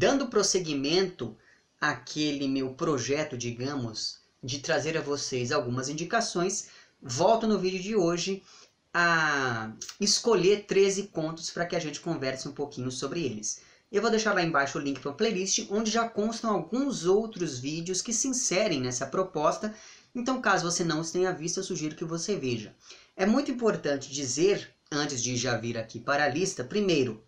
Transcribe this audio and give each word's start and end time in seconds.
dando 0.00 0.28
prosseguimento 0.28 1.36
àquele 1.78 2.48
meu 2.48 2.72
projeto, 2.72 3.36
digamos, 3.36 4.20
de 4.42 4.60
trazer 4.60 4.96
a 4.96 5.02
vocês 5.02 5.52
algumas 5.52 5.90
indicações, 5.90 6.68
volto 7.02 7.46
no 7.46 7.58
vídeo 7.58 7.82
de 7.82 7.94
hoje 7.94 8.42
a 8.94 9.70
escolher 10.00 10.64
13 10.64 11.08
contos 11.08 11.50
para 11.50 11.66
que 11.66 11.76
a 11.76 11.78
gente 11.78 12.00
converse 12.00 12.48
um 12.48 12.52
pouquinho 12.52 12.90
sobre 12.90 13.22
eles. 13.22 13.60
Eu 13.92 14.00
vou 14.00 14.10
deixar 14.10 14.32
lá 14.32 14.42
embaixo 14.42 14.78
o 14.78 14.80
link 14.80 15.00
para 15.00 15.10
a 15.10 15.14
playlist, 15.14 15.66
onde 15.70 15.90
já 15.90 16.08
constam 16.08 16.50
alguns 16.50 17.04
outros 17.04 17.58
vídeos 17.58 18.00
que 18.00 18.14
se 18.14 18.26
inserem 18.26 18.80
nessa 18.80 19.04
proposta, 19.06 19.74
então 20.14 20.40
caso 20.40 20.70
você 20.70 20.82
não 20.82 21.00
os 21.00 21.10
tenha 21.10 21.30
visto, 21.30 21.60
eu 21.60 21.64
sugiro 21.64 21.94
que 21.94 22.06
você 22.06 22.36
veja. 22.36 22.74
É 23.14 23.26
muito 23.26 23.50
importante 23.50 24.10
dizer, 24.10 24.74
antes 24.90 25.22
de 25.22 25.36
já 25.36 25.58
vir 25.58 25.76
aqui 25.76 26.00
para 26.00 26.24
a 26.24 26.28
lista, 26.28 26.64
primeiro, 26.64 27.22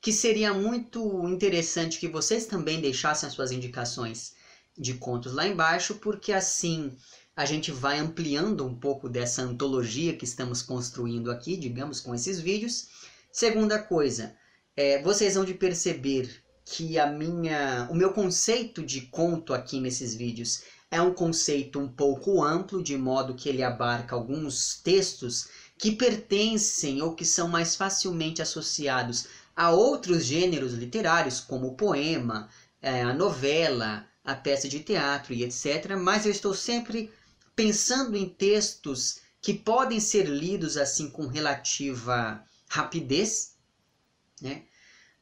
que 0.00 0.12
seria 0.12 0.52
muito 0.52 1.28
interessante 1.28 1.98
que 1.98 2.08
vocês 2.08 2.46
também 2.46 2.80
deixassem 2.80 3.26
as 3.26 3.34
suas 3.34 3.50
indicações 3.50 4.34
de 4.76 4.94
contos 4.94 5.32
lá 5.32 5.46
embaixo, 5.46 5.96
porque 5.96 6.32
assim 6.32 6.96
a 7.34 7.44
gente 7.44 7.70
vai 7.70 7.98
ampliando 7.98 8.66
um 8.66 8.74
pouco 8.74 9.08
dessa 9.08 9.42
antologia 9.42 10.16
que 10.16 10.24
estamos 10.24 10.60
construindo 10.60 11.30
aqui, 11.30 11.56
digamos, 11.56 12.00
com 12.00 12.14
esses 12.14 12.40
vídeos. 12.40 12.88
Segunda 13.30 13.80
coisa, 13.80 14.34
é, 14.76 15.02
vocês 15.02 15.34
vão 15.34 15.44
de 15.44 15.54
perceber 15.54 16.42
que 16.64 16.98
a 16.98 17.06
minha, 17.06 17.88
o 17.90 17.94
meu 17.94 18.12
conceito 18.12 18.84
de 18.84 19.02
conto 19.02 19.54
aqui 19.54 19.80
nesses 19.80 20.14
vídeos 20.14 20.62
é 20.90 21.00
um 21.00 21.12
conceito 21.12 21.78
um 21.78 21.88
pouco 21.88 22.42
amplo, 22.42 22.82
de 22.82 22.96
modo 22.96 23.34
que 23.34 23.48
ele 23.48 23.62
abarca 23.62 24.14
alguns 24.14 24.80
textos 24.82 25.48
que 25.78 25.92
pertencem 25.92 27.00
ou 27.02 27.14
que 27.14 27.24
são 27.24 27.46
mais 27.48 27.76
facilmente 27.76 28.42
associados 28.42 29.26
a 29.58 29.72
outros 29.72 30.24
gêneros 30.24 30.72
literários, 30.74 31.40
como 31.40 31.66
o 31.66 31.74
poema, 31.74 32.48
é, 32.80 33.02
a 33.02 33.12
novela, 33.12 34.06
a 34.24 34.32
peça 34.32 34.68
de 34.68 34.78
teatro 34.78 35.34
e 35.34 35.42
etc. 35.42 35.96
Mas 36.00 36.24
eu 36.24 36.30
estou 36.30 36.54
sempre 36.54 37.12
pensando 37.56 38.16
em 38.16 38.28
textos 38.28 39.18
que 39.42 39.52
podem 39.52 39.98
ser 39.98 40.28
lidos 40.28 40.76
assim 40.76 41.10
com 41.10 41.26
relativa 41.26 42.40
rapidez, 42.68 43.56
né? 44.40 44.62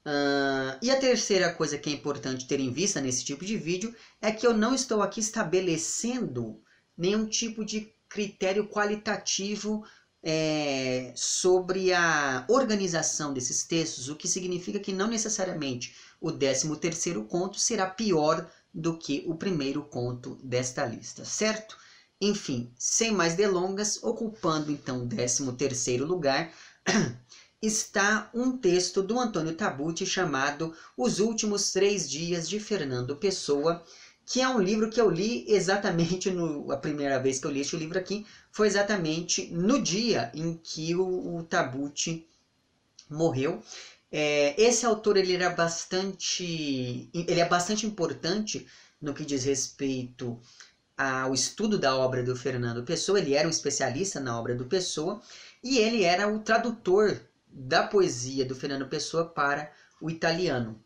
Uh, 0.05 0.77
e 0.83 0.91
a 0.91 1.01
terceira 1.01 1.51
coisa 1.55 1.79
que 1.79 1.89
é 1.89 1.93
importante 1.95 2.47
ter 2.47 2.61
em 2.61 2.71
vista 2.71 3.01
nesse 3.01 3.25
tipo 3.25 3.43
de 3.43 3.57
vídeo 3.57 3.95
é 4.21 4.31
que 4.31 4.47
eu 4.47 4.55
não 4.55 4.75
estou 4.75 5.01
aqui 5.01 5.19
estabelecendo 5.19 6.63
nenhum 6.97 7.27
tipo 7.27 7.65
de 7.65 7.91
critério 8.07 8.69
qualitativo 8.69 9.83
é, 10.29 11.13
sobre 11.15 11.93
a 11.93 12.45
organização 12.49 13.33
desses 13.33 13.63
textos, 13.63 14.09
o 14.09 14.17
que 14.17 14.27
significa 14.27 14.81
que 14.81 14.93
não 14.93 15.07
necessariamente 15.07 15.95
o 16.21 16.33
13 16.33 16.75
terceiro 16.79 17.23
conto 17.23 17.61
será 17.61 17.87
pior 17.87 18.51
do 18.75 18.99
que 18.99 19.23
o 19.29 19.37
primeiro 19.37 19.85
conto 19.85 20.37
desta 20.43 20.85
lista, 20.85 21.25
certo? 21.25 21.79
Enfim, 22.21 22.73
sem 22.77 23.13
mais 23.13 23.35
delongas, 23.35 24.03
ocupando 24.03 24.73
então 24.73 25.05
o 25.05 25.09
13 25.09 25.53
terceiro 25.53 26.05
lugar, 26.05 26.53
está 27.63 28.29
um 28.35 28.59
texto 28.59 29.05
do 29.05 29.21
Antônio 29.21 29.55
Tabucci 29.55 30.05
chamado 30.05 30.75
Os 30.97 31.21
Últimos 31.21 31.71
Três 31.71 32.11
Dias 32.11 32.49
de 32.49 32.59
Fernando 32.59 33.15
Pessoa, 33.15 33.81
que 34.27 34.41
é 34.41 34.49
um 34.49 34.61
livro 34.61 34.91
que 34.91 35.01
eu 35.01 35.09
li 35.09 35.45
exatamente 35.49 36.31
no, 36.33 36.73
a 36.73 36.77
primeira 36.77 37.19
vez 37.21 37.39
que 37.39 37.47
eu 37.47 37.51
li 37.51 37.61
este 37.61 37.77
livro 37.77 37.97
aqui 37.97 38.27
foi 38.51 38.67
exatamente 38.67 39.47
no 39.53 39.81
dia 39.81 40.33
em 40.35 40.57
que 40.57 40.97
o, 40.97 41.37
o 41.37 41.45
Tabucci 41.45 42.27
morreu. 43.09 43.63
É, 44.11 44.61
esse 44.61 44.85
autor 44.85 45.17
ele 45.17 45.35
era 45.35 45.51
bastante 45.51 47.09
ele 47.15 47.41
é 47.41 47.49
bastante 47.49 47.87
importante 47.87 48.67
no 49.01 49.15
que 49.15 49.25
diz 49.25 49.45
respeito 49.45 50.41
ao 50.97 51.33
estudo 51.33 51.79
da 51.79 51.95
obra 51.97 52.23
do 52.23 52.35
Fernando 52.35 52.83
Pessoa, 52.83 53.21
ele 53.21 53.35
era 53.35 53.47
um 53.47 53.51
especialista 53.51 54.19
na 54.19 54.39
obra 54.39 54.55
do 54.55 54.65
Pessoa 54.65 55.21
e 55.63 55.79
ele 55.79 56.03
era 56.03 56.27
o 56.27 56.41
tradutor 56.41 57.21
da 57.47 57.87
poesia 57.87 58.45
do 58.45 58.55
Fernando 58.57 58.89
Pessoa 58.89 59.27
para 59.27 59.71
o 60.01 60.11
italiano. 60.11 60.83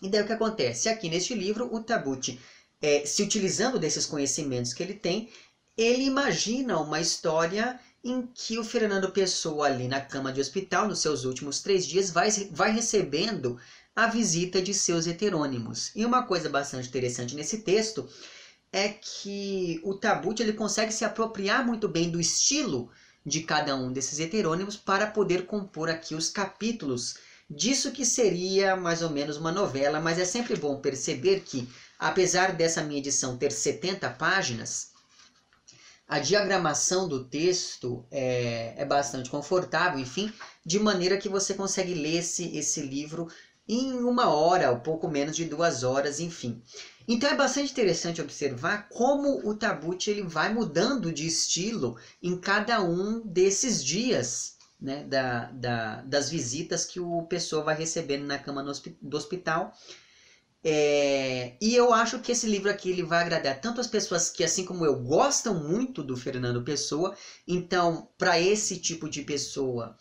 E 0.00 0.08
daí 0.08 0.22
o 0.22 0.26
que 0.26 0.32
acontece? 0.32 0.88
Aqui 0.88 1.08
neste 1.08 1.34
livro, 1.34 1.72
o 1.72 1.82
Tabucci, 1.82 2.40
é, 2.80 3.04
se 3.06 3.22
utilizando 3.22 3.78
desses 3.78 4.06
conhecimentos 4.06 4.72
que 4.72 4.82
ele 4.82 4.94
tem, 4.94 5.30
ele 5.76 6.04
imagina 6.04 6.78
uma 6.78 7.00
história 7.00 7.78
em 8.02 8.26
que 8.34 8.58
o 8.58 8.64
Fernando 8.64 9.10
Pessoa, 9.10 9.66
ali 9.66 9.88
na 9.88 10.00
cama 10.00 10.32
de 10.32 10.40
hospital, 10.40 10.86
nos 10.86 11.00
seus 11.00 11.24
últimos 11.24 11.60
três 11.60 11.86
dias, 11.86 12.10
vai, 12.10 12.30
vai 12.50 12.70
recebendo 12.70 13.58
a 13.96 14.06
visita 14.06 14.60
de 14.60 14.74
seus 14.74 15.06
heterônimos. 15.06 15.90
E 15.94 16.04
uma 16.04 16.24
coisa 16.24 16.48
bastante 16.48 16.88
interessante 16.88 17.34
nesse 17.34 17.58
texto 17.58 18.08
é 18.72 18.88
que 18.88 19.80
o 19.84 19.94
Tabut 19.94 20.42
ele 20.42 20.52
consegue 20.52 20.92
se 20.92 21.04
apropriar 21.04 21.64
muito 21.64 21.88
bem 21.88 22.10
do 22.10 22.20
estilo 22.20 22.90
de 23.24 23.42
cada 23.42 23.74
um 23.74 23.92
desses 23.92 24.18
heterônimos 24.18 24.76
para 24.76 25.06
poder 25.06 25.46
compor 25.46 25.88
aqui 25.88 26.14
os 26.14 26.28
capítulos 26.28 27.14
disso 27.48 27.92
que 27.92 28.04
seria 28.04 28.74
mais 28.76 29.00
ou 29.02 29.10
menos 29.10 29.36
uma 29.36 29.52
novela, 29.52 30.00
mas 30.00 30.18
é 30.18 30.24
sempre 30.24 30.56
bom 30.56 30.80
perceber 30.80 31.40
que, 31.40 31.68
apesar 32.04 32.52
dessa 32.52 32.82
minha 32.82 33.00
edição 33.00 33.38
ter 33.38 33.50
70 33.50 34.10
páginas, 34.10 34.90
a 36.06 36.18
diagramação 36.18 37.08
do 37.08 37.24
texto 37.24 38.04
é, 38.10 38.74
é 38.76 38.84
bastante 38.84 39.30
confortável, 39.30 39.98
enfim, 39.98 40.30
de 40.66 40.78
maneira 40.78 41.16
que 41.16 41.30
você 41.30 41.54
consegue 41.54 41.94
ler 41.94 42.18
esse, 42.18 42.54
esse 42.54 42.82
livro 42.82 43.26
em 43.66 43.94
uma 43.94 44.28
hora, 44.28 44.70
ou 44.70 44.80
pouco 44.80 45.08
menos 45.08 45.34
de 45.34 45.46
duas 45.46 45.82
horas, 45.82 46.20
enfim. 46.20 46.62
Então 47.08 47.30
é 47.30 47.34
bastante 47.34 47.72
interessante 47.72 48.20
observar 48.20 48.86
como 48.90 49.40
o 49.48 49.54
Tabucci 49.54 50.10
ele 50.10 50.22
vai 50.22 50.52
mudando 50.52 51.10
de 51.10 51.26
estilo 51.26 51.96
em 52.22 52.36
cada 52.36 52.82
um 52.82 53.22
desses 53.24 53.82
dias 53.82 54.56
né, 54.78 55.04
da, 55.04 55.46
da, 55.52 56.02
das 56.02 56.28
visitas 56.28 56.84
que 56.84 57.00
o 57.00 57.22
pessoa 57.22 57.64
vai 57.64 57.74
recebendo 57.74 58.26
na 58.26 58.38
cama 58.38 58.62
do 59.00 59.16
hospital. 59.16 59.72
É, 60.66 61.56
e 61.60 61.74
eu 61.74 61.92
acho 61.92 62.20
que 62.20 62.32
esse 62.32 62.46
livro 62.46 62.70
aqui 62.70 62.88
ele 62.90 63.02
vai 63.02 63.20
agradar 63.20 63.60
tanto 63.60 63.82
as 63.82 63.86
pessoas 63.86 64.30
que, 64.30 64.42
assim 64.42 64.64
como 64.64 64.86
eu, 64.86 64.98
gostam 64.98 65.62
muito 65.68 66.02
do 66.02 66.16
Fernando 66.16 66.62
Pessoa. 66.62 67.14
Então, 67.46 68.08
para 68.16 68.40
esse 68.40 68.78
tipo 68.78 69.06
de 69.06 69.22
pessoa, 69.22 69.94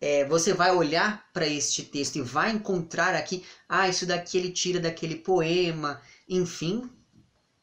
é, 0.00 0.24
você 0.24 0.52
vai 0.52 0.74
olhar 0.74 1.30
para 1.32 1.46
este 1.46 1.84
texto 1.84 2.16
e 2.16 2.22
vai 2.22 2.50
encontrar 2.50 3.14
aqui, 3.14 3.44
ah, 3.68 3.88
isso 3.88 4.06
daqui 4.06 4.38
ele 4.38 4.50
tira 4.50 4.80
daquele 4.80 5.14
poema, 5.14 6.00
enfim, 6.28 6.90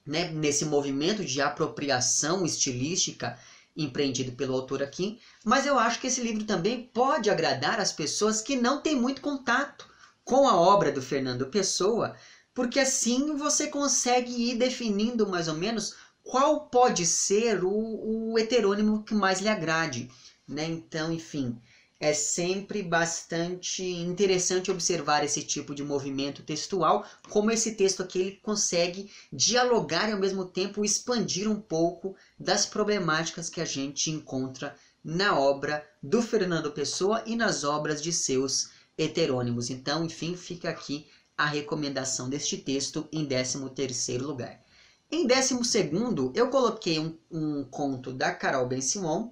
né, 0.05 0.29
nesse 0.31 0.63
movimento 0.63 1.25
de 1.25 1.41
apropriação 1.41 2.45
estilística 2.45 3.37
empreendido 3.75 4.31
pelo 4.31 4.53
autor 4.53 4.81
aqui. 4.81 5.19
Mas 5.43 5.65
eu 5.65 5.77
acho 5.77 5.99
que 5.99 6.07
esse 6.07 6.21
livro 6.21 6.45
também 6.45 6.89
pode 6.93 7.29
agradar 7.29 7.81
as 7.81 7.91
pessoas 7.91 8.39
que 8.41 8.55
não 8.55 8.81
têm 8.81 8.95
muito 8.95 9.19
contato 9.19 9.93
com 10.23 10.47
a 10.47 10.55
obra 10.57 10.91
do 10.91 11.01
Fernando 11.01 11.45
Pessoa, 11.47 12.15
porque 12.55 12.79
assim 12.79 13.35
você 13.35 13.67
consegue 13.67 14.31
ir 14.49 14.55
definindo 14.55 15.27
mais 15.27 15.49
ou 15.49 15.55
menos 15.55 15.93
qual 16.23 16.67
pode 16.69 17.05
ser 17.05 17.63
o, 17.63 18.31
o 18.31 18.39
heterônimo 18.39 19.03
que 19.03 19.13
mais 19.13 19.41
lhe 19.41 19.49
agrade. 19.49 20.09
Né? 20.47 20.65
Então, 20.65 21.11
enfim, 21.11 21.61
é 21.99 22.13
sempre 22.13 22.81
bastante 22.81 23.83
interessante 23.83 24.71
observar 24.71 25.23
esse 25.23 25.43
tipo 25.43 25.75
de 25.75 25.83
movimento 25.83 26.43
textual, 26.43 27.05
como 27.29 27.51
esse 27.51 27.75
texto 27.75 28.01
aqui 28.01 28.19
ele 28.19 28.39
consegue 28.41 29.11
dialogar 29.31 30.09
e 30.09 30.13
ao 30.13 30.19
mesmo 30.19 30.45
tempo 30.45 30.83
expandir 30.83 31.49
um 31.49 31.59
pouco 31.59 32.15
das 32.39 32.65
problemáticas 32.65 33.49
que 33.49 33.59
a 33.59 33.65
gente 33.65 34.09
encontra 34.09 34.75
na 35.03 35.37
obra 35.37 35.85
do 36.01 36.21
Fernando 36.21 36.71
Pessoa 36.71 37.21
e 37.25 37.35
nas 37.35 37.63
obras 37.63 38.01
de 38.01 38.13
seus 38.13 38.69
heterônimos. 38.97 39.69
Então, 39.69 40.05
enfim, 40.05 40.35
fica 40.35 40.69
aqui 40.69 41.07
a 41.37 41.45
recomendação 41.45 42.29
deste 42.29 42.57
texto 42.57 43.07
em 43.11 43.25
13º 43.27 44.21
lugar. 44.21 44.63
Em 45.11 45.27
12º, 45.27 46.31
eu 46.35 46.49
coloquei 46.49 46.99
um, 46.99 47.17
um 47.29 47.63
conto 47.63 48.11
da 48.11 48.33
Carol 48.33 48.67
Ben-Simon, 48.67 49.31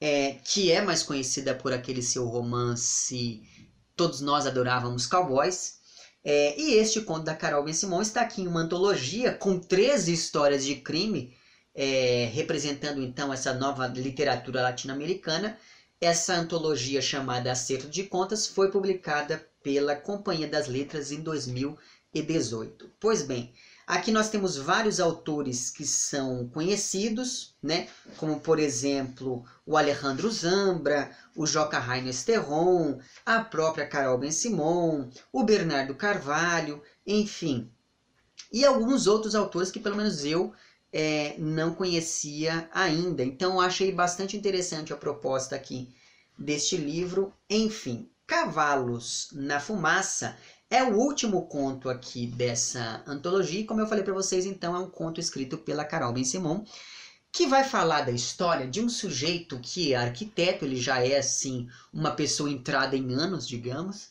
é, 0.00 0.32
que 0.44 0.70
é 0.72 0.82
mais 0.82 1.02
conhecida 1.02 1.54
por 1.54 1.72
aquele 1.72 2.02
seu 2.02 2.26
romance 2.26 3.42
Todos 3.94 4.20
Nós 4.20 4.46
Adorávamos 4.46 5.06
Cowboys. 5.06 5.78
É, 6.24 6.58
e 6.58 6.74
este 6.74 7.02
conto 7.02 7.24
da 7.24 7.34
Carol 7.34 7.64
Ben-Simon 7.64 8.02
está 8.02 8.22
aqui 8.22 8.42
em 8.42 8.46
uma 8.46 8.60
antologia 8.60 9.32
com 9.34 9.58
13 9.58 10.12
histórias 10.12 10.64
de 10.64 10.76
crime, 10.76 11.36
é, 11.74 12.30
representando 12.32 13.02
então 13.02 13.32
essa 13.32 13.52
nova 13.52 13.86
literatura 13.86 14.62
latino-americana. 14.62 15.58
Essa 16.00 16.34
antologia 16.34 17.00
chamada 17.00 17.52
Acerto 17.52 17.88
de 17.88 18.04
Contas 18.04 18.46
foi 18.46 18.70
publicada 18.70 19.46
pela 19.64 19.96
Companhia 19.96 20.46
das 20.46 20.68
Letras 20.68 21.10
em 21.10 21.20
2018. 21.20 22.88
Pois 23.00 23.22
bem, 23.22 23.52
Aqui 23.86 24.10
nós 24.10 24.30
temos 24.30 24.56
vários 24.56 24.98
autores 24.98 25.68
que 25.68 25.84
são 25.84 26.48
conhecidos, 26.48 27.54
né? 27.62 27.86
como 28.16 28.40
por 28.40 28.58
exemplo 28.58 29.44
o 29.66 29.76
Alejandro 29.76 30.30
Zambra, 30.30 31.14
o 31.36 31.46
Joca 31.46 31.78
Rainer 31.78 32.14
Sterron, 32.14 32.98
a 33.26 33.42
própria 33.42 33.86
Carol 33.86 34.16
Ben-Simon, 34.16 35.10
o 35.30 35.42
Bernardo 35.42 35.94
Carvalho, 35.94 36.82
enfim. 37.06 37.70
E 38.50 38.64
alguns 38.64 39.06
outros 39.06 39.34
autores 39.34 39.70
que 39.70 39.80
pelo 39.80 39.96
menos 39.96 40.24
eu 40.24 40.54
é, 40.90 41.34
não 41.36 41.74
conhecia 41.74 42.70
ainda. 42.72 43.22
Então 43.22 43.60
achei 43.60 43.92
bastante 43.92 44.34
interessante 44.34 44.94
a 44.94 44.96
proposta 44.96 45.56
aqui 45.56 45.94
deste 46.38 46.78
livro. 46.78 47.34
Enfim, 47.50 48.08
Cavalos 48.34 49.28
na 49.30 49.60
Fumaça 49.60 50.36
é 50.68 50.82
o 50.82 50.96
último 50.96 51.46
conto 51.46 51.88
aqui 51.88 52.26
dessa 52.26 53.00
antologia, 53.06 53.60
e 53.60 53.64
como 53.64 53.80
eu 53.80 53.86
falei 53.86 54.02
para 54.02 54.12
vocês, 54.12 54.44
então 54.44 54.74
é 54.74 54.78
um 54.80 54.90
conto 54.90 55.20
escrito 55.20 55.56
pela 55.56 55.84
Carol 55.84 56.12
Ben-Simon, 56.12 56.64
que 57.30 57.46
vai 57.46 57.62
falar 57.62 58.00
da 58.00 58.10
história 58.10 58.66
de 58.66 58.80
um 58.80 58.88
sujeito 58.88 59.60
que 59.60 59.94
é 59.94 59.98
arquiteto, 59.98 60.64
ele 60.64 60.80
já 60.80 60.98
é 60.98 61.16
assim, 61.16 61.68
uma 61.92 62.10
pessoa 62.10 62.50
entrada 62.50 62.96
em 62.96 63.14
anos, 63.14 63.46
digamos. 63.46 64.08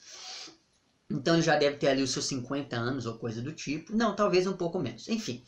Então 1.12 1.34
ele 1.34 1.44
já 1.44 1.58
deve 1.58 1.76
ter 1.76 1.90
ali 1.90 2.02
os 2.02 2.12
seus 2.12 2.26
50 2.28 2.78
anos 2.78 3.06
ou 3.06 3.18
coisa 3.18 3.42
do 3.42 3.52
tipo. 3.52 3.94
Não, 3.94 4.16
talvez 4.16 4.48
um 4.48 4.54
pouco 4.54 4.80
menos. 4.80 5.10
Enfim. 5.10 5.44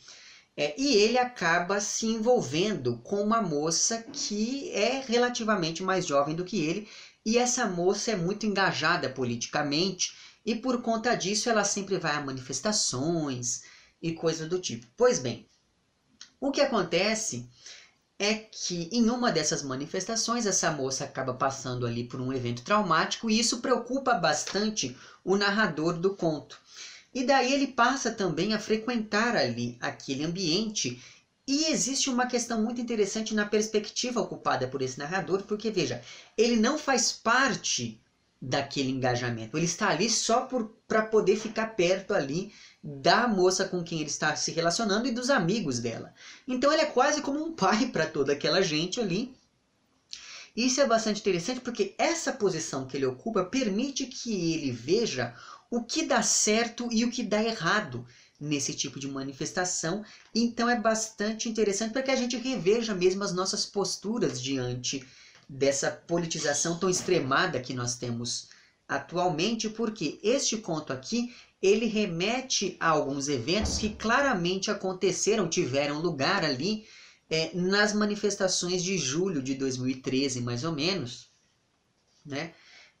É, 0.54 0.78
e 0.78 0.96
ele 0.96 1.16
acaba 1.16 1.80
se 1.80 2.06
envolvendo 2.06 2.98
com 2.98 3.22
uma 3.22 3.40
moça 3.40 4.02
que 4.12 4.70
é 4.72 5.00
relativamente 5.00 5.82
mais 5.82 6.06
jovem 6.06 6.36
do 6.36 6.44
que 6.44 6.62
ele. 6.62 6.86
E 7.26 7.38
essa 7.38 7.66
moça 7.66 8.12
é 8.12 8.16
muito 8.16 8.46
engajada 8.46 9.10
politicamente 9.10 10.16
e 10.44 10.54
por 10.54 10.80
conta 10.80 11.12
disso 11.16 11.50
ela 11.50 11.64
sempre 11.64 11.98
vai 11.98 12.14
a 12.14 12.20
manifestações 12.20 13.64
e 14.00 14.12
coisas 14.12 14.48
do 14.48 14.60
tipo. 14.60 14.86
Pois 14.96 15.18
bem, 15.18 15.44
o 16.40 16.52
que 16.52 16.60
acontece 16.60 17.44
é 18.16 18.34
que 18.34 18.88
em 18.92 19.10
uma 19.10 19.32
dessas 19.32 19.60
manifestações 19.60 20.46
essa 20.46 20.70
moça 20.70 21.02
acaba 21.02 21.34
passando 21.34 21.84
ali 21.84 22.04
por 22.04 22.20
um 22.20 22.32
evento 22.32 22.62
traumático 22.62 23.28
e 23.28 23.40
isso 23.40 23.58
preocupa 23.58 24.14
bastante 24.14 24.96
o 25.24 25.36
narrador 25.36 25.98
do 25.98 26.14
conto. 26.14 26.60
E 27.12 27.24
daí 27.24 27.52
ele 27.52 27.66
passa 27.66 28.12
também 28.12 28.54
a 28.54 28.58
frequentar 28.60 29.34
ali 29.34 29.76
aquele 29.80 30.22
ambiente 30.22 31.02
e 31.46 31.66
existe 31.66 32.10
uma 32.10 32.26
questão 32.26 32.60
muito 32.60 32.80
interessante 32.80 33.32
na 33.32 33.46
perspectiva 33.46 34.20
ocupada 34.20 34.66
por 34.66 34.82
esse 34.82 34.98
narrador, 34.98 35.42
porque 35.44 35.70
veja, 35.70 36.02
ele 36.36 36.56
não 36.56 36.76
faz 36.76 37.12
parte 37.12 38.00
daquele 38.42 38.90
engajamento. 38.90 39.56
Ele 39.56 39.64
está 39.64 39.88
ali 39.90 40.10
só 40.10 40.48
para 40.88 41.02
poder 41.02 41.36
ficar 41.36 41.68
perto 41.68 42.12
ali 42.12 42.52
da 42.82 43.28
moça 43.28 43.66
com 43.66 43.82
quem 43.82 44.00
ele 44.00 44.10
está 44.10 44.34
se 44.34 44.50
relacionando 44.50 45.06
e 45.06 45.12
dos 45.12 45.30
amigos 45.30 45.78
dela. 45.78 46.12
Então 46.46 46.72
ele 46.72 46.82
é 46.82 46.86
quase 46.86 47.22
como 47.22 47.42
um 47.42 47.52
pai 47.52 47.86
para 47.86 48.06
toda 48.06 48.32
aquela 48.32 48.60
gente 48.60 49.00
ali. 49.00 49.34
Isso 50.54 50.80
é 50.80 50.86
bastante 50.86 51.20
interessante 51.20 51.60
porque 51.60 51.94
essa 51.98 52.32
posição 52.32 52.86
que 52.86 52.96
ele 52.96 53.06
ocupa 53.06 53.44
permite 53.44 54.06
que 54.06 54.54
ele 54.54 54.72
veja 54.72 55.34
o 55.70 55.82
que 55.82 56.04
dá 56.06 56.22
certo 56.22 56.88
e 56.90 57.04
o 57.04 57.10
que 57.10 57.22
dá 57.22 57.42
errado 57.42 58.06
nesse 58.40 58.74
tipo 58.74 59.00
de 59.00 59.08
manifestação. 59.08 60.04
Então 60.34 60.68
é 60.68 60.78
bastante 60.78 61.48
interessante 61.48 61.92
para 61.92 62.02
que 62.02 62.10
a 62.10 62.16
gente 62.16 62.36
reveja 62.36 62.94
mesmo 62.94 63.24
as 63.24 63.32
nossas 63.32 63.64
posturas 63.64 64.40
diante 64.40 65.04
dessa 65.48 65.90
politização 65.90 66.78
tão 66.78 66.90
extremada 66.90 67.60
que 67.60 67.72
nós 67.72 67.96
temos 67.96 68.48
atualmente, 68.88 69.68
porque 69.68 70.18
este 70.22 70.56
conto 70.58 70.92
aqui 70.92 71.34
ele 71.60 71.86
remete 71.86 72.76
a 72.78 72.88
alguns 72.90 73.28
eventos 73.28 73.78
que 73.78 73.90
claramente 73.90 74.70
aconteceram, 74.70 75.48
tiveram 75.48 76.00
lugar 76.00 76.44
ali 76.44 76.86
é, 77.28 77.50
nas 77.54 77.92
manifestações 77.92 78.82
de 78.82 78.96
julho 78.98 79.42
de 79.42 79.54
2013, 79.54 80.40
mais 80.42 80.62
ou 80.62 80.72
menos, 80.72 81.28
né? 82.24 82.52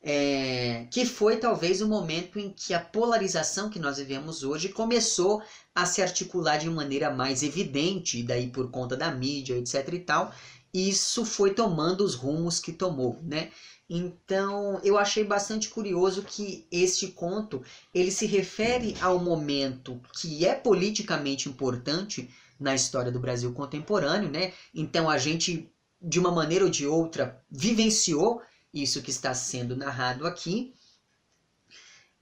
É, 0.08 0.86
que 0.92 1.04
foi 1.04 1.36
talvez 1.36 1.80
o 1.82 1.88
momento 1.88 2.38
em 2.38 2.48
que 2.48 2.72
a 2.72 2.78
polarização 2.78 3.68
que 3.68 3.80
nós 3.80 3.96
vivemos 3.96 4.44
hoje 4.44 4.68
começou 4.68 5.42
a 5.74 5.84
se 5.84 6.00
articular 6.00 6.58
de 6.58 6.70
maneira 6.70 7.10
mais 7.10 7.42
evidente, 7.42 8.20
e 8.20 8.22
daí 8.22 8.48
por 8.48 8.70
conta 8.70 8.96
da 8.96 9.10
mídia, 9.10 9.58
etc 9.58 9.92
e 9.92 9.98
tal, 9.98 10.32
isso 10.72 11.24
foi 11.24 11.54
tomando 11.54 12.04
os 12.04 12.14
rumos 12.14 12.60
que 12.60 12.72
tomou, 12.72 13.18
né? 13.20 13.50
Então, 13.90 14.80
eu 14.84 14.96
achei 14.96 15.24
bastante 15.24 15.68
curioso 15.68 16.22
que 16.22 16.68
este 16.70 17.08
conto, 17.08 17.62
ele 17.92 18.12
se 18.12 18.26
refere 18.26 18.94
ao 19.00 19.18
momento 19.18 20.00
que 20.12 20.46
é 20.46 20.54
politicamente 20.54 21.48
importante 21.48 22.30
na 22.60 22.76
história 22.76 23.10
do 23.10 23.18
Brasil 23.18 23.52
contemporâneo, 23.52 24.30
né? 24.30 24.52
Então, 24.72 25.10
a 25.10 25.18
gente 25.18 25.68
de 26.00 26.20
uma 26.20 26.30
maneira 26.30 26.64
ou 26.64 26.70
de 26.70 26.86
outra 26.86 27.42
vivenciou 27.50 28.40
isso 28.82 29.02
que 29.02 29.10
está 29.10 29.34
sendo 29.34 29.76
narrado 29.76 30.26
aqui. 30.26 30.74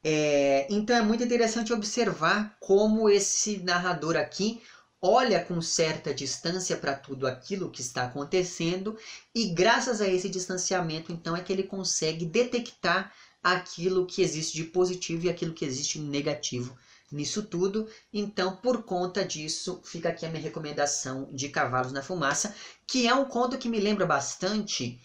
É, 0.03 0.67
então 0.71 0.97
é 0.97 1.03
muito 1.03 1.25
interessante 1.25 1.73
observar 1.73 2.57
como 2.61 3.09
esse 3.09 3.59
narrador 3.59 4.17
aqui 4.17 4.63
olha 5.01 5.43
com 5.43 5.61
certa 5.63 6.13
distância 6.15 6.77
para 6.77 6.95
tudo 6.95 7.27
aquilo 7.27 7.71
que 7.71 7.81
está 7.81 8.05
acontecendo 8.05 8.99
e 9.35 9.47
graças 9.55 10.03
a 10.03 10.09
esse 10.09 10.29
distanciamento 10.29 11.11
então 11.11 11.35
é 11.35 11.41
que 11.43 11.51
ele 11.51 11.63
consegue 11.63 12.27
detectar 12.27 13.13
aquilo 13.43 14.07
que 14.07 14.21
existe 14.23 14.55
de 14.55 14.65
positivo 14.65 15.25
e 15.25 15.31
aquilo 15.31 15.55
que 15.55 15.65
existe 15.65 15.99
de 15.99 16.05
negativo 16.05 16.77
nisso 17.15 17.43
tudo. 17.43 17.89
Então, 18.13 18.57
por 18.57 18.83
conta 18.83 19.25
disso, 19.25 19.81
fica 19.85 20.09
aqui 20.09 20.27
a 20.27 20.31
minha 20.31 20.43
recomendação 20.43 21.29
de 21.33 21.49
Cavalos 21.49 21.93
na 21.93 22.03
Fumaça, 22.03 22.55
que 22.87 23.07
é 23.07 23.15
um 23.15 23.25
conto 23.25 23.57
que 23.57 23.69
me 23.69 23.79
lembra 23.79 24.05
bastante 24.05 25.01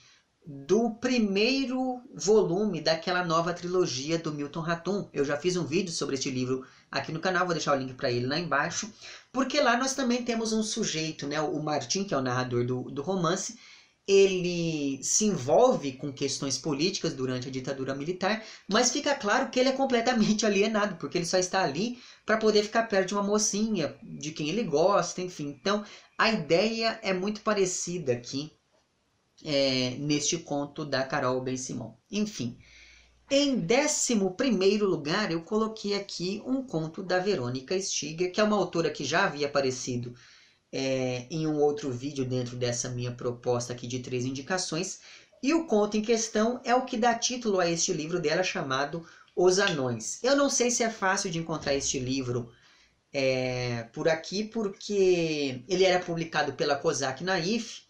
do 0.51 0.95
primeiro 0.95 2.01
volume 2.15 2.81
daquela 2.81 3.23
nova 3.23 3.53
trilogia 3.53 4.17
do 4.17 4.33
Milton 4.33 4.61
Ratum. 4.61 5.07
Eu 5.13 5.23
já 5.23 5.37
fiz 5.37 5.55
um 5.55 5.63
vídeo 5.63 5.93
sobre 5.93 6.15
este 6.15 6.31
livro 6.31 6.65
aqui 6.89 7.11
no 7.11 7.19
canal, 7.19 7.45
vou 7.45 7.53
deixar 7.53 7.77
o 7.77 7.79
link 7.79 7.93
para 7.93 8.09
ele 8.09 8.25
lá 8.25 8.39
embaixo. 8.39 8.91
Porque 9.31 9.61
lá 9.61 9.77
nós 9.77 9.93
também 9.93 10.23
temos 10.23 10.51
um 10.51 10.63
sujeito, 10.63 11.27
né, 11.27 11.39
o 11.39 11.61
Martin, 11.61 12.03
que 12.03 12.15
é 12.15 12.17
o 12.17 12.21
narrador 12.21 12.65
do, 12.65 12.89
do 12.89 13.03
romance, 13.03 13.59
ele 14.07 14.99
se 15.03 15.25
envolve 15.25 15.91
com 15.91 16.11
questões 16.11 16.57
políticas 16.57 17.13
durante 17.13 17.47
a 17.47 17.51
ditadura 17.51 17.93
militar, 17.93 18.43
mas 18.67 18.91
fica 18.91 19.13
claro 19.13 19.51
que 19.51 19.59
ele 19.59 19.69
é 19.69 19.73
completamente 19.73 20.47
alienado, 20.47 20.95
porque 20.95 21.19
ele 21.19 21.27
só 21.27 21.37
está 21.37 21.61
ali 21.61 21.99
para 22.25 22.37
poder 22.37 22.63
ficar 22.63 22.87
perto 22.87 23.09
de 23.09 23.13
uma 23.13 23.21
mocinha, 23.21 23.95
de 24.01 24.31
quem 24.31 24.49
ele 24.49 24.63
gosta, 24.63 25.21
enfim. 25.21 25.55
Então, 25.61 25.85
a 26.17 26.31
ideia 26.31 26.99
é 27.03 27.13
muito 27.13 27.41
parecida 27.41 28.13
aqui 28.13 28.51
é, 29.43 29.95
neste 29.99 30.37
conto 30.37 30.85
da 30.85 31.03
Carol 31.03 31.41
Ben 31.41 31.57
Simon. 31.57 31.95
Enfim, 32.11 32.57
em 33.31 33.59
décimo 33.59 34.33
primeiro 34.33 34.87
lugar, 34.87 35.31
eu 35.31 35.41
coloquei 35.41 35.93
aqui 35.95 36.41
um 36.45 36.63
conto 36.63 37.03
da 37.03 37.19
Verônica 37.19 37.79
Stiger, 37.79 38.31
que 38.31 38.41
é 38.41 38.43
uma 38.43 38.57
autora 38.57 38.89
que 38.89 39.05
já 39.05 39.25
havia 39.25 39.47
aparecido 39.47 40.15
é, 40.71 41.27
em 41.29 41.45
um 41.47 41.59
outro 41.61 41.91
vídeo 41.91 42.25
dentro 42.25 42.55
dessa 42.55 42.89
minha 42.89 43.11
proposta 43.11 43.73
aqui 43.73 43.87
de 43.87 43.99
três 43.99 44.25
indicações. 44.25 44.99
E 45.41 45.53
o 45.53 45.65
conto 45.65 45.95
em 45.95 46.01
questão 46.01 46.59
é 46.63 46.75
o 46.75 46.85
que 46.85 46.97
dá 46.97 47.13
título 47.15 47.59
a 47.59 47.69
este 47.69 47.93
livro 47.93 48.19
dela, 48.19 48.43
chamado 48.43 49.05
Os 49.35 49.59
Anões. 49.59 50.19
Eu 50.23 50.35
não 50.35 50.49
sei 50.49 50.69
se 50.71 50.83
é 50.83 50.89
fácil 50.89 51.29
de 51.29 51.37
encontrar 51.37 51.75
este 51.75 51.99
livro 51.99 52.51
é, 53.13 53.83
por 53.93 54.09
aqui, 54.09 54.43
porque 54.43 55.63
ele 55.67 55.83
era 55.83 56.03
publicado 56.03 56.53
pela 56.53 56.75
Kozak 56.75 57.23
Naif, 57.23 57.83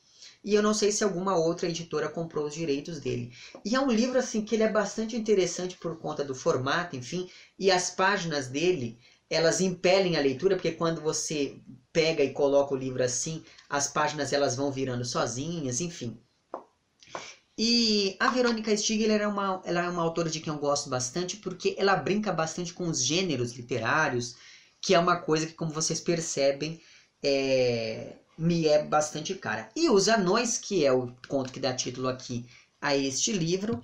e 0.43 0.53
eu 0.55 0.62
não 0.62 0.74
sei 0.74 0.91
se 0.91 1.03
alguma 1.03 1.36
outra 1.36 1.67
editora 1.67 2.08
comprou 2.08 2.46
os 2.46 2.53
direitos 2.53 3.00
dele. 3.00 3.31
E 3.65 3.75
é 3.75 3.79
um 3.79 3.91
livro 3.91 4.17
assim 4.17 4.43
que 4.43 4.55
ele 4.55 4.63
é 4.63 4.72
bastante 4.72 5.15
interessante 5.15 5.77
por 5.77 5.98
conta 5.98 6.24
do 6.24 6.34
formato, 6.34 6.96
enfim, 6.96 7.29
e 7.58 7.69
as 7.69 7.89
páginas 7.89 8.48
dele, 8.48 8.98
elas 9.29 9.60
impelem 9.62 10.17
a 10.17 10.22
leitura, 10.22 10.55
porque 10.55 10.72
quando 10.72 11.01
você 11.01 11.60
pega 11.91 12.24
e 12.24 12.34
coloca 12.34 12.74
o 12.74 12.77
livro 12.77 13.03
assim, 13.03 13.43
as 13.69 13.88
páginas 13.88 14.31
elas 14.31 14.55
vão 14.55 14.72
virando 14.72 15.03
sozinhas, 15.05 15.81
enfim. 15.81 16.17
E 17.62 18.15
a 18.22 18.29
Verônica 18.29 18.75
Stigler 18.77 19.19
é, 19.19 19.27
uma, 19.27 19.62
ela 19.65 19.84
é 19.84 19.89
uma 19.89 20.01
autora 20.01 20.29
de 20.29 20.39
quem 20.39 20.53
eu 20.53 20.58
gosto 20.58 20.89
bastante, 20.89 21.36
porque 21.36 21.75
ela 21.77 21.93
brinca 21.93 22.31
bastante 22.31 22.74
com 22.74 22.88
os 22.88 23.03
gêneros 23.03 23.51
literários, 23.51 24.38
que 24.81 24.96
é 24.96 25.00
uma 25.00 25.17
coisa 25.17 25.46
que, 25.46 25.53
como 25.53 25.69
vocês 25.69 26.00
percebem, 26.00 26.79
é, 27.22 28.15
me 28.39 28.65
é 28.67 28.81
bastante 28.81 29.36
cara. 29.36 29.69
E 29.75 29.89
Os 29.89 30.08
Anões, 30.08 30.58
que 30.58 30.86
é 30.86 30.93
o 30.93 31.13
conto 31.27 31.51
que 31.51 31.60
dá 31.60 31.74
título 31.74 32.08
aqui 32.08 32.46
a 32.81 32.96
este 32.96 33.34
livro, 33.34 33.84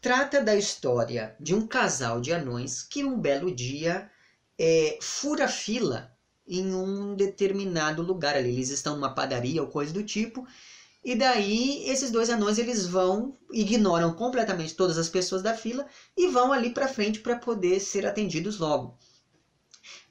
trata 0.00 0.40
da 0.40 0.54
história 0.54 1.34
de 1.40 1.52
um 1.52 1.66
casal 1.66 2.20
de 2.20 2.32
anões 2.32 2.80
que 2.80 3.04
um 3.04 3.18
belo 3.18 3.52
dia 3.52 4.08
é, 4.56 4.98
fura 5.02 5.48
fila 5.48 6.12
em 6.46 6.72
um 6.72 7.16
determinado 7.16 8.00
lugar 8.00 8.36
ali. 8.36 8.50
Eles 8.50 8.70
estão 8.70 8.94
numa 8.94 9.12
padaria 9.12 9.60
ou 9.60 9.68
coisa 9.68 9.92
do 9.92 10.04
tipo. 10.04 10.46
E 11.04 11.16
daí 11.16 11.82
esses 11.88 12.12
dois 12.12 12.30
anões 12.30 12.56
eles 12.56 12.86
vão, 12.86 13.36
ignoram 13.52 14.14
completamente 14.14 14.74
todas 14.74 14.96
as 14.96 15.08
pessoas 15.08 15.42
da 15.42 15.54
fila 15.54 15.84
e 16.16 16.28
vão 16.28 16.52
ali 16.52 16.70
para 16.70 16.86
frente 16.86 17.18
para 17.18 17.34
poder 17.34 17.80
ser 17.80 18.06
atendidos 18.06 18.58
logo. 18.58 18.96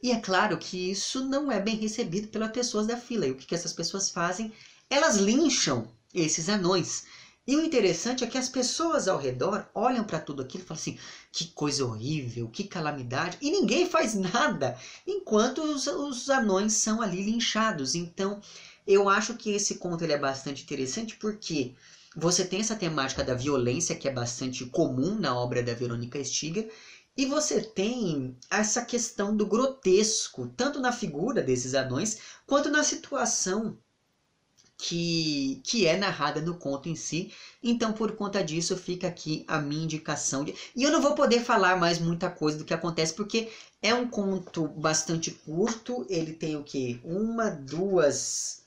E 0.02 0.12
é 0.12 0.20
claro 0.20 0.58
que 0.58 0.92
isso 0.92 1.26
não 1.26 1.52
é 1.52 1.60
bem 1.60 1.76
recebido 1.76 2.28
pelas 2.28 2.52
pessoas 2.52 2.88
da 2.88 2.98
fila. 2.98 3.26
E 3.26 3.32
o 3.32 3.36
que, 3.36 3.46
que 3.46 3.56
essas 3.56 3.74
pessoas 3.74 4.10
fazem? 4.10 4.52
Elas 4.90 5.18
lincham 5.18 5.88
esses 6.14 6.50
anões. 6.50 7.06
E 7.48 7.56
o 7.56 7.64
interessante 7.64 8.24
é 8.24 8.28
que 8.28 8.38
as 8.38 8.50
pessoas 8.50 9.08
ao 9.08 9.18
redor 9.18 9.66
olham 9.74 10.04
para 10.04 10.20
tudo 10.20 10.42
aquilo 10.42 10.64
e 10.64 10.68
falam 10.68 10.82
assim: 10.82 11.00
que 11.32 11.48
coisa 11.48 11.86
horrível, 11.86 12.50
que 12.50 12.66
calamidade, 12.66 13.38
e 13.40 13.50
ninguém 13.50 13.90
faz 13.90 14.14
nada, 14.14 14.78
enquanto 15.06 15.64
os, 15.64 15.88
os 15.88 16.30
anões 16.30 16.74
são 16.74 17.02
ali 17.02 17.24
linchados. 17.24 17.96
Então, 17.96 18.42
eu 18.86 19.08
acho 19.08 19.36
que 19.36 19.52
esse 19.52 19.76
conto 19.76 20.04
ele 20.04 20.14
é 20.14 20.18
bastante 20.18 20.64
interessante 20.64 21.16
porque 21.16 21.74
você 22.16 22.44
tem 22.44 22.60
essa 22.60 22.76
temática 22.76 23.24
da 23.24 23.34
violência 23.34 23.96
que 23.96 24.08
é 24.08 24.12
bastante 24.12 24.66
comum 24.66 25.16
na 25.16 25.38
obra 25.38 25.62
da 25.62 25.74
Verônica 25.74 26.22
Stiger, 26.24 26.70
e 27.18 27.26
você 27.26 27.62
tem 27.62 28.38
essa 28.50 28.86
questão 28.86 29.36
do 29.36 29.48
grotesco, 29.48 30.48
tanto 30.56 30.80
na 30.80 30.92
figura 30.92 31.42
desses 31.42 31.74
anões, 31.74 32.20
quanto 32.46 32.70
na 32.70 32.84
situação 32.84 33.78
que, 34.78 35.60
que 35.64 35.88
é 35.88 35.98
narrada 35.98 36.40
no 36.40 36.56
conto 36.56 36.88
em 36.88 36.96
si. 36.96 37.34
Então, 37.64 37.92
por 37.92 38.12
conta 38.16 38.44
disso, 38.44 38.78
fica 38.78 39.08
aqui 39.08 39.44
a 39.48 39.60
minha 39.60 39.84
indicação. 39.84 40.44
De... 40.44 40.54
E 40.76 40.84
eu 40.84 40.92
não 40.92 41.02
vou 41.02 41.16
poder 41.16 41.44
falar 41.44 41.78
mais 41.78 41.98
muita 41.98 42.30
coisa 42.30 42.60
do 42.60 42.66
que 42.66 42.74
acontece, 42.74 43.14
porque 43.14 43.50
é 43.82 43.94
um 43.96 44.08
conto 44.08 44.68
bastante 44.68 45.32
curto. 45.32 46.06
Ele 46.08 46.34
tem 46.34 46.56
o 46.56 46.64
que? 46.64 47.02
Uma, 47.04 47.50
duas. 47.50 48.62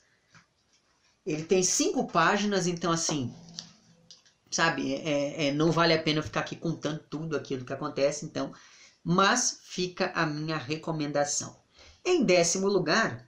Ele 1.25 1.43
tem 1.43 1.63
cinco 1.63 2.05
páginas, 2.05 2.67
então 2.67 2.91
assim. 2.91 3.33
Sabe, 4.51 4.93
é, 4.95 5.47
é, 5.47 5.51
não 5.53 5.71
vale 5.71 5.93
a 5.93 6.01
pena 6.01 6.21
ficar 6.21 6.41
aqui 6.41 6.57
contando 6.57 6.99
tudo 7.09 7.37
aquilo 7.37 7.63
que 7.63 7.71
acontece, 7.71 8.25
então. 8.25 8.53
Mas 9.03 9.61
fica 9.63 10.11
a 10.13 10.25
minha 10.25 10.57
recomendação. 10.57 11.55
Em 12.03 12.23
décimo 12.25 12.67
lugar, 12.67 13.27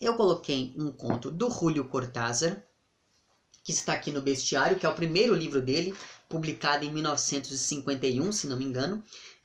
eu 0.00 0.16
coloquei 0.16 0.74
um 0.76 0.90
conto 0.90 1.30
do 1.30 1.48
Julio 1.48 1.84
Cortázar, 1.84 2.62
que 3.62 3.72
está 3.72 3.92
aqui 3.94 4.10
no 4.10 4.20
Bestiário, 4.20 4.78
que 4.78 4.84
é 4.84 4.88
o 4.88 4.94
primeiro 4.94 5.34
livro 5.34 5.62
dele, 5.62 5.94
publicado 6.28 6.84
em 6.84 6.92
1951, 6.92 8.32
se 8.32 8.46
não 8.46 8.58
me 8.58 8.64
engano. 8.64 9.02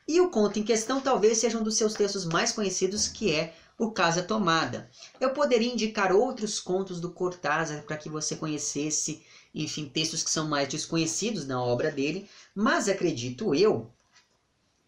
E 0.08 0.20
o 0.20 0.30
conto 0.30 0.58
em 0.58 0.64
questão 0.64 1.00
talvez 1.00 1.38
seja 1.38 1.58
um 1.58 1.64
dos 1.64 1.78
seus 1.78 1.94
textos 1.94 2.26
mais 2.26 2.52
conhecidos, 2.52 3.08
que 3.08 3.32
é 3.32 3.56
O 3.80 3.92
Casa 3.92 4.22
Tomada. 4.22 4.92
Eu 5.20 5.32
poderia 5.32 5.72
indicar 5.72 6.12
outros 6.12 6.60
contos 6.60 7.00
do 7.00 7.12
Cortázar 7.12 7.82
para 7.84 7.98
que 7.98 8.10
você 8.10 8.36
conhecesse, 8.36 9.24
enfim, 9.56 9.88
textos 9.88 10.22
que 10.22 10.30
são 10.30 10.48
mais 10.48 10.68
desconhecidos 10.68 11.48
na 11.48 11.64
obra 11.64 11.90
dele, 11.90 12.30
mas 12.54 12.88
acredito 12.88 13.56
eu 13.56 13.90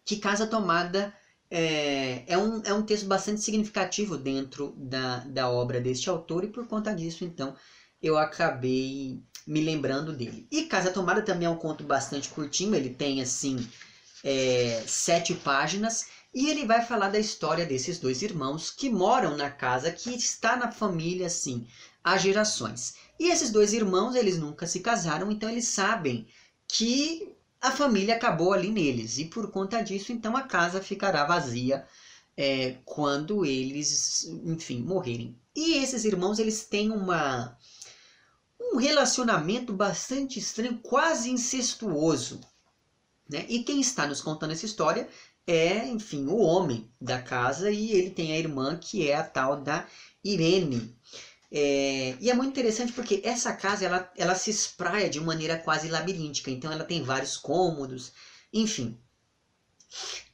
que 0.04 0.16
Casa 0.16 0.46
Tomada 0.46 1.14
é, 1.50 2.24
é, 2.26 2.36
um, 2.38 2.62
é 2.64 2.72
um 2.72 2.82
texto 2.82 3.06
bastante 3.06 3.40
significativo 3.40 4.16
dentro 4.16 4.74
da, 4.76 5.18
da 5.20 5.50
obra 5.50 5.80
deste 5.80 6.08
autor 6.08 6.44
e 6.44 6.48
por 6.48 6.66
conta 6.66 6.94
disso, 6.94 7.24
então, 7.24 7.54
eu 8.02 8.18
acabei 8.18 9.22
me 9.46 9.60
lembrando 9.60 10.12
dele. 10.12 10.46
E 10.50 10.64
Casa 10.64 10.90
Tomada 10.90 11.22
também 11.22 11.46
é 11.46 11.50
um 11.50 11.56
conto 11.56 11.84
bastante 11.84 12.28
curtinho, 12.28 12.74
ele 12.74 12.90
tem, 12.90 13.20
assim, 13.22 13.66
é, 14.24 14.82
sete 14.86 15.34
páginas 15.34 16.06
e 16.34 16.48
ele 16.48 16.66
vai 16.66 16.84
falar 16.84 17.08
da 17.08 17.18
história 17.18 17.66
desses 17.66 17.98
dois 17.98 18.22
irmãos 18.22 18.70
que 18.70 18.88
moram 18.88 19.36
na 19.36 19.50
casa 19.50 19.92
que 19.92 20.10
está 20.14 20.56
na 20.56 20.72
família, 20.72 21.26
assim, 21.26 21.66
há 22.02 22.16
gerações. 22.16 22.94
E 23.18 23.30
esses 23.30 23.50
dois 23.50 23.72
irmãos, 23.72 24.14
eles 24.14 24.38
nunca 24.38 24.66
se 24.66 24.80
casaram, 24.80 25.30
então 25.30 25.48
eles 25.50 25.68
sabem 25.68 26.26
que 26.66 27.36
a 27.60 27.70
família 27.70 28.16
acabou 28.16 28.52
ali 28.52 28.70
neles. 28.70 29.18
E 29.18 29.26
por 29.26 29.50
conta 29.50 29.82
disso, 29.82 30.10
então 30.10 30.36
a 30.36 30.42
casa 30.42 30.82
ficará 30.82 31.24
vazia 31.24 31.86
é, 32.36 32.78
quando 32.84 33.44
eles, 33.44 34.24
enfim, 34.44 34.80
morrerem. 34.80 35.38
E 35.54 35.74
esses 35.74 36.04
irmãos, 36.04 36.38
eles 36.38 36.64
têm 36.64 36.90
uma 36.90 37.56
um 38.72 38.76
relacionamento 38.76 39.72
bastante 39.72 40.38
estranho, 40.38 40.78
quase 40.78 41.30
incestuoso. 41.30 42.40
Né? 43.28 43.44
E 43.48 43.62
quem 43.62 43.80
está 43.80 44.06
nos 44.06 44.22
contando 44.22 44.52
essa 44.52 44.64
história 44.64 45.08
é, 45.46 45.86
enfim, 45.88 46.26
o 46.26 46.38
homem 46.38 46.90
da 47.00 47.20
casa 47.20 47.70
e 47.70 47.92
ele 47.92 48.10
tem 48.10 48.32
a 48.32 48.38
irmã 48.38 48.76
que 48.76 49.08
é 49.08 49.16
a 49.16 49.24
tal 49.24 49.60
da 49.60 49.86
Irene. 50.24 50.96
É, 51.50 52.16
e 52.20 52.30
é 52.30 52.34
muito 52.34 52.50
interessante 52.50 52.92
porque 52.92 53.20
essa 53.24 53.52
casa 53.52 53.84
ela, 53.84 54.10
ela 54.16 54.34
se 54.34 54.50
espraia 54.50 55.10
de 55.10 55.20
maneira 55.20 55.58
quase 55.58 55.88
labiríntica, 55.88 56.50
então 56.50 56.72
ela 56.72 56.84
tem 56.84 57.02
vários 57.02 57.36
cômodos, 57.36 58.12
enfim. 58.52 58.96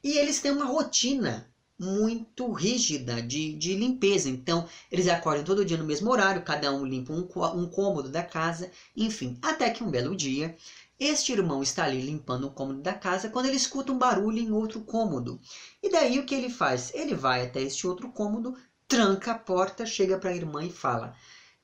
E 0.02 0.16
eles 0.16 0.40
têm 0.40 0.52
uma 0.52 0.66
rotina 0.66 1.50
muito 1.78 2.52
rígida 2.52 3.22
de, 3.22 3.54
de 3.54 3.74
limpeza, 3.74 4.28
então 4.28 4.68
eles 4.90 5.08
acordam 5.08 5.44
todo 5.44 5.64
dia 5.64 5.76
no 5.76 5.84
mesmo 5.84 6.10
horário, 6.10 6.42
cada 6.42 6.72
um 6.72 6.84
limpa 6.84 7.12
um, 7.12 7.28
um 7.60 7.68
cômodo 7.68 8.08
da 8.08 8.22
casa, 8.22 8.70
enfim. 8.96 9.38
Até 9.40 9.70
que 9.70 9.82
um 9.82 9.90
belo 9.90 10.16
dia, 10.16 10.56
este 10.98 11.32
irmão 11.32 11.62
está 11.62 11.84
ali 11.84 12.00
limpando 12.00 12.48
um 12.48 12.52
cômodo 12.52 12.82
da 12.82 12.92
casa 12.92 13.28
quando 13.28 13.46
ele 13.46 13.56
escuta 13.56 13.92
um 13.92 13.98
barulho 13.98 14.38
em 14.38 14.50
outro 14.50 14.80
cômodo. 14.80 15.40
E 15.80 15.88
daí 15.88 16.18
o 16.18 16.26
que 16.26 16.34
ele 16.34 16.50
faz? 16.50 16.92
Ele 16.92 17.14
vai 17.14 17.46
até 17.46 17.62
este 17.62 17.86
outro 17.86 18.10
cômodo, 18.10 18.56
tranca 18.88 19.30
a 19.30 19.38
porta, 19.38 19.86
chega 19.86 20.18
para 20.18 20.30
a 20.30 20.34
irmã 20.34 20.64
e 20.64 20.72
fala: 20.72 21.14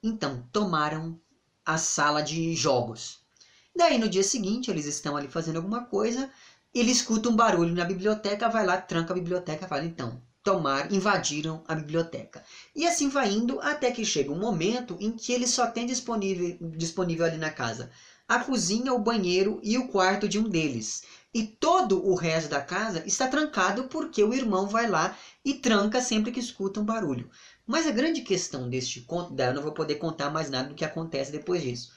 Então, 0.00 0.46
tomaram 0.52 1.20
a 1.66 1.76
sala 1.76 2.22
de 2.22 2.54
jogos. 2.54 3.24
Daí 3.74 3.98
no 3.98 4.08
dia 4.08 4.22
seguinte, 4.22 4.70
eles 4.70 4.86
estão 4.86 5.16
ali 5.16 5.26
fazendo 5.26 5.56
alguma 5.56 5.84
coisa, 5.84 6.30
ele 6.72 6.92
escuta 6.92 7.28
um 7.28 7.34
barulho 7.34 7.74
na 7.74 7.84
biblioteca, 7.84 8.48
vai 8.48 8.64
lá, 8.64 8.80
tranca 8.80 9.12
a 9.12 9.16
biblioteca 9.16 9.66
fala: 9.66 9.84
Então, 9.84 10.22
tomar, 10.44 10.92
invadiram 10.92 11.64
a 11.66 11.74
biblioteca. 11.74 12.44
E 12.72 12.86
assim 12.86 13.08
vai 13.08 13.32
indo 13.32 13.58
até 13.58 13.90
que 13.90 14.04
chega 14.04 14.30
um 14.30 14.38
momento 14.38 14.96
em 15.00 15.10
que 15.10 15.32
ele 15.32 15.48
só 15.48 15.66
tem 15.66 15.86
disponível, 15.86 16.56
disponível 16.76 17.26
ali 17.26 17.38
na 17.38 17.50
casa 17.50 17.90
a 18.28 18.38
cozinha, 18.38 18.92
o 18.92 18.98
banheiro 18.98 19.60
e 19.62 19.76
o 19.76 19.88
quarto 19.88 20.28
de 20.28 20.38
um 20.38 20.48
deles. 20.48 21.02
E 21.32 21.44
todo 21.44 22.06
o 22.06 22.14
resto 22.14 22.48
da 22.48 22.60
casa 22.60 23.02
está 23.06 23.26
trancado 23.26 23.84
porque 23.84 24.22
o 24.22 24.32
irmão 24.32 24.68
vai 24.68 24.88
lá 24.88 25.16
e 25.44 25.54
tranca 25.54 26.00
sempre 26.00 26.30
que 26.30 26.40
escuta 26.40 26.80
um 26.80 26.84
barulho. 26.84 27.28
Mas 27.66 27.86
a 27.86 27.90
grande 27.90 28.22
questão 28.22 28.68
deste 28.68 29.00
conto, 29.02 29.38
eu 29.38 29.54
não 29.54 29.62
vou 29.62 29.72
poder 29.72 29.96
contar 29.96 30.30
mais 30.30 30.48
nada 30.48 30.68
do 30.68 30.74
que 30.74 30.84
acontece 30.84 31.32
depois 31.32 31.62
disso. 31.62 31.92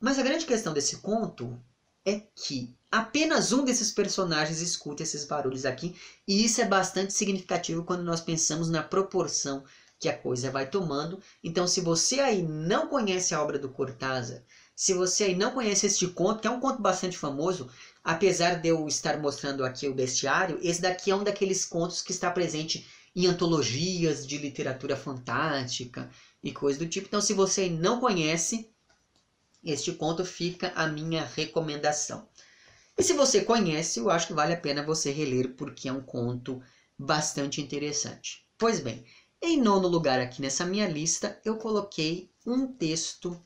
Mas 0.00 0.18
a 0.18 0.22
grande 0.22 0.46
questão 0.46 0.72
desse 0.72 0.98
conto 0.98 1.60
é 2.04 2.20
que 2.34 2.76
apenas 2.90 3.52
um 3.52 3.64
desses 3.64 3.90
personagens 3.90 4.60
escuta 4.60 5.02
esses 5.02 5.24
barulhos 5.24 5.64
aqui, 5.64 5.96
e 6.26 6.44
isso 6.44 6.60
é 6.60 6.64
bastante 6.64 7.12
significativo 7.12 7.84
quando 7.84 8.02
nós 8.02 8.20
pensamos 8.20 8.68
na 8.68 8.82
proporção 8.82 9.64
que 9.98 10.08
a 10.08 10.18
coisa 10.18 10.50
vai 10.50 10.68
tomando. 10.68 11.20
Então, 11.42 11.66
se 11.66 11.80
você 11.80 12.20
aí 12.20 12.42
não 12.42 12.88
conhece 12.88 13.34
a 13.34 13.42
obra 13.42 13.58
do 13.58 13.68
Cortázar, 13.68 14.42
se 14.82 14.92
você 14.92 15.22
aí 15.22 15.36
não 15.36 15.52
conhece 15.52 15.86
este 15.86 16.08
conto, 16.08 16.40
que 16.40 16.48
é 16.48 16.50
um 16.50 16.58
conto 16.58 16.82
bastante 16.82 17.16
famoso, 17.16 17.70
apesar 18.02 18.56
de 18.56 18.66
eu 18.66 18.88
estar 18.88 19.16
mostrando 19.16 19.64
aqui 19.64 19.86
o 19.86 19.94
bestiário, 19.94 20.58
esse 20.60 20.82
daqui 20.82 21.12
é 21.12 21.14
um 21.14 21.22
daqueles 21.22 21.64
contos 21.64 22.02
que 22.02 22.10
está 22.10 22.28
presente 22.32 22.84
em 23.14 23.28
antologias 23.28 24.26
de 24.26 24.36
literatura 24.38 24.96
fantástica 24.96 26.10
e 26.42 26.50
coisa 26.50 26.80
do 26.80 26.88
tipo. 26.88 27.06
Então, 27.06 27.20
se 27.20 27.32
você 27.32 27.68
não 27.68 28.00
conhece 28.00 28.68
este 29.62 29.92
conto, 29.92 30.24
fica 30.24 30.72
a 30.74 30.88
minha 30.88 31.24
recomendação. 31.26 32.28
E 32.98 33.04
se 33.04 33.12
você 33.12 33.44
conhece, 33.44 34.00
eu 34.00 34.10
acho 34.10 34.26
que 34.26 34.34
vale 34.34 34.54
a 34.54 34.60
pena 34.60 34.82
você 34.82 35.12
reler, 35.12 35.54
porque 35.54 35.88
é 35.88 35.92
um 35.92 36.02
conto 36.02 36.60
bastante 36.98 37.60
interessante. 37.60 38.44
Pois 38.58 38.80
bem, 38.80 39.04
em 39.40 39.62
nono 39.62 39.86
lugar 39.86 40.18
aqui 40.18 40.42
nessa 40.42 40.66
minha 40.66 40.88
lista, 40.88 41.40
eu 41.44 41.56
coloquei 41.56 42.32
um 42.44 42.66
texto 42.66 43.40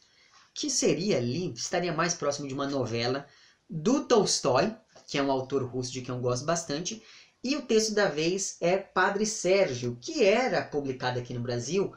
que 0.57 0.71
seria 0.71 1.19
ali, 1.19 1.53
estaria 1.53 1.93
mais 1.93 2.15
próximo 2.15 2.49
de 2.49 2.55
uma 2.55 2.67
novela 2.67 3.27
do 3.69 4.07
Tolstói, 4.07 4.75
que 5.07 5.19
é 5.19 5.23
um 5.23 5.31
autor 5.31 5.63
russo 5.63 5.93
de 5.93 6.01
quem 6.01 6.15
eu 6.15 6.21
gosto 6.21 6.47
bastante, 6.47 7.03
e 7.45 7.55
o 7.57 7.63
texto 7.63 7.95
da 7.95 8.09
vez 8.09 8.57
é 8.59 8.79
Padre 8.79 9.27
Sérgio, 9.27 9.99
que 10.01 10.25
era 10.25 10.65
publicado 10.65 11.19
aqui 11.19 11.35
no 11.35 11.41
Brasil 11.41 11.95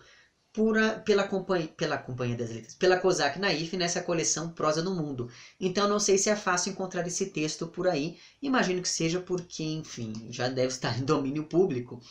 por 0.52 0.78
a, 0.78 1.00
pela, 1.00 1.26
companhia, 1.26 1.70
pela 1.70 1.98
Companhia 1.98 2.36
das 2.36 2.50
Letras, 2.50 2.76
pela 2.76 3.00
Kozak 3.00 3.40
Naif 3.40 3.78
nessa 3.78 4.02
coleção 4.02 4.52
Prosa 4.52 4.84
no 4.84 4.94
Mundo. 4.94 5.32
Então 5.58 5.88
não 5.88 6.00
sei 6.00 6.18
se 6.18 6.30
é 6.30 6.36
fácil 6.36 6.74
encontrar 6.74 7.08
esse 7.08 7.28
texto 7.28 7.66
por 7.66 7.88
aí, 7.88 8.18
imagino 8.42 8.82
que 8.82 8.90
seja 8.90 9.22
porque, 9.22 9.64
enfim, 9.64 10.28
já 10.32 10.50
deve 10.50 10.74
estar 10.74 11.00
em 11.00 11.06
domínio 11.06 11.46
público. 11.46 12.02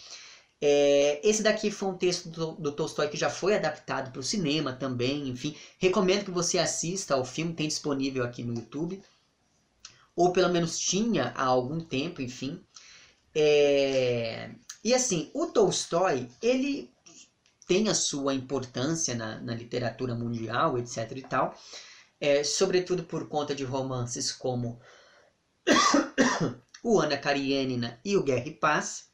É, 0.60 1.20
esse 1.22 1.42
daqui 1.42 1.70
foi 1.70 1.88
um 1.88 1.96
texto 1.96 2.28
do, 2.28 2.52
do 2.52 2.72
Tolstói 2.72 3.08
que 3.08 3.16
já 3.16 3.30
foi 3.30 3.54
adaptado 3.54 4.10
para 4.10 4.20
o 4.20 4.24
cinema 4.24 4.72
também, 4.72 5.28
enfim. 5.28 5.56
Recomendo 5.78 6.24
que 6.24 6.30
você 6.30 6.58
assista 6.58 7.14
ao 7.14 7.24
filme, 7.24 7.54
tem 7.54 7.68
disponível 7.68 8.24
aqui 8.24 8.42
no 8.42 8.54
YouTube. 8.54 9.02
Ou 10.16 10.32
pelo 10.32 10.52
menos 10.52 10.78
tinha 10.78 11.32
há 11.36 11.44
algum 11.44 11.80
tempo, 11.80 12.20
enfim. 12.20 12.60
É, 13.34 14.50
e 14.82 14.92
assim, 14.92 15.30
o 15.32 15.46
Tolstói, 15.46 16.28
ele 16.42 16.90
tem 17.68 17.88
a 17.88 17.94
sua 17.94 18.34
importância 18.34 19.14
na, 19.14 19.38
na 19.40 19.54
literatura 19.54 20.14
mundial, 20.14 20.78
etc 20.78 21.12
e 21.14 21.22
tal. 21.22 21.54
É, 22.20 22.42
sobretudo 22.42 23.04
por 23.04 23.28
conta 23.28 23.54
de 23.54 23.62
romances 23.62 24.32
como 24.32 24.80
o 26.82 26.98
Ana 26.98 27.16
Karenina 27.16 28.00
e 28.04 28.16
o 28.16 28.24
Guerra 28.24 28.48
e 28.48 28.54
Paz. 28.54 29.07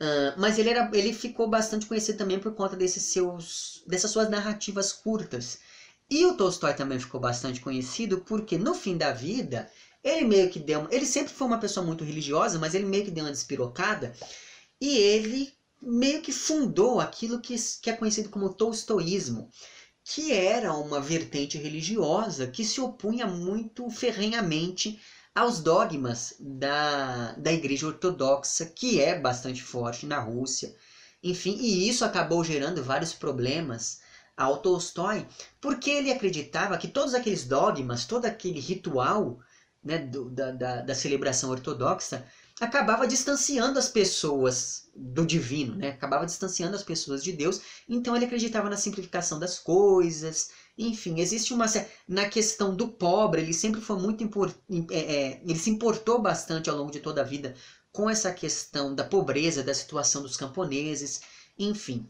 Uh, 0.00 0.34
mas 0.38 0.58
ele, 0.58 0.70
era, 0.70 0.90
ele 0.92 1.12
ficou 1.12 1.48
bastante 1.48 1.86
conhecido 1.86 2.18
também 2.18 2.38
por 2.38 2.52
conta 2.54 2.76
desses 2.76 3.04
seus, 3.04 3.82
dessas 3.86 4.10
suas 4.10 4.28
narrativas 4.28 4.92
curtas. 4.92 5.60
E 6.10 6.26
o 6.26 6.36
Tolstói 6.36 6.74
também 6.74 6.98
ficou 6.98 7.20
bastante 7.20 7.60
conhecido 7.60 8.20
porque 8.20 8.58
no 8.58 8.74
fim 8.74 8.96
da 8.96 9.12
vida 9.12 9.70
ele 10.02 10.26
meio 10.26 10.50
que 10.50 10.58
deu, 10.58 10.86
ele 10.90 11.06
sempre 11.06 11.32
foi 11.32 11.46
uma 11.46 11.58
pessoa 11.58 11.84
muito 11.84 12.04
religiosa, 12.04 12.58
mas 12.58 12.74
ele 12.74 12.84
meio 12.84 13.04
que 13.04 13.10
deu 13.10 13.24
uma 13.24 13.32
despirocada 13.32 14.14
e 14.80 14.98
ele 14.98 15.52
meio 15.80 16.20
que 16.20 16.32
fundou 16.32 17.00
aquilo 17.00 17.40
que, 17.40 17.54
que 17.80 17.88
é 17.88 17.96
conhecido 17.96 18.28
como 18.28 18.52
tolstoísmo, 18.52 19.50
que 20.04 20.32
era 20.32 20.74
uma 20.74 21.00
vertente 21.00 21.56
religiosa 21.56 22.46
que 22.46 22.64
se 22.64 22.80
opunha 22.80 23.26
muito 23.26 23.88
ferrenhamente 23.88 25.00
aos 25.34 25.60
dogmas 25.60 26.34
da, 26.38 27.32
da 27.32 27.52
Igreja 27.52 27.86
Ortodoxa, 27.86 28.66
que 28.66 29.00
é 29.00 29.18
bastante 29.18 29.62
forte 29.62 30.06
na 30.06 30.20
Rússia. 30.20 30.74
Enfim, 31.22 31.56
e 31.58 31.88
isso 31.88 32.04
acabou 32.04 32.44
gerando 32.44 32.84
vários 32.84 33.12
problemas 33.12 34.00
ao 34.36 34.58
Tolstói, 34.58 35.26
porque 35.60 35.90
ele 35.90 36.12
acreditava 36.12 36.78
que 36.78 36.88
todos 36.88 37.14
aqueles 37.14 37.44
dogmas, 37.44 38.04
todo 38.04 38.26
aquele 38.26 38.60
ritual 38.60 39.38
né, 39.82 39.98
do, 39.98 40.30
da, 40.30 40.50
da, 40.52 40.80
da 40.82 40.94
celebração 40.94 41.50
ortodoxa, 41.50 42.24
acabava 42.60 43.06
distanciando 43.06 43.78
as 43.78 43.88
pessoas 43.88 44.88
do 44.94 45.26
divino, 45.26 45.74
né? 45.74 45.90
acabava 45.90 46.24
distanciando 46.24 46.76
as 46.76 46.82
pessoas 46.82 47.22
de 47.22 47.32
Deus. 47.32 47.60
Então 47.88 48.14
ele 48.14 48.24
acreditava 48.24 48.70
na 48.70 48.76
simplificação 48.76 49.38
das 49.38 49.58
coisas, 49.58 50.50
enfim, 50.76 51.20
existe 51.20 51.54
uma. 51.54 51.66
Na 52.08 52.28
questão 52.28 52.74
do 52.74 52.88
pobre, 52.88 53.40
ele 53.42 53.52
sempre 53.52 53.80
foi 53.80 53.96
muito. 53.96 54.24
Import, 54.24 54.54
é, 54.90 54.98
é, 54.98 55.42
ele 55.44 55.58
se 55.58 55.70
importou 55.70 56.20
bastante 56.20 56.68
ao 56.68 56.76
longo 56.76 56.90
de 56.90 57.00
toda 57.00 57.20
a 57.20 57.24
vida 57.24 57.54
com 57.92 58.10
essa 58.10 58.32
questão 58.32 58.92
da 58.94 59.04
pobreza, 59.04 59.62
da 59.62 59.72
situação 59.72 60.22
dos 60.22 60.36
camponeses, 60.36 61.20
enfim. 61.56 62.08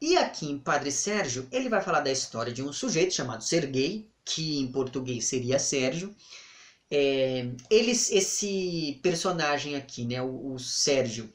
E 0.00 0.16
aqui 0.16 0.50
em 0.50 0.58
Padre 0.58 0.90
Sérgio, 0.90 1.48
ele 1.52 1.68
vai 1.68 1.80
falar 1.80 2.00
da 2.00 2.10
história 2.10 2.52
de 2.52 2.62
um 2.62 2.72
sujeito 2.72 3.14
chamado 3.14 3.44
Serguei, 3.44 4.10
que 4.24 4.58
em 4.58 4.66
português 4.70 5.26
seria 5.26 5.58
Sérgio. 5.58 6.14
É, 6.90 7.48
eles, 7.70 8.10
esse 8.10 8.98
personagem 9.02 9.76
aqui, 9.76 10.04
né, 10.04 10.20
o, 10.20 10.54
o 10.54 10.58
Sérgio, 10.58 11.32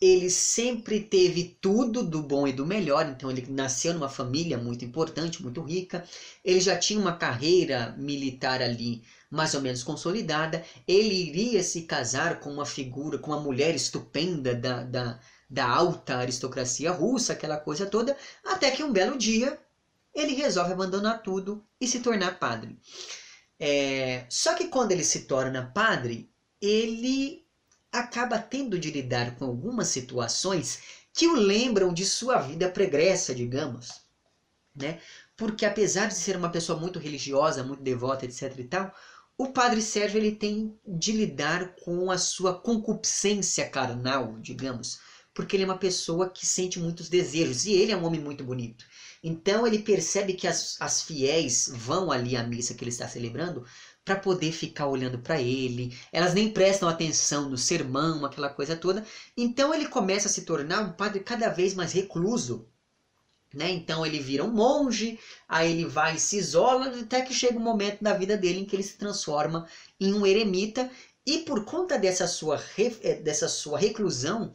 ele 0.00 0.28
sempre 0.28 1.00
teve 1.00 1.56
tudo 1.60 2.02
do 2.02 2.22
bom 2.22 2.46
e 2.46 2.52
do 2.52 2.66
melhor, 2.66 3.06
então 3.08 3.30
ele 3.30 3.46
nasceu 3.50 3.94
numa 3.94 4.08
família 4.08 4.58
muito 4.58 4.84
importante, 4.84 5.42
muito 5.42 5.62
rica, 5.62 6.04
ele 6.44 6.60
já 6.60 6.78
tinha 6.78 7.00
uma 7.00 7.16
carreira 7.16 7.94
militar 7.98 8.60
ali 8.60 9.02
mais 9.30 9.54
ou 9.54 9.60
menos 9.60 9.82
consolidada, 9.82 10.64
ele 10.86 11.14
iria 11.14 11.62
se 11.62 11.82
casar 11.82 12.40
com 12.40 12.50
uma 12.52 12.66
figura, 12.66 13.18
com 13.18 13.32
uma 13.32 13.40
mulher 13.40 13.74
estupenda 13.74 14.54
da, 14.54 14.84
da, 14.84 15.20
da 15.48 15.68
alta 15.68 16.18
aristocracia 16.18 16.92
russa, 16.92 17.32
aquela 17.32 17.56
coisa 17.56 17.86
toda, 17.86 18.16
até 18.44 18.70
que 18.70 18.84
um 18.84 18.92
belo 18.92 19.18
dia 19.18 19.58
ele 20.14 20.34
resolve 20.34 20.72
abandonar 20.72 21.22
tudo 21.22 21.64
e 21.80 21.86
se 21.86 22.00
tornar 22.00 22.38
padre. 22.38 22.78
É, 23.58 24.26
só 24.28 24.54
que 24.54 24.68
quando 24.68 24.92
ele 24.92 25.04
se 25.04 25.22
torna 25.22 25.70
padre, 25.74 26.30
ele 26.60 27.45
acaba 27.92 28.38
tendo 28.38 28.78
de 28.78 28.90
lidar 28.90 29.36
com 29.36 29.44
algumas 29.44 29.88
situações 29.88 30.80
que 31.12 31.26
o 31.26 31.34
lembram 31.34 31.92
de 31.94 32.04
sua 32.04 32.38
vida 32.38 32.70
pregressa, 32.70 33.34
digamos, 33.34 34.02
né? 34.74 35.00
Porque 35.36 35.64
apesar 35.64 36.06
de 36.06 36.14
ser 36.14 36.36
uma 36.36 36.50
pessoa 36.50 36.78
muito 36.78 36.98
religiosa, 36.98 37.64
muito 37.64 37.82
devota, 37.82 38.24
etc 38.24 38.58
e 38.58 38.64
tal, 38.64 38.94
o 39.38 39.48
padre 39.48 39.82
Sérgio 39.82 40.18
ele 40.18 40.32
tem 40.32 40.78
de 40.86 41.12
lidar 41.12 41.74
com 41.76 42.10
a 42.10 42.18
sua 42.18 42.58
concupiscência 42.58 43.68
carnal, 43.68 44.38
digamos, 44.40 44.98
porque 45.34 45.56
ele 45.56 45.64
é 45.64 45.66
uma 45.66 45.78
pessoa 45.78 46.30
que 46.30 46.46
sente 46.46 46.78
muitos 46.80 47.10
desejos 47.10 47.66
e 47.66 47.72
ele 47.72 47.92
é 47.92 47.96
um 47.96 48.04
homem 48.04 48.20
muito 48.20 48.42
bonito. 48.42 48.86
Então 49.22 49.66
ele 49.66 49.80
percebe 49.80 50.32
que 50.32 50.46
as, 50.46 50.80
as 50.80 51.02
fiéis 51.02 51.70
vão 51.70 52.10
ali 52.10 52.34
à 52.36 52.42
missa 52.42 52.74
que 52.74 52.82
ele 52.82 52.90
está 52.90 53.06
celebrando 53.06 53.64
para 54.06 54.14
poder 54.14 54.52
ficar 54.52 54.86
olhando 54.86 55.18
para 55.18 55.40
ele. 55.40 55.92
Elas 56.12 56.32
nem 56.32 56.48
prestam 56.48 56.88
atenção 56.88 57.50
no 57.50 57.58
sermão, 57.58 58.24
aquela 58.24 58.48
coisa 58.48 58.76
toda. 58.76 59.04
Então 59.36 59.74
ele 59.74 59.88
começa 59.88 60.28
a 60.28 60.30
se 60.30 60.42
tornar 60.42 60.80
um 60.80 60.92
padre 60.92 61.18
cada 61.18 61.48
vez 61.48 61.74
mais 61.74 61.92
recluso. 61.92 62.68
Né? 63.52 63.68
Então 63.70 64.06
ele 64.06 64.20
vira 64.20 64.44
um 64.44 64.52
monge, 64.52 65.18
aí 65.48 65.72
ele 65.72 65.86
vai 65.86 66.14
e 66.14 66.20
se 66.20 66.38
isola, 66.38 67.00
até 67.00 67.22
que 67.22 67.34
chega 67.34 67.58
um 67.58 67.62
momento 67.62 68.04
da 68.04 68.14
vida 68.14 68.36
dele 68.36 68.60
em 68.60 68.64
que 68.64 68.76
ele 68.76 68.84
se 68.84 68.96
transforma 68.96 69.66
em 69.98 70.14
um 70.14 70.24
eremita. 70.24 70.88
E 71.26 71.38
por 71.38 71.64
conta 71.64 71.98
dessa 71.98 72.28
sua, 72.28 72.62
eh, 72.78 73.16
dessa 73.16 73.48
sua 73.48 73.76
reclusão, 73.76 74.52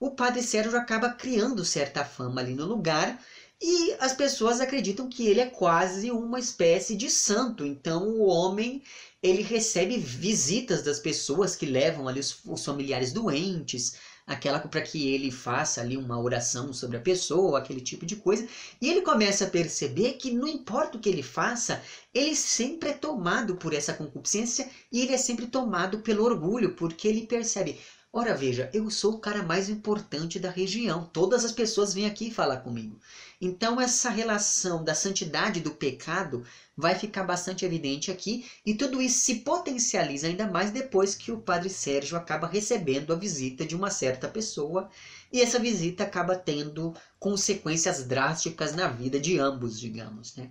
o 0.00 0.10
padre 0.10 0.42
Sérgio 0.42 0.76
acaba 0.76 1.10
criando 1.10 1.64
certa 1.64 2.04
fama 2.04 2.40
ali 2.40 2.52
no 2.52 2.66
lugar 2.66 3.24
e 3.60 3.96
as 3.98 4.12
pessoas 4.12 4.60
acreditam 4.60 5.08
que 5.08 5.26
ele 5.26 5.40
é 5.40 5.46
quase 5.46 6.10
uma 6.10 6.38
espécie 6.38 6.96
de 6.96 7.10
santo. 7.10 7.66
Então 7.66 8.08
o 8.08 8.26
homem 8.26 8.82
ele 9.20 9.42
recebe 9.42 9.98
visitas 9.98 10.82
das 10.82 11.00
pessoas 11.00 11.56
que 11.56 11.66
levam 11.66 12.06
ali 12.06 12.20
os, 12.20 12.40
os 12.44 12.64
familiares 12.64 13.12
doentes, 13.12 13.96
aquela 14.24 14.60
para 14.60 14.82
que 14.82 15.08
ele 15.12 15.32
faça 15.32 15.80
ali 15.80 15.96
uma 15.96 16.20
oração 16.20 16.72
sobre 16.72 16.98
a 16.98 17.00
pessoa, 17.00 17.58
aquele 17.58 17.80
tipo 17.80 18.06
de 18.06 18.14
coisa. 18.14 18.46
E 18.80 18.88
ele 18.88 19.00
começa 19.02 19.44
a 19.44 19.50
perceber 19.50 20.12
que 20.12 20.30
não 20.30 20.46
importa 20.46 20.96
o 20.96 21.00
que 21.00 21.08
ele 21.08 21.22
faça, 21.22 21.82
ele 22.14 22.36
sempre 22.36 22.90
é 22.90 22.92
tomado 22.92 23.56
por 23.56 23.74
essa 23.74 23.92
concupiscência 23.92 24.70
e 24.92 25.00
ele 25.00 25.14
é 25.14 25.18
sempre 25.18 25.46
tomado 25.46 25.98
pelo 25.98 26.24
orgulho, 26.24 26.74
porque 26.76 27.08
ele 27.08 27.26
percebe, 27.26 27.80
Ora, 28.12 28.34
veja, 28.34 28.70
eu 28.74 28.90
sou 28.90 29.14
o 29.14 29.18
cara 29.18 29.42
mais 29.42 29.68
importante 29.68 30.38
da 30.38 30.50
região. 30.50 31.04
Todas 31.12 31.44
as 31.44 31.52
pessoas 31.52 31.94
vêm 31.94 32.06
aqui 32.06 32.30
falar 32.30 32.58
comigo. 32.58 32.98
Então, 33.40 33.80
essa 33.80 34.10
relação 34.10 34.82
da 34.84 34.94
santidade 34.94 35.60
do 35.60 35.70
pecado 35.74 36.44
vai 36.76 36.94
ficar 36.94 37.22
bastante 37.24 37.64
evidente 37.64 38.10
aqui. 38.10 38.46
E 38.64 38.74
tudo 38.74 39.00
isso 39.00 39.20
se 39.20 39.36
potencializa 39.36 40.26
ainda 40.26 40.46
mais 40.50 40.70
depois 40.70 41.14
que 41.14 41.30
o 41.32 41.40
padre 41.40 41.70
Sérgio 41.70 42.16
acaba 42.16 42.46
recebendo 42.46 43.12
a 43.12 43.16
visita 43.16 43.64
de 43.64 43.76
uma 43.76 43.90
certa 43.90 44.28
pessoa. 44.28 44.90
E 45.32 45.40
essa 45.40 45.58
visita 45.58 46.04
acaba 46.04 46.34
tendo 46.36 46.94
consequências 47.18 48.04
drásticas 48.04 48.74
na 48.74 48.88
vida 48.88 49.20
de 49.20 49.38
ambos, 49.38 49.78
digamos, 49.78 50.34
né? 50.36 50.50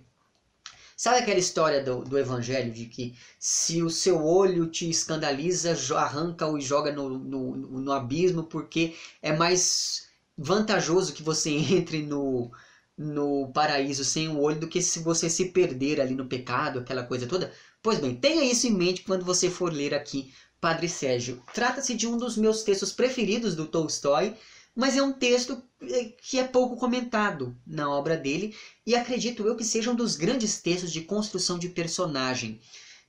Sabe 0.97 1.19
aquela 1.19 1.37
história 1.37 1.83
do, 1.83 2.03
do 2.03 2.17
evangelho 2.17 2.73
de 2.73 2.87
que 2.87 3.15
se 3.37 3.83
o 3.83 3.89
seu 3.89 4.25
olho 4.25 4.65
te 4.65 4.89
escandaliza, 4.89 5.77
arranca-o 5.95 6.57
e 6.57 6.61
joga 6.61 6.91
no, 6.91 7.07
no, 7.07 7.55
no 7.55 7.91
abismo, 7.91 8.43
porque 8.45 8.95
é 9.21 9.31
mais 9.31 10.07
vantajoso 10.35 11.13
que 11.13 11.21
você 11.21 11.51
entre 11.71 12.01
no, 12.01 12.51
no 12.97 13.51
paraíso 13.53 14.03
sem 14.03 14.27
o 14.27 14.39
olho 14.39 14.59
do 14.59 14.67
que 14.67 14.81
se 14.81 14.97
você 14.99 15.29
se 15.29 15.49
perder 15.51 16.01
ali 16.01 16.15
no 16.15 16.27
pecado, 16.27 16.79
aquela 16.79 17.03
coisa 17.03 17.27
toda. 17.27 17.53
Pois 17.79 17.99
bem, 17.99 18.15
tenha 18.15 18.43
isso 18.43 18.65
em 18.65 18.73
mente 18.73 19.03
quando 19.03 19.23
você 19.23 19.51
for 19.51 19.71
ler 19.71 19.93
aqui 19.93 20.33
Padre 20.59 20.89
Sérgio. 20.89 21.43
Trata-se 21.53 21.93
de 21.93 22.07
um 22.07 22.17
dos 22.17 22.35
meus 22.35 22.63
textos 22.63 22.91
preferidos 22.91 23.55
do 23.55 23.67
Tolstói, 23.67 24.35
mas 24.77 24.95
é 24.95 25.01
um 25.01 25.11
texto 25.11 25.59
eh, 25.81 26.13
que 26.21 26.37
é 26.37 26.43
pouco 26.43 26.77
comentado 26.77 27.57
na 27.65 27.89
obra 27.89 28.15
dele 28.15 28.55
e 28.85 28.95
acredito 28.95 29.43
eu 29.47 29.55
que 29.55 29.63
seja 29.63 29.89
um 29.89 29.95
dos 29.95 30.15
grandes 30.15 30.61
textos 30.61 30.93
de 30.93 31.01
construção 31.01 31.57
de 31.57 31.69
personagem. 31.69 32.61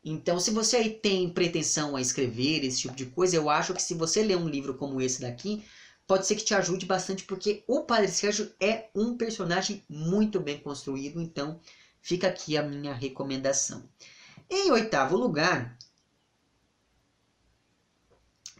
Então, 0.02 0.40
se 0.40 0.50
você 0.50 0.78
aí 0.78 0.88
tem 0.88 1.28
pretensão 1.28 1.94
a 1.94 2.00
escrever 2.00 2.64
esse 2.64 2.80
tipo 2.80 2.96
de 2.96 3.04
coisa, 3.04 3.36
eu 3.36 3.50
acho 3.50 3.74
que 3.74 3.82
se 3.82 3.92
você 3.92 4.22
ler 4.22 4.38
um 4.38 4.48
livro 4.48 4.72
como 4.78 4.98
esse 4.98 5.20
daqui, 5.20 5.62
pode 6.06 6.26
ser 6.26 6.36
que 6.36 6.44
te 6.44 6.54
ajude 6.54 6.86
bastante, 6.86 7.24
porque 7.24 7.62
o 7.66 7.82
Padre 7.82 8.08
Sérgio 8.08 8.50
é 8.58 8.88
um 8.94 9.14
personagem 9.18 9.84
muito 9.90 10.40
bem 10.40 10.58
construído, 10.58 11.20
então 11.20 11.60
fica 12.00 12.28
aqui 12.28 12.56
a 12.56 12.62
minha 12.62 12.94
recomendação. 12.94 13.86
Em 14.48 14.70
oitavo 14.70 15.18
lugar, 15.18 15.76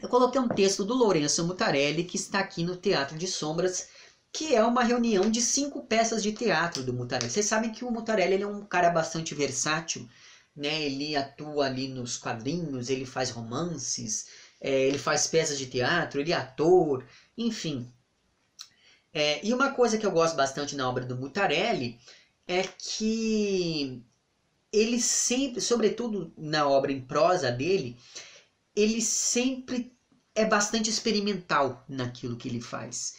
eu 0.01 0.09
coloquei 0.09 0.41
um 0.41 0.49
texto 0.49 0.85
do 0.85 0.95
Lourenço 0.95 1.47
Mutarelli 1.47 2.05
que 2.05 2.17
está 2.17 2.39
aqui 2.39 2.63
no 2.63 2.77
Teatro 2.77 3.19
de 3.19 3.27
Sombras, 3.27 3.89
que 4.33 4.55
é 4.55 4.63
uma 4.63 4.85
reunião 4.85 5.31
de 5.31 5.41
cinco 5.41 5.83
peças 5.83 6.23
de 6.23 6.33
teatro 6.33 6.83
do 6.83 6.93
Mutarelli. 6.93 7.31
Vocês 7.31 7.47
sabem 7.47 7.73
que 7.73 7.85
o 7.85 7.91
Mutarelli 7.91 8.43
é 8.43 8.47
um 8.47 8.65
cara 8.65 8.91
bastante 8.91 9.35
versátil, 9.35 10.09
né? 10.55 10.83
Ele 10.83 11.17
atua 11.17 11.67
ali 11.67 11.89
nos 11.89 12.17
quadrinhos, 12.17 12.91
ele 12.91 13.07
faz 13.07 13.31
romances, 13.31 14.27
é, 14.61 14.87
ele 14.87 14.99
faz 14.99 15.27
peças 15.27 15.59
de 15.59 15.67
teatro, 15.67 16.21
ele 16.21 16.33
é 16.33 16.37
ator, 16.37 17.05
enfim. 17.37 17.91
É, 19.13 19.45
e 19.45 19.53
uma 19.53 19.73
coisa 19.73 19.99
que 19.99 20.07
eu 20.07 20.11
gosto 20.13 20.37
bastante 20.37 20.77
na 20.77 20.89
obra 20.89 21.05
do 21.05 21.17
Mutarelli 21.17 21.99
é 22.47 22.63
que 22.63 24.03
ele 24.73 25.01
sempre, 25.01 25.61
sobretudo 25.61 26.33
na 26.37 26.69
obra 26.69 26.93
em 26.93 27.01
prosa 27.01 27.51
dele, 27.51 27.97
ele 28.81 29.01
sempre 29.01 29.93
é 30.35 30.45
bastante 30.45 30.88
experimental 30.88 31.85
naquilo 31.88 32.37
que 32.37 32.49
ele 32.49 32.61
faz. 32.61 33.14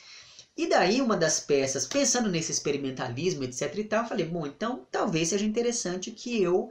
E 0.55 0.67
daí 0.67 1.01
uma 1.01 1.15
das 1.15 1.39
peças, 1.39 1.85
pensando 1.85 2.29
nesse 2.29 2.51
experimentalismo, 2.51 3.43
etc 3.43 3.75
e 3.77 3.83
tal, 3.83 4.03
eu 4.03 4.09
falei, 4.09 4.25
bom, 4.25 4.45
então 4.45 4.85
talvez 4.91 5.29
seja 5.29 5.45
interessante 5.45 6.11
que 6.11 6.41
eu 6.41 6.69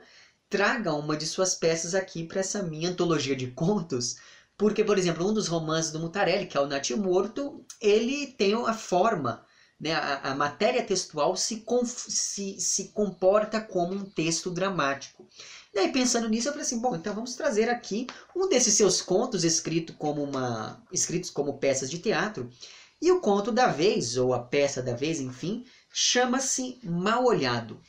traga 0.48 0.92
uma 0.94 1.16
de 1.16 1.26
suas 1.26 1.54
peças 1.54 1.94
aqui 1.94 2.24
para 2.24 2.40
essa 2.40 2.62
minha 2.62 2.90
antologia 2.90 3.36
de 3.36 3.48
contos, 3.48 4.16
porque, 4.56 4.82
por 4.82 4.98
exemplo, 4.98 5.28
um 5.28 5.32
dos 5.32 5.48
romances 5.48 5.92
do 5.92 6.00
Mutarelli, 6.00 6.46
que 6.46 6.56
é 6.56 6.60
o 6.60 6.66
Natimorto, 6.66 7.64
ele 7.80 8.26
tem 8.26 8.54
a 8.54 8.72
forma, 8.72 9.44
né, 9.78 9.92
a, 9.92 10.32
a 10.32 10.34
matéria 10.34 10.82
textual 10.82 11.36
se, 11.36 11.64
se, 11.86 12.60
se 12.60 12.88
comporta 12.88 13.60
como 13.60 13.94
um 13.94 14.04
texto 14.04 14.50
dramático. 14.50 15.28
E 15.74 15.78
aí, 15.78 15.92
pensando 15.92 16.28
nisso, 16.28 16.48
eu 16.48 16.52
falei 16.52 16.66
assim, 16.66 16.80
bom, 16.80 16.96
então 16.96 17.14
vamos 17.14 17.34
trazer 17.34 17.68
aqui 17.68 18.06
um 18.34 18.48
desses 18.48 18.74
seus 18.74 19.02
contos 19.02 19.44
escrito 19.44 19.92
como 19.94 20.22
uma, 20.22 20.82
escritos 20.92 21.30
como 21.30 21.58
peças 21.58 21.90
de 21.90 21.98
teatro. 21.98 22.50
E 23.00 23.12
o 23.12 23.20
conto 23.20 23.52
da 23.52 23.68
vez, 23.68 24.16
ou 24.16 24.34
a 24.34 24.40
peça 24.40 24.82
da 24.82 24.94
vez, 24.94 25.20
enfim, 25.20 25.64
chama-se 25.92 26.78
Mal 26.82 27.24
Olhado. 27.24 27.80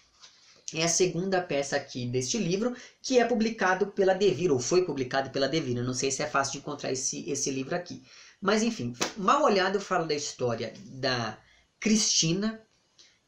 É 0.74 0.84
a 0.84 0.88
segunda 0.88 1.42
peça 1.42 1.76
aqui 1.76 2.06
deste 2.06 2.38
livro, 2.38 2.76
que 3.02 3.18
é 3.18 3.26
publicado 3.26 3.88
pela 3.88 4.14
Devir, 4.14 4.52
ou 4.52 4.60
foi 4.60 4.86
publicado 4.86 5.32
pela 5.32 5.48
Devir. 5.48 5.78
Eu 5.78 5.84
não 5.84 5.96
sei 5.96 6.12
se 6.12 6.22
é 6.22 6.28
fácil 6.28 6.54
de 6.54 6.58
encontrar 6.60 6.92
esse, 6.92 7.28
esse 7.28 7.50
livro 7.50 7.76
aqui. 7.76 8.04
Mas 8.40 8.62
enfim, 8.62 8.94
Mal 9.18 9.44
Olhado 9.44 9.82
fala 9.82 10.06
da 10.06 10.14
história 10.14 10.74
da 10.86 11.40
Cristina, 11.80 12.62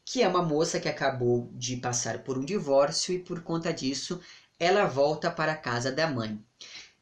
que 0.04 0.22
é 0.22 0.28
uma 0.28 0.42
moça 0.42 0.78
que 0.78 0.88
acabou 0.88 1.50
de 1.54 1.76
passar 1.76 2.22
por 2.22 2.38
um 2.38 2.44
divórcio 2.44 3.14
e 3.14 3.18
por 3.18 3.42
conta 3.42 3.72
disso 3.72 4.20
ela 4.62 4.84
volta 4.84 5.28
para 5.28 5.50
a 5.50 5.56
casa 5.56 5.90
da 5.90 6.06
mãe. 6.06 6.38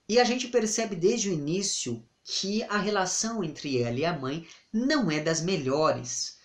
E 0.08 0.18
a 0.18 0.24
gente 0.24 0.48
percebe 0.48 0.96
desde 0.96 1.28
o 1.28 1.32
início 1.32 2.02
que 2.24 2.62
a 2.62 2.78
relação 2.78 3.44
entre 3.44 3.82
ela 3.82 3.98
e 3.98 4.04
a 4.06 4.18
mãe 4.18 4.46
não 4.72 5.10
é 5.10 5.20
das 5.20 5.42
melhores. 5.42 6.38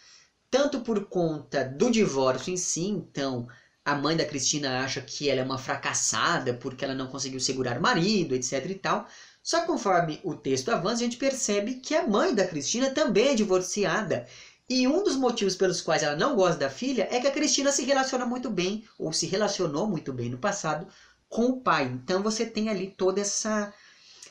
Tanto 0.52 0.82
por 0.82 1.06
conta 1.06 1.64
do 1.64 1.90
divórcio 1.90 2.54
em 2.54 2.58
si, 2.58 2.88
então 2.88 3.48
a 3.86 3.96
mãe 3.96 4.18
da 4.18 4.26
Cristina 4.26 4.84
acha 4.84 5.00
que 5.00 5.30
ela 5.30 5.40
é 5.40 5.44
uma 5.46 5.58
fracassada 5.58 6.54
porque 6.54 6.84
ela 6.84 6.94
não 6.94 7.08
conseguiu 7.08 7.40
segurar 7.40 7.78
o 7.78 7.82
marido, 7.82 8.36
etc 8.36 8.66
e 8.70 8.76
tal. 8.76 9.08
Só 9.42 9.62
que 9.62 9.68
conforme 9.68 10.20
o 10.22 10.36
texto 10.36 10.70
avança, 10.70 10.96
a 10.96 11.06
gente 11.06 11.18
percebe 11.18 11.76
que 11.76 11.96
a 11.96 12.06
mãe 12.06 12.36
da 12.36 12.46
Cristina 12.46 12.90
também 12.90 13.30
é 13.30 13.36
divorciada. 13.36 14.28
E 14.68 14.88
um 14.88 15.04
dos 15.04 15.16
motivos 15.16 15.56
pelos 15.56 15.80
quais 15.82 16.02
ela 16.02 16.16
não 16.16 16.36
gosta 16.36 16.58
da 16.58 16.70
filha 16.70 17.08
é 17.12 17.20
que 17.20 17.28
a 17.28 17.32
Cristina 17.32 17.72
se 17.72 17.84
relaciona 17.84 18.26
muito 18.26 18.50
bem, 18.50 18.84
ou 18.98 19.14
se 19.14 19.28
relacionou 19.28 19.88
muito 19.88 20.12
bem 20.12 20.30
no 20.30 20.40
passado, 20.40 20.88
com 21.30 21.46
o 21.46 21.62
pai. 21.62 21.86
Então 21.86 22.24
você 22.24 22.46
tem 22.46 22.70
ali 22.70 22.90
toda 22.90 23.22
essa 23.22 23.74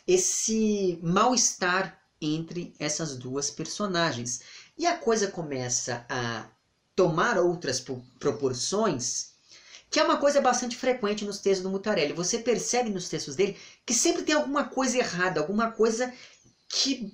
esse 0.07 0.99
mal-estar 1.03 1.99
entre 2.21 2.75
essas 2.79 3.17
duas 3.17 3.51
personagens. 3.51 4.43
E 4.77 4.87
a 4.87 4.97
coisa 4.97 5.29
começa 5.29 6.05
a 6.09 6.47
tomar 6.97 7.39
outras 7.39 7.85
proporções, 8.19 9.33
que 9.91 10.01
é 10.01 10.05
uma 10.05 10.17
coisa 10.17 10.41
bastante 10.41 10.77
frequente 10.77 11.25
nos 11.25 11.39
textos 11.39 11.63
do 11.63 11.71
Mutarelli. 11.71 12.13
Você 12.13 12.39
percebe 12.39 12.91
nos 12.91 13.09
textos 13.09 13.37
dele 13.37 13.57
que 13.87 13.95
sempre 13.95 14.23
tem 14.23 14.35
alguma 14.35 14.65
coisa 14.65 14.99
errada, 14.99 15.41
alguma 15.41 15.71
coisa 15.71 16.13
que, 16.69 17.13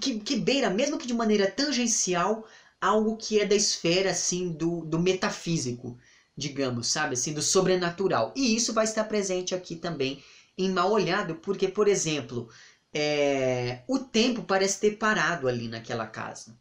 que, 0.00 0.20
que 0.20 0.36
beira, 0.36 0.70
mesmo 0.70 0.98
que 0.98 1.06
de 1.06 1.14
maneira 1.14 1.46
tangencial, 1.50 2.46
algo 2.80 3.16
que 3.16 3.38
é 3.38 3.44
da 3.44 3.54
esfera 3.54 4.10
assim 4.10 4.50
do, 4.50 4.84
do 4.84 4.98
metafísico 4.98 5.98
digamos, 6.36 6.88
sabe, 6.88 7.14
assim, 7.14 7.32
do 7.32 7.42
sobrenatural. 7.42 8.32
E 8.36 8.54
isso 8.54 8.72
vai 8.72 8.84
estar 8.84 9.04
presente 9.04 9.54
aqui 9.54 9.76
também 9.76 10.22
em 10.56 10.70
Mal 10.70 10.90
Olhado, 10.90 11.36
porque, 11.36 11.68
por 11.68 11.88
exemplo, 11.88 12.48
é, 12.92 13.82
o 13.88 13.98
tempo 13.98 14.42
parece 14.42 14.80
ter 14.80 14.92
parado 14.92 15.48
ali 15.48 15.68
naquela 15.68 16.06
casa. 16.06 16.56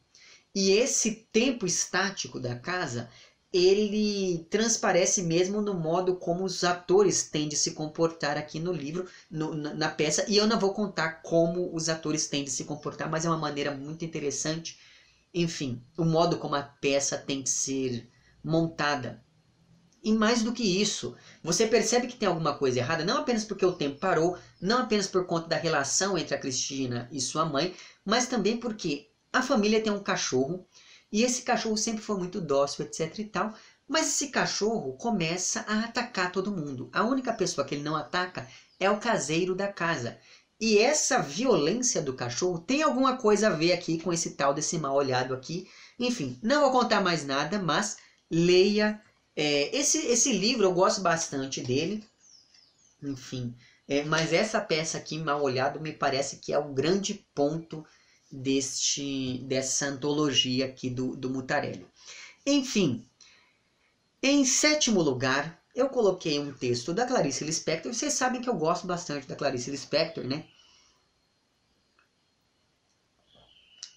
E 0.53 0.71
esse 0.71 1.11
tempo 1.31 1.65
estático 1.65 2.39
da 2.39 2.55
casa, 2.55 3.09
ele 3.53 4.45
transparece 4.49 5.21
mesmo 5.23 5.61
no 5.61 5.73
modo 5.75 6.15
como 6.17 6.43
os 6.43 6.63
atores 6.63 7.29
têm 7.29 7.47
de 7.47 7.55
se 7.55 7.71
comportar 7.71 8.37
aqui 8.37 8.59
no 8.59 8.73
livro, 8.73 9.05
no, 9.29 9.53
na, 9.53 9.73
na 9.73 9.89
peça. 9.89 10.25
E 10.27 10.35
eu 10.37 10.47
não 10.47 10.59
vou 10.59 10.73
contar 10.73 11.21
como 11.21 11.73
os 11.73 11.87
atores 11.89 12.27
têm 12.27 12.43
de 12.43 12.51
se 12.51 12.65
comportar, 12.65 13.09
mas 13.09 13.25
é 13.25 13.29
uma 13.29 13.37
maneira 13.37 13.71
muito 13.71 14.03
interessante. 14.03 14.79
Enfim, 15.33 15.81
o 15.97 16.03
modo 16.03 16.37
como 16.37 16.55
a 16.55 16.63
peça 16.63 17.17
tem 17.17 17.43
de 17.43 17.49
ser 17.49 18.09
montada 18.43 19.23
e 20.03 20.11
mais 20.11 20.43
do 20.43 20.51
que 20.51 20.81
isso, 20.81 21.15
você 21.41 21.65
percebe 21.65 22.07
que 22.07 22.17
tem 22.17 22.27
alguma 22.27 22.53
coisa 22.53 22.79
errada, 22.79 23.05
não 23.05 23.19
apenas 23.19 23.45
porque 23.45 23.65
o 23.65 23.71
tempo 23.71 23.99
parou, 23.99 24.37
não 24.59 24.79
apenas 24.79 25.07
por 25.07 25.25
conta 25.25 25.47
da 25.47 25.55
relação 25.55 26.17
entre 26.17 26.35
a 26.35 26.37
Cristina 26.37 27.07
e 27.09 27.21
sua 27.21 27.45
mãe, 27.45 27.73
mas 28.03 28.27
também 28.27 28.57
porque 28.57 29.07
a 29.31 29.41
família 29.41 29.81
tem 29.81 29.93
um 29.93 30.03
cachorro 30.03 30.67
e 31.13 31.23
esse 31.23 31.43
cachorro 31.43 31.77
sempre 31.77 32.03
foi 32.03 32.17
muito 32.17 32.41
dócil, 32.41 32.83
etc 32.83 33.19
e 33.19 33.23
tal. 33.23 33.53
Mas 33.87 34.07
esse 34.07 34.27
cachorro 34.27 34.97
começa 34.97 35.63
a 35.67 35.85
atacar 35.85 36.31
todo 36.31 36.51
mundo. 36.51 36.89
A 36.91 37.03
única 37.03 37.31
pessoa 37.31 37.65
que 37.65 37.75
ele 37.75 37.83
não 37.83 37.95
ataca 37.95 38.45
é 38.79 38.89
o 38.89 38.99
caseiro 38.99 39.55
da 39.55 39.71
casa. 39.71 40.17
E 40.59 40.77
essa 40.77 41.19
violência 41.19 42.01
do 42.01 42.13
cachorro 42.13 42.59
tem 42.59 42.83
alguma 42.83 43.15
coisa 43.15 43.47
a 43.47 43.51
ver 43.51 43.71
aqui 43.71 43.99
com 43.99 44.11
esse 44.11 44.31
tal 44.31 44.53
desse 44.53 44.77
mal 44.77 44.95
olhado 44.95 45.33
aqui. 45.33 45.69
Enfim, 45.97 46.37
não 46.43 46.61
vou 46.61 46.71
contar 46.71 46.99
mais 46.99 47.25
nada, 47.25 47.59
mas 47.59 47.97
leia 48.29 49.01
é, 49.35 49.75
esse, 49.75 49.97
esse 49.97 50.31
livro 50.31 50.63
eu 50.63 50.73
gosto 50.73 51.01
bastante 51.01 51.59
dele, 51.61 52.03
enfim, 53.01 53.55
é, 53.87 54.03
mas 54.03 54.31
essa 54.31 54.61
peça 54.61 54.97
aqui, 54.97 55.17
Mal 55.17 55.41
Olhado, 55.41 55.81
me 55.81 55.91
parece 55.91 56.37
que 56.37 56.53
é 56.53 56.57
o 56.57 56.71
grande 56.71 57.25
ponto 57.33 57.83
deste, 58.33 59.39
dessa 59.45 59.85
antologia 59.85 60.65
aqui 60.65 60.89
do, 60.89 61.15
do 61.15 61.29
Mutarelli. 61.29 61.85
Enfim, 62.45 63.07
em 64.21 64.43
sétimo 64.43 65.01
lugar, 65.01 65.61
eu 65.75 65.87
coloquei 65.89 66.39
um 66.39 66.51
texto 66.51 66.93
da 66.93 67.05
Clarice 67.05 67.43
Lispector. 67.43 67.93
Vocês 67.93 68.13
sabem 68.13 68.41
que 68.41 68.49
eu 68.49 68.55
gosto 68.55 68.87
bastante 68.87 69.27
da 69.27 69.35
Clarice 69.35 69.71
Lispector, 69.71 70.23
né? 70.23 70.45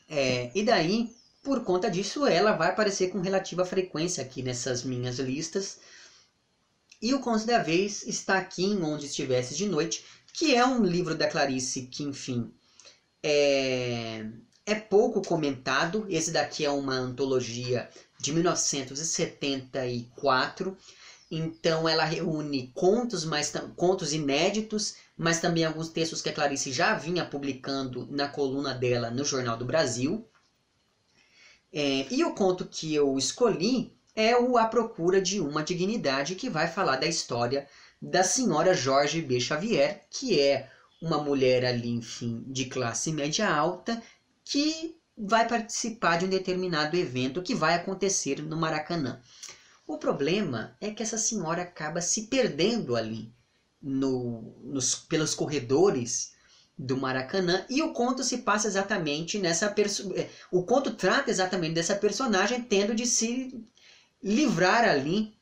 É, 0.09 0.53
e 0.55 0.63
daí 0.63 1.17
por 1.47 1.63
conta 1.63 1.89
disso, 1.89 2.27
ela 2.27 2.57
vai 2.57 2.71
aparecer 2.71 3.13
com 3.13 3.21
relativa 3.21 3.65
frequência 3.65 4.21
aqui 4.21 4.43
nessas 4.43 4.83
minhas 4.83 5.21
listas. 5.21 5.79
E 7.01 7.15
o 7.15 7.21
Conto 7.21 7.47
da 7.47 7.59
Vez 7.59 8.05
está 8.05 8.37
aqui 8.37 8.65
em 8.65 8.83
Onde 8.83 9.07
Estivesse 9.07 9.55
de 9.55 9.69
Noite, 9.69 10.05
que 10.33 10.57
é 10.57 10.67
um 10.67 10.83
livro 10.83 11.15
da 11.15 11.29
Clarice 11.29 11.83
que, 11.83 12.03
enfim, 12.03 12.53
é, 13.29 14.25
é 14.65 14.77
pouco 14.77 15.21
comentado. 15.21 16.07
Esse 16.09 16.31
daqui 16.31 16.65
é 16.65 16.71
uma 16.71 16.95
antologia 16.95 17.91
de 18.21 18.33
1974. 18.33 20.77
Então 21.29 21.89
ela 21.89 22.05
reúne 22.05 22.71
contos, 22.73 23.25
mais, 23.25 23.53
contos 23.75 24.13
inéditos, 24.13 24.95
mas 25.17 25.41
também 25.41 25.65
alguns 25.65 25.89
textos 25.89 26.23
que 26.23 26.29
a 26.29 26.33
Clarice 26.33 26.71
já 26.71 26.95
vinha 26.95 27.25
publicando 27.25 28.07
na 28.09 28.29
coluna 28.29 28.73
dela 28.73 29.11
no 29.11 29.25
Jornal 29.25 29.57
do 29.57 29.65
Brasil. 29.65 30.25
É, 31.73 32.07
e 32.09 32.23
o 32.23 32.33
conto 32.33 32.65
que 32.65 32.95
eu 32.95 33.19
escolhi 33.19 33.93
é 34.15 34.39
o 34.39 34.57
A 34.57 34.67
Procura 34.67 35.21
de 35.21 35.41
uma 35.41 35.65
Dignidade, 35.65 36.37
que 36.37 36.49
vai 36.49 36.69
falar 36.69 36.95
da 36.95 37.09
história 37.09 37.67
da 38.01 38.23
senhora 38.23 38.73
Jorge 38.73 39.21
B. 39.21 39.41
Xavier, 39.41 40.03
que 40.09 40.39
é 40.39 40.71
uma 41.01 41.23
mulher 41.23 41.65
ali, 41.65 41.91
enfim, 41.91 42.45
de 42.47 42.67
classe 42.67 43.13
média 43.13 43.49
alta, 43.49 44.03
que 44.45 44.97
vai 45.17 45.49
participar 45.49 46.19
de 46.19 46.27
um 46.27 46.29
determinado 46.29 46.97
evento 46.97 47.43
que 47.43 47.55
vai 47.55 47.75
acontecer 47.75 48.43
no 48.43 48.57
Maracanã. 48.57 49.21
O 49.87 49.99
problema 49.99 50.77
é 50.81 50.91
que 50.91 51.03
essa 51.03 51.17
senhora 51.17 51.63
acaba 51.63 52.01
se 52.01 52.27
perdendo 52.27 52.97
ali 52.97 53.33
no, 53.81 54.55
nos, 54.65 54.95
pelos 54.95 55.35
corredores 55.35 56.35
do 56.77 56.97
Maracanã 56.97 57.65
e 57.71 57.83
o 57.83 57.93
conto 57.93 58.23
se 58.23 58.39
passa 58.39 58.69
exatamente 58.69 59.39
nessa 59.39 59.75
é, 60.15 60.29
o 60.51 60.63
conto 60.65 60.95
trata 60.95 61.31
exatamente 61.31 61.75
dessa 61.75 61.97
personagem 61.97 62.63
tendo 62.63 62.95
de 62.95 63.07
se 63.07 63.65
livrar 64.23 64.85
ali 64.85 65.35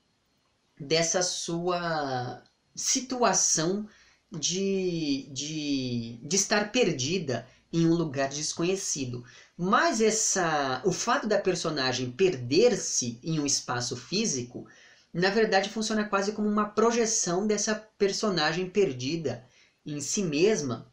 dessa 0.78 1.22
sua 1.22 2.40
situação 2.74 3.88
de, 4.30 5.28
de, 5.30 6.18
de 6.22 6.36
estar 6.36 6.72
perdida 6.72 7.46
em 7.72 7.86
um 7.86 7.94
lugar 7.94 8.28
desconhecido. 8.28 9.24
Mas 9.56 10.00
essa, 10.00 10.82
o 10.84 10.92
fato 10.92 11.26
da 11.26 11.38
personagem 11.38 12.10
perder-se 12.10 13.18
em 13.22 13.38
um 13.40 13.46
espaço 13.46 13.96
físico, 13.96 14.66
na 15.12 15.30
verdade 15.30 15.70
funciona 15.70 16.04
quase 16.04 16.32
como 16.32 16.48
uma 16.48 16.66
projeção 16.66 17.46
dessa 17.46 17.74
personagem 17.74 18.68
perdida 18.68 19.46
em 19.84 20.00
si 20.00 20.22
mesma 20.22 20.92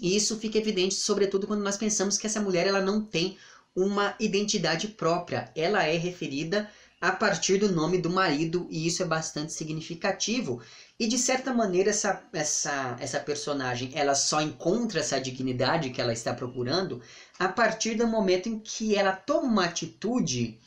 e 0.00 0.16
isso 0.16 0.38
fica 0.38 0.58
evidente, 0.58 0.94
sobretudo, 0.94 1.46
quando 1.46 1.62
nós 1.62 1.76
pensamos 1.76 2.18
que 2.18 2.26
essa 2.26 2.40
mulher 2.40 2.66
ela 2.66 2.80
não 2.80 3.04
tem 3.04 3.38
uma 3.74 4.14
identidade 4.18 4.88
própria. 4.88 5.50
Ela 5.54 5.84
é 5.84 5.96
referida 5.96 6.70
a 7.04 7.12
partir 7.12 7.58
do 7.58 7.70
nome 7.70 7.98
do 7.98 8.08
marido 8.08 8.66
e 8.70 8.86
isso 8.86 9.02
é 9.02 9.06
bastante 9.06 9.52
significativo. 9.52 10.62
E 10.98 11.06
de 11.06 11.18
certa 11.18 11.52
maneira 11.52 11.90
essa, 11.90 12.24
essa, 12.32 12.96
essa 12.98 13.20
personagem 13.20 13.90
ela 13.94 14.14
só 14.14 14.40
encontra 14.40 15.00
essa 15.00 15.20
dignidade 15.20 15.90
que 15.90 16.00
ela 16.00 16.14
está 16.14 16.32
procurando 16.32 17.02
a 17.38 17.46
partir 17.46 17.94
do 17.94 18.06
momento 18.06 18.48
em 18.48 18.58
que 18.58 18.96
ela 18.96 19.12
toma 19.12 19.46
uma 19.48 19.64
atitude 19.66 20.58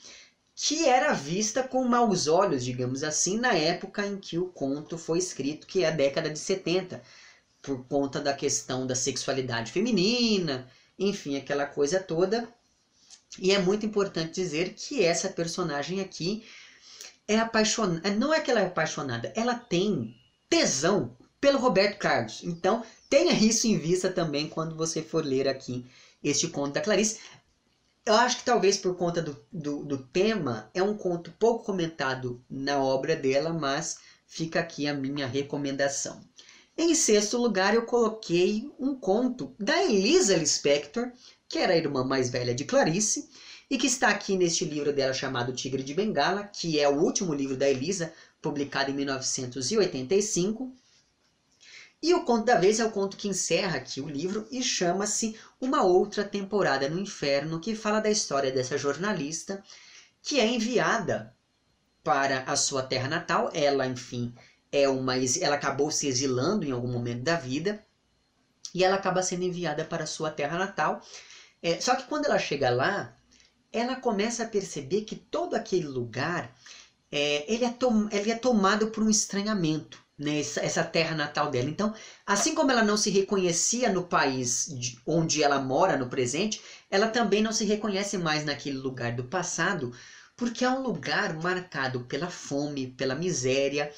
que 0.54 0.88
era 0.88 1.12
vista 1.12 1.64
com 1.64 1.84
maus 1.86 2.28
olhos, 2.28 2.64
digamos 2.64 3.04
assim, 3.04 3.40
na 3.40 3.54
época 3.54 4.06
em 4.06 4.18
que 4.18 4.38
o 4.38 4.46
conto 4.46 4.96
foi 4.96 5.18
escrito, 5.18 5.66
que 5.66 5.84
é 5.84 5.88
a 5.88 5.92
década 5.92 6.30
de 6.30 6.38
70, 6.38 7.02
por 7.64 7.84
conta 7.88 8.22
da 8.22 8.34
questão 8.34 8.86
da 8.86 8.94
sexualidade 8.94 9.72
feminina, 9.72 10.68
enfim, 11.00 11.36
aquela 11.36 11.66
coisa 11.66 12.00
toda. 12.00 12.48
E 13.40 13.52
é 13.52 13.60
muito 13.60 13.86
importante 13.86 14.34
dizer 14.34 14.74
que 14.74 15.04
essa 15.04 15.30
personagem 15.30 16.02
aqui 16.02 16.46
é 17.28 17.38
apaixonada, 17.38 18.10
não 18.12 18.34
é 18.34 18.40
que 18.40 18.50
ela 18.50 18.62
é 18.62 18.66
apaixonada, 18.66 19.32
ela 19.36 19.54
tem 19.54 20.16
tesão 20.50 21.16
pelo 21.40 21.60
Roberto 21.60 21.98
Carlos. 22.00 22.42
Então, 22.44 22.84
tenha 23.10 23.34
isso 23.34 23.68
em 23.68 23.78
vista 23.78 24.10
também 24.10 24.48
quando 24.48 24.76
você 24.76 25.02
for 25.02 25.24
ler 25.24 25.48
aqui 25.48 25.86
este 26.24 26.48
conto 26.48 26.74
da 26.74 26.82
Clarice. 26.82 27.20
Eu 28.06 28.16
acho 28.16 28.38
que 28.38 28.46
talvez 28.46 28.78
por 28.78 28.96
conta 28.96 29.22
do, 29.22 29.38
do, 29.52 29.84
do, 29.84 29.98
tema, 29.98 30.70
é 30.74 30.82
um 30.82 30.96
conto 30.96 31.32
pouco 31.38 31.66
comentado 31.66 32.42
na 32.50 32.80
obra 32.80 33.16
dela, 33.16 33.52
mas 33.52 34.00
fica 34.26 34.62
aqui 34.62 34.88
a 34.88 34.94
minha 34.94 35.28
recomendação. 35.28 36.22
Em 36.78 36.96
sexto 36.96 37.38
lugar, 37.38 37.74
eu 37.74 37.86
coloquei 37.86 38.72
um 38.80 38.96
conto 38.96 39.54
da 39.60 39.84
Elisa 39.84 40.38
Lispector, 40.38 41.12
que 41.48 41.60
era 41.60 41.74
a 41.74 41.78
irmã 41.78 42.04
mais 42.04 42.30
velha 42.30 42.54
de 42.54 42.66
Clarice, 42.66 43.30
e 43.70 43.78
que 43.78 43.88
está 43.88 44.10
aqui 44.10 44.38
neste 44.38 44.66
livro 44.66 44.94
dela 44.94 45.14
chamado 45.14 45.54
Tigre 45.54 45.84
de 45.84 45.94
Bengala, 45.94 46.44
que 46.44 46.80
é 46.80 46.88
o 46.88 47.00
último 47.00 47.34
livro 47.34 47.58
da 47.58 47.70
Elisa, 47.70 48.14
publicado 48.42 48.92
em 48.92 48.94
1985. 48.94 50.74
E 52.02 52.14
o 52.14 52.24
conto 52.24 52.46
da 52.46 52.56
vez 52.56 52.80
é 52.80 52.86
o 52.86 52.92
conto 52.92 53.18
que 53.18 53.28
encerra 53.28 53.78
aqui 53.78 54.00
o 54.00 54.08
livro 54.08 54.48
e 54.52 54.62
chama-se 54.62 55.36
Uma 55.60 55.84
Outra 55.84 56.24
Temporada 56.24 56.88
no 56.88 57.00
Inferno, 57.00 57.60
que 57.60 57.76
fala 57.76 58.00
da 58.00 58.10
história 58.10 58.52
dessa 58.52 58.78
jornalista 58.78 59.64
que 60.22 60.40
é 60.40 60.46
enviada 60.46 61.34
para 62.04 62.44
a 62.44 62.56
sua 62.56 62.84
terra 62.84 63.08
natal. 63.08 63.50
Ela, 63.54 63.88
enfim, 63.88 64.34
é 64.72 64.88
uma 64.88 65.16
ela 65.42 65.56
acabou 65.56 65.90
se 65.90 66.08
exilando 66.08 66.66
em 66.66 66.72
algum 66.72 66.92
momento 66.92 67.24
da 67.24 67.36
vida 67.36 67.84
e 68.74 68.84
ela 68.84 68.96
acaba 68.96 69.24
sendo 69.24 69.44
enviada 69.44 69.84
para 69.84 70.04
a 70.04 70.08
sua 70.08 70.30
terra 70.30 70.58
natal. 70.58 71.02
É, 71.62 71.80
só 71.80 71.96
que 71.96 72.06
quando 72.08 72.26
ela 72.26 72.40
chega 72.40 72.70
lá, 72.70 73.18
ela 73.72 73.96
começa 73.96 74.44
a 74.44 74.48
perceber 74.48 75.02
que 75.02 75.16
todo 75.16 75.56
aquele 75.56 75.88
lugar 75.88 76.54
é, 77.12 77.52
ele, 77.52 77.66
é 77.66 77.70
tom, 77.70 78.08
ele 78.12 78.32
é 78.32 78.36
tomado 78.36 78.88
por 78.88 79.04
um 79.04 79.10
estranhamento 79.10 80.06
né, 80.18 80.40
essa, 80.40 80.62
essa, 80.62 80.84
terra 80.84 81.16
natal 81.16 81.52
dela. 81.52 81.70
Então, 81.70 81.94
assim 82.26 82.56
como 82.56 82.72
ela 82.72 82.84
não 82.84 82.98
se 82.98 83.10
reconhecia 83.10 83.92
no 83.92 84.04
país 84.04 84.66
de, 84.68 85.00
onde 85.06 85.44
ela 85.44 85.60
mora 85.60 85.96
no 85.96 86.10
presente, 86.10 86.62
ela 86.90 87.08
também 87.08 87.42
não 87.42 87.52
se 87.52 87.66
reconhece 87.66 88.18
mais 88.18 88.44
naquele 88.44 88.78
lugar 88.78 89.16
do 89.16 89.26
passado, 89.26 89.94
porque 90.36 90.66
é 90.66 90.70
um 90.70 90.82
lugar 90.82 91.36
marcado 91.36 92.02
pela 92.06 92.30
fome, 92.30 92.88
pela 92.88 93.16
miséria 93.16 93.92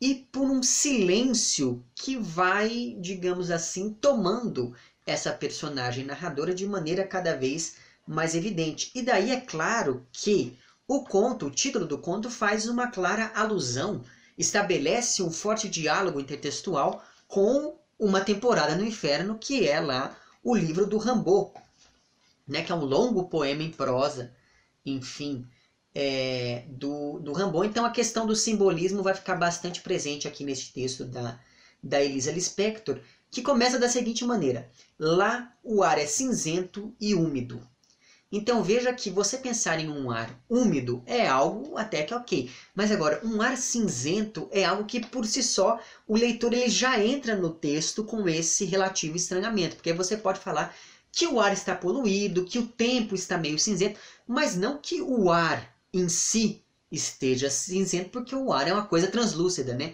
e 0.00 0.14
por 0.32 0.50
um 0.50 0.62
silêncio 0.62 1.84
que 1.94 2.16
vai, 2.16 2.96
digamos 3.00 3.50
assim, 3.50 3.92
tomando 3.94 4.74
essa 5.06 5.32
personagem 5.32 6.04
narradora 6.04 6.54
de 6.54 6.66
maneira 6.66 7.06
cada 7.06 7.36
vez 7.36 7.76
mais 8.06 8.34
evidente. 8.34 8.90
E 8.94 9.02
daí 9.02 9.30
é 9.30 9.40
claro 9.40 10.06
que 10.12 10.58
o 10.86 11.04
conto, 11.04 11.46
o 11.46 11.50
título 11.50 11.86
do 11.86 11.98
conto, 11.98 12.30
faz 12.30 12.66
uma 12.66 12.88
clara 12.88 13.30
alusão 13.34 14.02
estabelece 14.36 15.22
um 15.22 15.30
forte 15.30 15.68
diálogo 15.68 16.20
intertextual 16.20 17.04
com 17.28 17.76
uma 17.98 18.20
temporada 18.20 18.74
no 18.74 18.84
inferno, 18.84 19.38
que 19.38 19.68
é 19.68 19.80
lá 19.80 20.16
o 20.42 20.54
livro 20.56 20.86
do 20.86 20.98
Rambo, 20.98 21.52
né, 22.46 22.62
que 22.62 22.72
é 22.72 22.74
um 22.74 22.84
longo 22.84 23.24
poema 23.24 23.62
em 23.62 23.70
prosa, 23.70 24.34
enfim, 24.84 25.46
é, 25.94 26.64
do, 26.68 27.20
do 27.20 27.32
Rambo. 27.32 27.64
Então 27.64 27.84
a 27.84 27.90
questão 27.90 28.26
do 28.26 28.34
simbolismo 28.34 29.02
vai 29.02 29.14
ficar 29.14 29.36
bastante 29.36 29.80
presente 29.80 30.26
aqui 30.26 30.44
neste 30.44 30.72
texto 30.72 31.04
da, 31.04 31.38
da 31.82 32.02
Elisa 32.02 32.32
Lispector, 32.32 32.98
que 33.32 33.42
começa 33.42 33.80
da 33.80 33.88
seguinte 33.88 34.24
maneira: 34.24 34.70
Lá 34.96 35.52
o 35.64 35.82
ar 35.82 35.98
é 35.98 36.06
cinzento 36.06 36.94
e 37.00 37.14
úmido, 37.14 37.66
então 38.32 38.62
veja 38.62 38.94
que 38.94 39.10
você 39.10 39.36
pensar 39.36 39.78
em 39.78 39.90
um 39.90 40.10
ar 40.10 40.34
úmido 40.48 41.02
é 41.04 41.28
algo 41.28 41.76
até 41.76 42.02
que 42.02 42.14
ok. 42.14 42.50
Mas 42.74 42.90
agora, 42.90 43.20
um 43.22 43.42
ar 43.42 43.58
cinzento 43.58 44.48
é 44.50 44.64
algo 44.64 44.86
que 44.86 45.06
por 45.06 45.26
si 45.26 45.42
só 45.42 45.78
o 46.08 46.16
leitor 46.16 46.54
ele 46.54 46.70
já 46.70 46.98
entra 46.98 47.36
no 47.36 47.50
texto 47.50 48.02
com 48.02 48.26
esse 48.26 48.64
relativo 48.64 49.18
estranhamento. 49.18 49.76
Porque 49.76 49.92
você 49.92 50.16
pode 50.16 50.40
falar 50.40 50.74
que 51.12 51.26
o 51.26 51.38
ar 51.38 51.52
está 51.52 51.76
poluído, 51.76 52.46
que 52.46 52.58
o 52.58 52.66
tempo 52.66 53.14
está 53.14 53.36
meio 53.36 53.58
cinzento, 53.58 54.00
mas 54.26 54.56
não 54.56 54.78
que 54.78 55.02
o 55.02 55.30
ar 55.30 55.76
em 55.92 56.08
si 56.08 56.64
esteja 56.90 57.50
cinzento, 57.50 58.08
porque 58.08 58.34
o 58.34 58.50
ar 58.50 58.66
é 58.66 58.72
uma 58.72 58.86
coisa 58.86 59.08
translúcida, 59.08 59.74
né? 59.74 59.92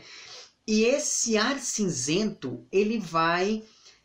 E 0.70 0.84
esse 0.84 1.38
ar 1.38 1.58
cinzento 1.58 2.62
ele 2.70 2.98
vai 2.98 3.64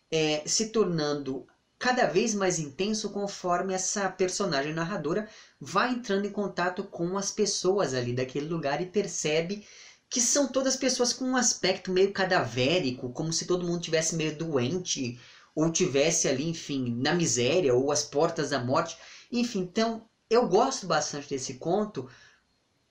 é, 0.09 0.47
se 0.47 0.69
tornando 0.69 1.45
cada 1.77 2.05
vez 2.05 2.33
mais 2.33 2.57
intenso 2.57 3.09
conforme 3.09 3.73
essa 3.73 4.09
personagem 4.09 4.73
narradora 4.73 5.27
vai 5.59 5.91
entrando 5.91 6.25
em 6.25 6.31
contato 6.31 6.85
com 6.85 7.17
as 7.17 7.29
pessoas 7.29 7.93
ali 7.93 8.13
daquele 8.13 8.47
lugar 8.47 8.81
e 8.81 8.85
percebe 8.85 9.67
que 10.09 10.21
são 10.21 10.47
todas 10.47 10.77
pessoas 10.77 11.11
com 11.11 11.25
um 11.25 11.35
aspecto 11.35 11.91
meio 11.91 12.13
cadavérico, 12.13 13.11
como 13.11 13.33
se 13.33 13.45
todo 13.45 13.67
mundo 13.67 13.81
tivesse 13.81 14.15
meio 14.15 14.33
doente 14.33 15.19
ou 15.53 15.69
tivesse 15.69 16.29
ali, 16.29 16.47
enfim, 16.47 16.95
na 16.95 17.13
miséria 17.13 17.75
ou 17.75 17.91
às 17.91 18.03
portas 18.03 18.51
da 18.51 18.63
morte. 18.63 18.95
Enfim, 19.29 19.59
então 19.59 20.07
eu 20.29 20.47
gosto 20.47 20.87
bastante 20.87 21.27
desse 21.27 21.55
conto 21.55 22.09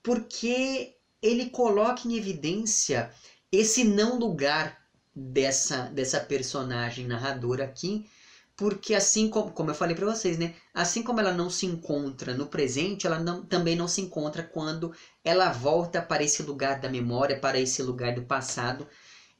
porque 0.03 0.95
ele 1.23 1.49
coloca 1.49 2.07
em 2.07 2.17
evidência 2.17 3.09
esse 3.53 3.83
não 3.83 4.17
lugar 4.17 4.79
dessa, 5.15 5.83
dessa 5.83 6.19
personagem 6.19 7.05
narradora 7.05 7.63
aqui 7.63 8.09
porque 8.55 8.93
assim 8.93 9.29
como, 9.29 9.51
como 9.51 9.71
eu 9.71 9.75
falei 9.75 9.95
para 9.95 10.05
vocês, 10.05 10.37
né? 10.37 10.53
Assim 10.73 11.01
como 11.01 11.19
ela 11.19 11.33
não 11.33 11.49
se 11.49 11.65
encontra 11.65 12.33
no 12.35 12.47
presente, 12.47 13.07
ela 13.07 13.19
não, 13.19 13.43
também 13.43 13.75
não 13.75 13.87
se 13.87 14.01
encontra 14.01 14.43
quando 14.43 14.93
ela 15.23 15.51
volta 15.51 16.01
para 16.01 16.23
esse 16.23 16.43
lugar 16.43 16.79
da 16.79 16.89
memória, 16.89 17.39
para 17.39 17.59
esse 17.59 17.81
lugar 17.81 18.13
do 18.13 18.23
passado. 18.23 18.87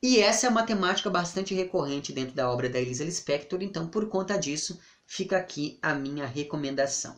E 0.02 0.20
essa 0.20 0.48
é 0.48 0.50
uma 0.50 0.64
temática 0.64 1.10
bastante 1.10 1.54
recorrente 1.54 2.12
dentro 2.12 2.36
da 2.36 2.50
obra 2.52 2.70
da 2.70 2.80
Elisa 2.80 3.06
Lispector, 3.06 3.62
então 3.62 3.88
por 3.88 4.10
conta 4.10 4.38
disso 4.38 4.80
fica 5.06 5.38
aqui 5.38 5.78
a 5.82 5.94
minha 5.94 6.26
recomendação. 6.26 7.16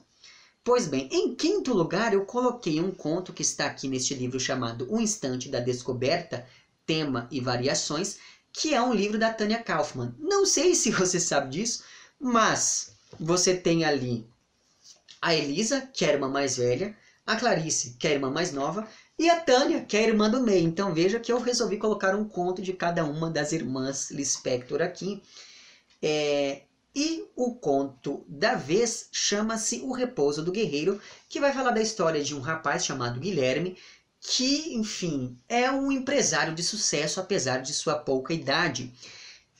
Pois 0.63 0.88
bem, 0.88 1.08
em 1.12 1.36
quinto 1.36 1.73
lugar 1.73 2.13
eu 2.13 2.25
coloquei 2.25 2.81
um 2.81 2.91
conto 2.91 3.31
que 3.31 3.41
está 3.43 3.67
aqui 3.67 3.88
neste 3.88 4.13
livro 4.13 4.39
chamado 4.39 4.88
O 4.91 4.99
Instante 4.99 5.47
da 5.47 5.60
Descoberta, 5.60 6.45
Tema 6.85 7.27
e 7.31 7.39
Variações, 7.39 8.17
que 8.51 8.73
é 8.73 8.81
um 8.81 8.93
livro 8.93 9.17
da 9.17 9.33
Tânia 9.33 9.61
Kaufman. 9.61 10.15
Não 10.19 10.45
sei 10.45 10.75
se 10.75 10.91
você 10.91 11.19
sabe 11.19 11.49
disso, 11.49 11.83
mas 12.19 12.95
você 13.19 13.55
tem 13.55 13.83
ali 13.83 14.27
a 15.21 15.33
Elisa, 15.33 15.81
que 15.93 16.05
é 16.05 16.09
a 16.09 16.13
irmã 16.13 16.29
mais 16.29 16.57
velha, 16.57 16.95
a 17.25 17.35
Clarice, 17.35 17.95
que 17.99 18.07
é 18.07 18.11
a 18.11 18.13
irmã 18.13 18.29
mais 18.29 18.51
nova, 18.51 18.87
e 19.17 19.29
a 19.29 19.39
Tânia, 19.39 19.83
que 19.83 19.97
é 19.97 20.01
a 20.01 20.07
irmã 20.07 20.29
do 20.29 20.41
meio. 20.41 20.67
Então 20.67 20.93
veja 20.93 21.19
que 21.19 21.31
eu 21.31 21.39
resolvi 21.39 21.77
colocar 21.77 22.15
um 22.15 22.27
conto 22.27 22.61
de 22.61 22.73
cada 22.73 23.03
uma 23.03 23.29
das 23.29 23.51
irmãs 23.51 24.11
Lispector 24.11 24.81
aqui. 24.81 25.23
É, 26.01 26.63
e 26.95 27.25
o 27.35 27.55
conto 27.55 28.23
da 28.27 28.55
vez 28.55 29.09
chama-se 29.11 29.81
O 29.81 29.91
Repouso 29.91 30.43
do 30.43 30.51
Guerreiro, 30.51 31.01
que 31.27 31.39
vai 31.39 31.51
falar 31.51 31.71
da 31.71 31.81
história 31.81 32.23
de 32.23 32.35
um 32.35 32.39
rapaz 32.39 32.85
chamado 32.85 33.19
Guilherme, 33.19 33.77
que, 34.27 34.73
enfim, 34.73 35.38
é 35.47 35.69
um 35.69 35.91
empresário 35.91 36.55
de 36.55 36.63
sucesso 36.63 37.19
apesar 37.19 37.59
de 37.59 37.73
sua 37.73 37.95
pouca 37.95 38.33
idade. 38.33 38.91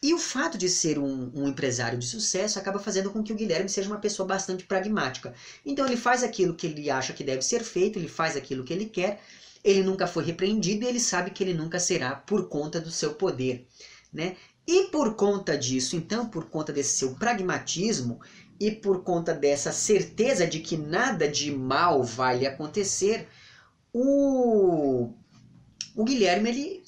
E 0.01 0.13
o 0.13 0.19
fato 0.19 0.58
de 0.58 0.69
ser 0.69 0.99
um, 0.99 1.32
um, 1.34 1.47
empresário 1.47 1.97
de 1.97 2.06
sucesso 2.06 2.60
acaba 2.60 2.80
fazendo 2.80 3.10
com 3.12 3.23
que 3.23 3.32
o 3.32 3.36
Guilherme 3.36 3.69
seja 3.69 3.88
uma 3.88 3.99
pessoa 3.99 4.28
bastante 4.28 4.63
pragmática. 4.63 5.34
Então 5.65 5.86
ele 5.86 5.97
faz 5.97 6.23
aquilo 6.23 6.56
que 6.56 6.67
ele 6.67 6.89
acha 6.89 7.13
que 7.13 7.23
deve 7.23 7.41
ser 7.41 7.63
feito, 7.63 7.97
ele 7.97 8.08
faz 8.08 8.36
aquilo 8.36 8.63
que 8.63 8.73
ele 8.73 8.86
quer, 8.86 9.21
ele 9.63 9.84
nunca 9.84 10.06
foi 10.06 10.23
repreendido 10.23 10.84
e 10.84 10.88
ele 10.88 10.99
sabe 10.99 11.32
que 11.32 11.43
ele 11.43 11.54
nunca 11.54 11.80
será 11.80 12.15
por 12.15 12.47
conta 12.47 12.80
do 12.80 12.91
seu 12.91 13.13
poder. 13.13 13.67
Né? 14.13 14.36
E 14.67 14.86
por 14.86 15.15
conta 15.15 15.58
disso, 15.58 15.95
então, 15.95 16.28
por 16.28 16.45
conta 16.49 16.73
desse 16.73 16.97
seu 16.97 17.15
pragmatismo 17.15 18.19
e 18.60 18.71
por 18.71 19.04
conta 19.04 19.34
dessa 19.34 19.71
certeza 19.71 20.47
de 20.47 20.60
que 20.60 20.78
nada 20.78 21.28
de 21.28 21.51
mal 21.51 22.04
vai 22.04 22.39
lhe 22.39 22.47
acontecer, 22.47 23.28
o, 23.97 25.13
o 25.95 26.03
Guilherme 26.03 26.49
ele, 26.49 26.84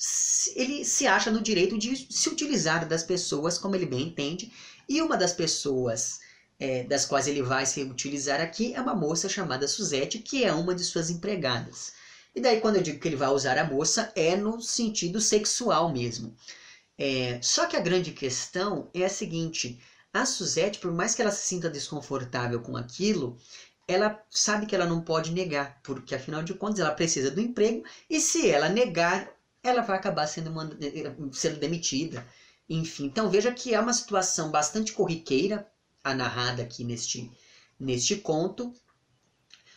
ele 0.57 0.83
se 0.83 1.07
acha 1.07 1.31
no 1.31 1.39
direito 1.39 1.77
de 1.77 1.95
se 1.95 2.27
utilizar 2.27 2.85
das 2.85 3.01
pessoas 3.01 3.57
como 3.57 3.77
ele 3.77 3.85
bem 3.85 4.09
entende, 4.09 4.51
e 4.89 5.01
uma 5.01 5.15
das 5.15 5.31
pessoas 5.31 6.19
é, 6.59 6.83
das 6.83 7.05
quais 7.05 7.25
ele 7.25 7.41
vai 7.41 7.65
se 7.65 7.81
utilizar 7.83 8.41
aqui 8.41 8.73
é 8.73 8.81
uma 8.81 8.93
moça 8.93 9.29
chamada 9.29 9.69
Suzette, 9.69 10.19
que 10.19 10.43
é 10.43 10.51
uma 10.51 10.75
de 10.75 10.83
suas 10.83 11.09
empregadas. 11.09 11.93
E 12.35 12.41
daí, 12.41 12.59
quando 12.59 12.75
eu 12.75 12.83
digo 12.83 12.99
que 12.99 13.07
ele 13.07 13.15
vai 13.15 13.29
usar 13.29 13.57
a 13.57 13.63
moça, 13.63 14.11
é 14.13 14.35
no 14.35 14.61
sentido 14.61 15.21
sexual 15.21 15.93
mesmo. 15.93 16.35
É, 16.97 17.39
só 17.41 17.67
que 17.67 17.77
a 17.77 17.81
grande 17.81 18.11
questão 18.11 18.89
é 18.93 19.05
a 19.05 19.09
seguinte: 19.09 19.79
a 20.13 20.25
Suzette, 20.25 20.79
por 20.79 20.91
mais 20.91 21.15
que 21.15 21.21
ela 21.21 21.31
se 21.31 21.47
sinta 21.47 21.69
desconfortável 21.69 22.59
com 22.59 22.75
aquilo, 22.75 23.37
ela 23.87 24.21
sabe 24.29 24.65
que 24.65 24.75
ela 24.75 24.85
não 24.85 25.01
pode 25.01 25.31
negar, 25.31 25.79
porque 25.81 26.13
afinal 26.13 26.43
de 26.43 26.53
contas 26.53 26.79
ela 26.79 26.91
precisa 26.91 27.31
do 27.31 27.39
emprego 27.39 27.83
e 28.09 28.19
se 28.19 28.49
ela 28.49 28.67
negar, 28.67 29.31
ela 29.63 29.81
vai 29.81 29.97
acabar 29.97 30.27
sendo, 30.27 30.51
sendo 31.31 31.59
demitida. 31.59 32.27
Enfim, 32.69 33.05
então 33.05 33.29
veja 33.29 33.51
que 33.51 33.73
é 33.73 33.79
uma 33.79 33.93
situação 33.93 34.51
bastante 34.51 34.91
corriqueira 34.91 35.65
a 36.03 36.13
narrada 36.13 36.63
aqui 36.63 36.83
neste, 36.83 37.31
neste 37.79 38.17
conto. 38.17 38.73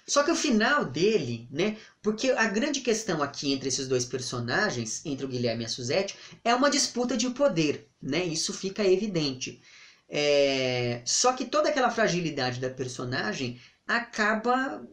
Só 0.06 0.24
que 0.24 0.30
o 0.32 0.36
final 0.36 0.84
dele, 0.84 1.46
né? 1.52 1.76
Porque 2.02 2.30
a 2.32 2.46
grande 2.46 2.80
questão 2.80 3.22
aqui 3.22 3.52
entre 3.52 3.68
esses 3.68 3.86
dois 3.86 4.04
personagens, 4.04 5.06
entre 5.06 5.24
o 5.24 5.28
Guilherme 5.28 5.62
e 5.62 5.66
a 5.66 5.68
Suzette, 5.68 6.16
é 6.42 6.52
uma 6.52 6.68
disputa 6.68 7.16
de 7.16 7.30
poder, 7.30 7.88
né? 8.02 8.24
Isso 8.24 8.52
fica 8.52 8.84
evidente. 8.84 9.62
É... 10.08 11.00
Só 11.04 11.32
que 11.32 11.44
toda 11.44 11.68
aquela 11.68 11.90
fragilidade 11.90 12.58
da 12.58 12.68
personagem 12.68 13.60
acaba 13.90 14.86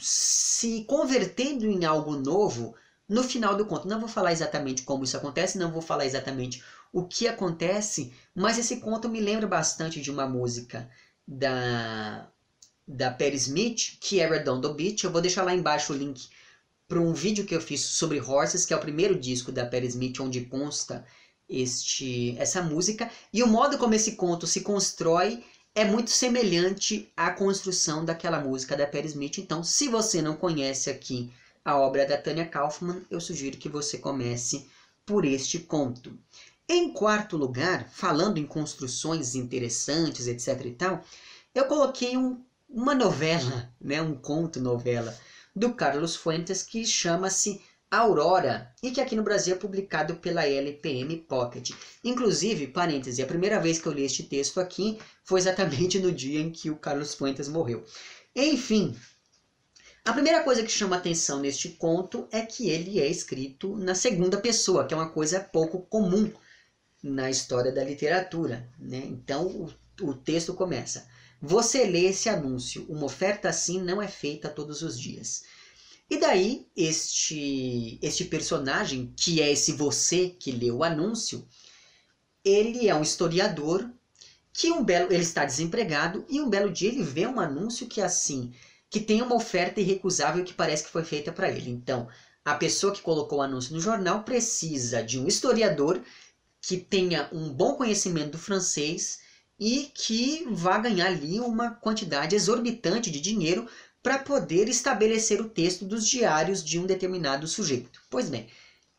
se 0.00 0.84
convertendo 0.84 1.66
em 1.66 1.84
algo 1.84 2.16
novo 2.16 2.74
no 3.06 3.22
final 3.22 3.54
do 3.54 3.66
conto. 3.66 3.86
Não 3.86 4.00
vou 4.00 4.08
falar 4.08 4.32
exatamente 4.32 4.82
como 4.82 5.04
isso 5.04 5.16
acontece, 5.16 5.58
não 5.58 5.70
vou 5.70 5.82
falar 5.82 6.06
exatamente 6.06 6.62
o 6.90 7.04
que 7.04 7.28
acontece, 7.28 8.12
mas 8.34 8.58
esse 8.58 8.78
conto 8.80 9.10
me 9.10 9.20
lembra 9.20 9.46
bastante 9.46 10.00
de 10.00 10.10
uma 10.10 10.26
música 10.26 10.88
da 11.28 12.28
da 12.88 13.08
Perry 13.08 13.36
Smith, 13.36 13.98
que 14.00 14.18
é 14.18 14.28
Redondo 14.28 14.74
Beach. 14.74 15.04
Eu 15.04 15.12
vou 15.12 15.20
deixar 15.20 15.44
lá 15.44 15.54
embaixo 15.54 15.92
o 15.92 15.96
link 15.96 16.28
para 16.88 16.98
um 16.98 17.12
vídeo 17.12 17.44
que 17.46 17.54
eu 17.54 17.60
fiz 17.60 17.82
sobre 17.82 18.20
Horses, 18.20 18.66
que 18.66 18.74
é 18.74 18.76
o 18.76 18.80
primeiro 18.80 19.16
disco 19.16 19.52
da 19.52 19.64
Perry 19.64 19.86
Smith, 19.86 20.18
onde 20.18 20.40
consta 20.46 21.06
este 21.48 22.36
essa 22.36 22.62
música. 22.62 23.08
E 23.32 23.44
o 23.44 23.46
modo 23.46 23.78
como 23.78 23.94
esse 23.94 24.16
conto 24.16 24.44
se 24.46 24.62
constrói 24.62 25.44
é 25.74 25.84
muito 25.84 26.10
semelhante 26.10 27.12
à 27.16 27.30
construção 27.30 28.04
daquela 28.04 28.40
música 28.40 28.76
da 28.76 28.86
Perry 28.86 29.08
Smith. 29.08 29.38
Então, 29.38 29.62
se 29.62 29.88
você 29.88 30.20
não 30.20 30.36
conhece 30.36 30.90
aqui 30.90 31.32
a 31.64 31.78
obra 31.78 32.06
da 32.06 32.16
Tanya 32.16 32.46
Kaufman, 32.46 33.02
eu 33.10 33.20
sugiro 33.20 33.56
que 33.56 33.68
você 33.68 33.98
comece 33.98 34.66
por 35.06 35.24
este 35.24 35.58
conto. 35.58 36.18
Em 36.68 36.92
quarto 36.92 37.36
lugar, 37.36 37.88
falando 37.90 38.38
em 38.38 38.46
construções 38.46 39.34
interessantes, 39.34 40.26
etc 40.26 40.64
e 40.64 40.70
tal, 40.72 41.04
eu 41.54 41.64
coloquei 41.66 42.16
um, 42.16 42.40
uma 42.68 42.94
novela, 42.94 43.72
né, 43.80 44.00
um 44.00 44.14
conto 44.14 44.60
novela 44.60 45.16
do 45.54 45.74
Carlos 45.74 46.14
Fuentes 46.14 46.62
que 46.62 46.84
chama-se 46.86 47.60
Aurora 47.90 48.72
e 48.82 48.92
que 48.92 49.00
aqui 49.00 49.16
no 49.16 49.22
Brasil 49.24 49.54
é 49.54 49.58
publicado 49.58 50.14
pela 50.16 50.46
LPM 50.46 51.16
Pocket. 51.16 51.70
Inclusive, 52.04 52.68
parêntese, 52.68 53.20
a 53.20 53.26
primeira 53.26 53.58
vez 53.58 53.80
que 53.80 53.86
eu 53.88 53.92
li 53.92 54.04
este 54.04 54.22
texto 54.22 54.60
aqui 54.60 54.98
foi 55.24 55.40
exatamente 55.40 55.98
no 55.98 56.12
dia 56.12 56.40
em 56.40 56.52
que 56.52 56.70
o 56.70 56.76
Carlos 56.76 57.14
Fuentes 57.14 57.48
morreu. 57.48 57.84
Enfim, 58.34 58.96
a 60.04 60.12
primeira 60.12 60.42
coisa 60.42 60.62
que 60.62 60.70
chama 60.70 60.96
atenção 60.96 61.40
neste 61.40 61.70
conto 61.70 62.28
é 62.30 62.42
que 62.42 62.70
ele 62.70 63.00
é 63.00 63.08
escrito 63.08 63.76
na 63.76 63.94
segunda 63.94 64.38
pessoa, 64.38 64.86
que 64.86 64.94
é 64.94 64.96
uma 64.96 65.10
coisa 65.10 65.40
pouco 65.40 65.80
comum 65.82 66.32
na 67.02 67.28
história 67.28 67.72
da 67.72 67.82
literatura. 67.82 68.68
Né? 68.78 69.02
Então 69.04 69.46
o, 69.46 69.72
o 70.02 70.14
texto 70.14 70.54
começa. 70.54 71.08
Você 71.42 71.84
lê 71.84 72.06
esse 72.06 72.28
anúncio, 72.28 72.86
uma 72.88 73.06
oferta 73.06 73.48
assim 73.48 73.82
não 73.82 74.00
é 74.00 74.06
feita 74.06 74.48
todos 74.48 74.80
os 74.82 74.98
dias. 74.98 75.42
E 76.10 76.18
daí, 76.18 76.66
este, 76.76 77.96
este 78.02 78.24
personagem, 78.24 79.14
que 79.16 79.40
é 79.40 79.52
esse 79.52 79.72
você 79.72 80.28
que 80.28 80.50
leu 80.50 80.78
o 80.78 80.84
anúncio, 80.84 81.46
ele 82.44 82.88
é 82.88 82.94
um 82.94 83.02
historiador 83.02 83.88
que 84.52 84.72
um 84.72 84.82
belo 84.82 85.12
ele 85.12 85.22
está 85.22 85.44
desempregado 85.44 86.26
e 86.28 86.40
um 86.40 86.50
belo 86.50 86.72
dia 86.72 86.88
ele 86.88 87.04
vê 87.04 87.28
um 87.28 87.38
anúncio 87.38 87.86
que 87.86 88.00
é 88.00 88.04
assim, 88.04 88.52
que 88.90 88.98
tem 88.98 89.22
uma 89.22 89.36
oferta 89.36 89.80
irrecusável 89.80 90.44
que 90.44 90.52
parece 90.52 90.82
que 90.82 90.90
foi 90.90 91.04
feita 91.04 91.30
para 91.30 91.48
ele. 91.48 91.70
Então, 91.70 92.08
a 92.44 92.54
pessoa 92.54 92.92
que 92.92 93.02
colocou 93.02 93.38
o 93.38 93.42
anúncio 93.42 93.72
no 93.72 93.80
jornal 93.80 94.24
precisa 94.24 95.04
de 95.04 95.16
um 95.16 95.28
historiador 95.28 96.02
que 96.60 96.76
tenha 96.76 97.28
um 97.32 97.50
bom 97.50 97.74
conhecimento 97.74 98.32
do 98.32 98.38
francês 98.38 99.20
e 99.60 99.90
que 99.94 100.44
vá 100.50 100.78
ganhar 100.78 101.06
ali 101.06 101.38
uma 101.38 101.70
quantidade 101.70 102.34
exorbitante 102.34 103.10
de 103.10 103.20
dinheiro 103.20 103.68
para 104.02 104.18
poder 104.18 104.68
estabelecer 104.68 105.40
o 105.40 105.48
texto 105.48 105.84
dos 105.84 106.06
diários 106.06 106.64
de 106.64 106.78
um 106.78 106.86
determinado 106.86 107.46
sujeito. 107.46 108.00
Pois 108.08 108.28
bem, 108.28 108.48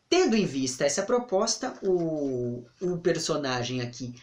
tendo 0.08 0.36
em 0.36 0.46
vista 0.46 0.84
essa 0.84 1.02
proposta, 1.02 1.74
o, 1.82 2.64
o 2.80 2.98
personagem 2.98 3.80
aqui, 3.80 4.14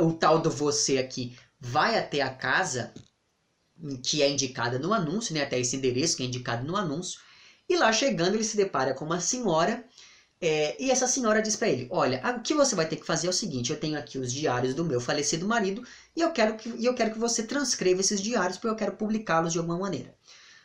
o 0.00 0.12
tal 0.12 0.40
do 0.40 0.50
você 0.50 0.98
aqui, 0.98 1.36
vai 1.58 1.98
até 1.98 2.20
a 2.20 2.34
casa 2.34 2.92
que 4.02 4.22
é 4.22 4.30
indicada 4.30 4.78
no 4.78 4.92
anúncio, 4.92 5.34
né, 5.34 5.42
até 5.42 5.58
esse 5.58 5.76
endereço 5.76 6.16
que 6.16 6.22
é 6.22 6.26
indicado 6.26 6.66
no 6.66 6.76
anúncio, 6.76 7.20
e 7.68 7.76
lá 7.76 7.92
chegando 7.92 8.34
ele 8.34 8.44
se 8.44 8.56
depara 8.56 8.92
com 8.92 9.04
uma 9.04 9.20
senhora 9.20 9.84
é, 10.42 10.74
e 10.82 10.90
essa 10.90 11.06
senhora 11.06 11.42
diz 11.42 11.54
para 11.54 11.68
ele: 11.68 11.86
Olha, 11.90 12.22
o 12.34 12.40
que 12.40 12.54
você 12.54 12.74
vai 12.74 12.88
ter 12.88 12.96
que 12.96 13.04
fazer 13.04 13.26
é 13.26 13.30
o 13.30 13.32
seguinte: 13.32 13.70
eu 13.70 13.78
tenho 13.78 13.98
aqui 13.98 14.18
os 14.18 14.32
diários 14.32 14.74
do 14.74 14.84
meu 14.84 14.98
falecido 14.98 15.46
marido 15.46 15.86
e 16.16 16.22
eu 16.22 16.32
quero 16.32 16.56
que, 16.56 16.82
eu 16.82 16.94
quero 16.94 17.12
que 17.12 17.18
você 17.18 17.42
transcreva 17.42 18.00
esses 18.00 18.22
diários 18.22 18.56
porque 18.56 18.72
eu 18.72 18.76
quero 18.76 18.96
publicá-los 18.96 19.52
de 19.52 19.58
alguma 19.58 19.78
maneira. 19.78 20.14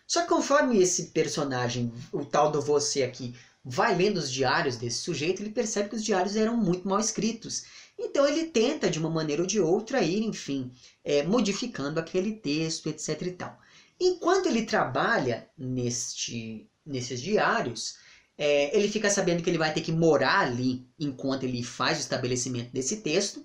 Só 0.08 0.22
que 0.22 0.30
conforme 0.30 0.82
esse 0.82 1.08
personagem, 1.08 1.92
o 2.12 2.24
tal 2.24 2.52
do 2.52 2.62
você 2.62 3.04
aqui, 3.04 3.36
vai 3.64 3.96
lendo 3.96 4.18
os 4.18 4.32
diários 4.32 4.78
desse 4.78 4.98
sujeito, 4.98 5.42
ele 5.42 5.50
percebe 5.50 5.90
que 5.90 5.96
os 5.96 6.04
diários 6.04 6.36
eram 6.36 6.56
muito 6.56 6.88
mal 6.88 7.00
escritos. 7.00 7.64
Então 7.98 8.28
ele 8.28 8.46
tenta, 8.46 8.90
de 8.90 9.00
uma 9.00 9.10
maneira 9.10 9.42
ou 9.42 9.48
de 9.48 9.60
outra, 9.60 10.02
ir, 10.02 10.22
enfim, 10.22 10.72
é, 11.04 11.24
modificando 11.24 12.00
aquele 12.00 12.34
texto, 12.34 12.90
etc. 12.90 13.22
e 13.24 13.32
tal. 13.32 13.60
Enquanto 14.00 14.48
ele 14.48 14.66
trabalha 14.66 15.50
neste, 15.58 16.70
nesses 16.86 17.22
diários, 17.22 17.96
é, 18.38 18.78
ele 18.78 18.90
fica 18.90 19.10
sabendo 19.10 19.42
que 19.42 19.50
ele 19.50 19.58
vai 19.58 19.74
ter 19.74 19.82
que 19.82 19.94
morar 19.94 20.42
ali 20.42 20.86
enquanto 21.00 21.44
ele 21.44 21.64
faz 21.64 21.98
o 21.98 22.02
estabelecimento 22.02 22.72
desse 22.72 22.98
texto. 22.98 23.44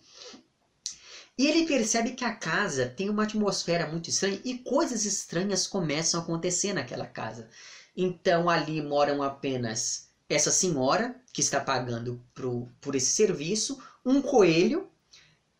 E 1.41 1.47
ele 1.47 1.67
percebe 1.67 2.11
que 2.11 2.23
a 2.23 2.35
casa 2.35 2.87
tem 2.87 3.09
uma 3.09 3.23
atmosfera 3.23 3.87
muito 3.87 4.11
estranha 4.11 4.39
e 4.45 4.59
coisas 4.59 5.07
estranhas 5.07 5.67
começam 5.67 6.21
a 6.21 6.23
acontecer 6.23 6.75
naquela 6.75 7.07
casa. 7.07 7.49
Então 7.97 8.51
ali 8.51 8.83
moram 8.83 9.23
apenas 9.23 10.11
essa 10.29 10.51
senhora 10.51 11.19
que 11.33 11.41
está 11.41 11.59
pagando 11.59 12.23
pro, 12.35 12.69
por 12.79 12.95
esse 12.95 13.13
serviço, 13.13 13.83
um 14.05 14.21
coelho 14.21 14.91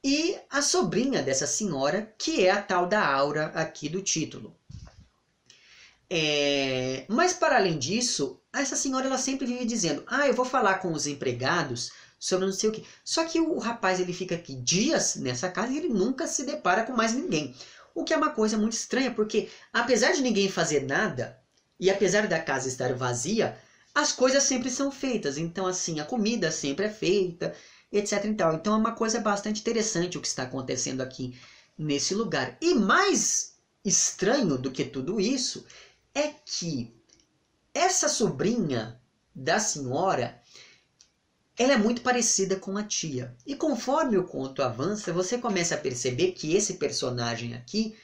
e 0.05 0.37
a 0.51 0.61
sobrinha 0.61 1.23
dessa 1.23 1.47
senhora, 1.47 2.13
que 2.19 2.45
é 2.45 2.51
a 2.51 2.61
tal 2.61 2.87
da 2.87 3.03
Aura 3.03 3.47
aqui 3.47 3.89
do 3.89 4.03
título. 4.03 4.55
É, 6.11 7.07
mas 7.09 7.33
para 7.33 7.57
além 7.57 7.79
disso, 7.79 8.39
essa 8.53 8.77
senhora 8.77 9.07
ela 9.07 9.17
sempre 9.17 9.47
vive 9.47 9.65
dizendo: 9.65 10.05
"Ah, 10.07 10.29
eu 10.29 10.35
vou 10.35 10.45
falar 10.45 10.75
com 10.81 10.93
os 10.93 11.07
empregados 11.07 11.91
sobre 12.21 12.47
não 12.47 12.53
sei 12.53 12.71
o 12.71 12.73
que". 12.73 12.85
Só 13.05 13.25
que 13.25 13.41
o 13.41 13.59
rapaz 13.59 13.99
ele 13.99 14.13
fica 14.13 14.37
aqui 14.37 14.55
dias 14.55 15.17
nessa 15.17 15.51
casa 15.51 15.73
e 15.73 15.79
ele 15.79 15.89
nunca 15.89 16.27
se 16.27 16.45
depara 16.45 16.85
com 16.85 16.93
mais 16.93 17.15
ninguém. 17.15 17.57
O 17.95 18.05
que 18.05 18.15
é 18.15 18.17
uma 18.17 18.31
coisa 18.31 18.57
muito 18.57 18.75
estranha, 18.75 19.11
porque 19.11 19.49
apesar 19.73 20.13
de 20.13 20.23
ninguém 20.23 20.49
fazer 20.49 20.87
nada 20.87 21.41
e 21.81 21.91
apesar 21.91 22.29
da 22.29 22.39
casa 22.39 22.69
estar 22.69 22.95
vazia, 22.95 23.59
as 23.95 24.13
coisas 24.13 24.45
sempre 24.45 24.71
são 24.71 24.93
feitas. 24.93 25.39
Então 25.39 25.67
assim, 25.67 25.99
a 25.99 26.05
comida 26.05 26.51
sempre 26.53 26.87
é 26.87 26.91
feita, 26.91 27.55
etc. 27.91 28.25
Então, 28.27 28.53
então 28.53 28.75
é 28.75 28.77
uma 28.77 28.93
coisa 28.93 29.19
bastante 29.21 29.61
interessante 29.61 30.19
o 30.19 30.21
que 30.21 30.29
está 30.29 30.45
acontecendo 30.45 31.01
aqui 31.01 31.37
nesse 31.77 32.15
lugar. 32.15 32.57
E 32.61 32.75
mais 32.75 33.55
estranho 33.85 34.59
do 34.59 34.71
que 34.71 34.85
tudo 34.85 35.19
isso 35.21 35.65
é 36.15 36.29
que 36.45 36.95
essa 37.73 38.09
sobrinha 38.09 39.01
da 39.35 39.59
senhora 39.59 40.40
ela 41.61 41.75
é 41.75 41.77
muito 41.77 42.01
parecida 42.01 42.57
com 42.57 42.79
a 42.79 42.83
tia. 42.83 43.37
E 43.47 43.55
conforme 43.55 44.17
o 44.17 44.25
conto 44.25 44.63
avança, 44.63 45.13
você 45.13 45.37
começa 45.37 45.75
a 45.75 45.79
perceber 45.79 46.33
que 46.33 46.57
esse 46.57 46.79
personagem 46.79 47.53
aqui 47.53 47.95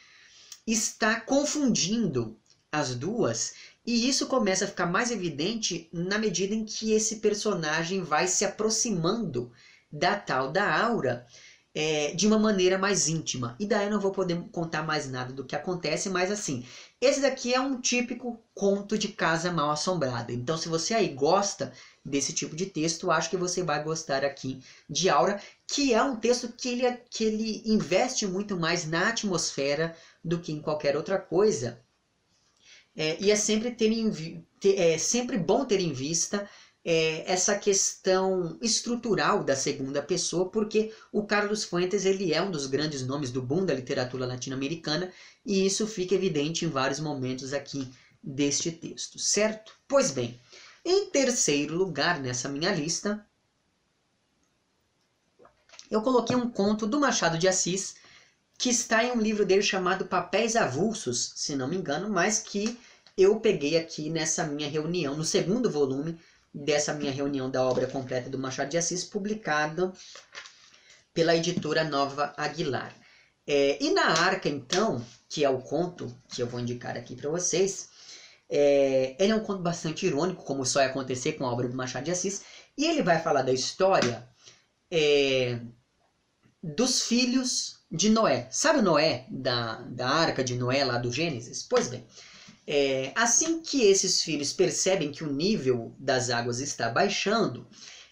está 0.67 1.19
confundindo 1.19 2.39
as 2.71 2.95
duas, 2.95 3.55
e 3.87 4.07
isso 4.07 4.27
começa 4.27 4.67
a 4.67 4.69
ficar 4.69 4.85
mais 4.85 5.11
evidente 5.11 5.89
na 5.91 6.19
medida 6.19 6.55
em 6.55 6.67
que 6.67 6.93
esse 6.93 7.17
personagem 7.17 8.03
vai 8.03 8.29
se 8.29 8.45
aproximando 8.45 9.51
da 9.91 10.15
tal 10.15 10.53
da 10.53 10.79
aura 10.79 11.27
é, 11.75 12.13
de 12.13 12.27
uma 12.27 12.39
maneira 12.39 12.77
mais 12.77 13.09
íntima. 13.09 13.57
E 13.59 13.65
daí 13.65 13.87
eu 13.87 13.91
não 13.91 14.01
vou 14.01 14.11
poder 14.11 14.39
contar 14.53 14.83
mais 14.83 15.11
nada 15.11 15.33
do 15.33 15.45
que 15.45 15.57
acontece, 15.57 16.11
mas 16.11 16.31
assim, 16.31 16.67
esse 17.01 17.21
daqui 17.21 17.53
é 17.53 17.61
um 17.61 17.81
típico 17.81 18.43
conto 18.55 18.97
de 18.97 19.09
casa 19.09 19.53
mal 19.53 19.71
assombrada. 19.71 20.33
Então, 20.33 20.57
se 20.57 20.69
você 20.69 20.95
aí 20.95 21.09
gosta 21.09 21.73
desse 22.05 22.33
tipo 22.33 22.57
de 22.57 22.67
texto, 22.67 23.11
acho 23.11 23.29
que 23.29 23.37
você 23.37 23.63
vai 23.63 23.83
gostar 23.83 24.25
aqui 24.25 24.63
de 24.89 25.11
Aura, 25.11 25.41
que 25.67 25.93
é 25.93 26.03
um 26.03 26.17
texto 26.17 26.53
que 26.53 26.69
ele, 26.69 26.91
que 27.11 27.25
ele 27.25 27.63
investe 27.67 28.27
muito 28.27 28.57
mais 28.57 28.87
na 28.87 29.09
atmosfera 29.09 29.95
do 30.25 30.41
que 30.41 30.53
em 30.53 30.61
qualquer 30.61 30.97
outra 30.97 31.19
coisa. 31.19 31.81
É, 32.97 33.23
e 33.23 33.31
é 33.31 33.37
sempre, 33.37 33.71
ter 33.71 33.93
em, 33.93 34.43
é 34.65 34.97
sempre 34.97 35.37
bom 35.37 35.67
ter 35.67 35.81
em 35.81 35.93
vista 35.93 36.49
é, 36.89 37.25
essa 37.27 37.59
questão 37.59 38.57
estrutural 38.63 39.43
da 39.43 39.57
segunda 39.57 40.01
pessoa, 40.01 40.49
porque 40.49 40.95
o 41.11 41.27
Carlos 41.27 41.65
Fuentes 41.65 42.05
ele 42.05 42.33
é 42.33 42.41
um 42.41 42.49
dos 42.49 42.67
grandes 42.67 43.05
nomes 43.05 43.33
do 43.33 43.43
boom 43.43 43.67
da 43.67 43.75
literatura 43.75 44.25
latino-americana 44.25 45.13
e 45.45 45.67
isso 45.67 45.85
fica 45.85 46.15
evidente 46.15 46.65
em 46.65 46.69
vários 46.69 47.01
momentos 47.01 47.53
aqui 47.53 47.93
deste 48.23 48.71
texto, 48.71 49.19
certo? 49.19 49.73
Pois 49.89 50.13
bem, 50.13 50.41
em 50.85 51.11
terceiro 51.11 51.75
lugar 51.75 52.21
nessa 52.21 52.49
minha 52.49 52.73
lista, 52.73 53.27
eu 55.91 56.03
coloquei 56.03 56.37
um 56.37 56.49
conto 56.49 56.87
do 56.87 57.01
Machado 57.01 57.37
de 57.37 57.49
Assis 57.49 57.97
que 58.57 58.71
está 58.71 59.03
em 59.03 59.11
um 59.11 59.21
livro 59.21 59.45
dele 59.45 59.63
chamado 59.63 60.07
Papéis 60.07 60.55
Avulsos, 60.55 61.33
se 61.35 61.57
não 61.57 61.67
me 61.67 61.77
engano, 61.77 62.09
mas 62.09 62.39
que 62.39 62.79
eu 63.19 63.41
peguei 63.41 63.77
aqui 63.77 64.09
nessa 64.09 64.45
minha 64.45 64.69
reunião, 64.69 65.17
no 65.17 65.25
segundo 65.25 65.69
volume 65.69 66.17
dessa 66.53 66.93
minha 66.93 67.13
reunião 67.13 67.51
da 67.51 67.63
obra 67.63 67.87
completa 67.87 68.31
do 68.31 68.39
Machado 68.39 68.71
de 68.71 68.79
Assis, 68.79 69.05
publicado 69.05 69.93
pela 71.13 71.37
editora 71.37 71.85
Nova 71.85 72.35
Aguilar. 72.37 72.95
É, 73.47 73.83
e 73.83 73.91
na 73.91 74.07
Arca, 74.07 74.49
então, 74.49 75.05
que 75.29 75.45
é 75.45 75.49
o 75.49 75.61
conto 75.61 76.15
que 76.29 76.43
eu 76.43 76.47
vou 76.47 76.61
indicar 76.61 76.97
aqui 76.97 77.15
para 77.15 77.31
vocês, 77.31 77.89
é, 78.49 79.17
ele 79.19 79.33
é 79.33 79.35
um 79.35 79.41
conto 79.41 79.63
bastante 79.63 80.07
irônico, 80.07 80.45
como 80.45 80.65
só 80.65 80.81
ia 80.81 80.87
acontecer 80.87 81.33
com 81.33 81.47
a 81.47 81.53
obra 81.53 81.69
do 81.69 81.77
Machado 81.77 82.05
de 82.05 82.11
Assis, 82.11 82.43
e 82.77 82.85
ele 82.85 83.03
vai 83.03 83.21
falar 83.21 83.43
da 83.43 83.53
história 83.53 84.29
é, 84.91 85.61
dos 86.63 87.03
filhos 87.03 87.81
de 87.91 88.11
Noé. 88.11 88.49
Sabe 88.51 88.83
Noé, 88.83 89.27
da, 89.31 89.77
da 89.83 90.09
Arca 90.09 90.43
de 90.43 90.57
Noé, 90.57 90.85
lá 90.85 90.99
do 90.99 91.13
Gênesis? 91.13 91.63
Pois 91.63 91.89
bem, 91.89 92.07
é, 92.67 93.13
assim 93.15 93.61
que 93.61 93.83
esses 93.83 94.23
filhos 94.23 94.53
percebem 94.53 95.13
que 95.13 95.23
o 95.23 95.33
nível 95.33 95.95
das 95.99 96.31
águas 96.31 96.61
está 96.61 96.91
baixando, 96.91 97.69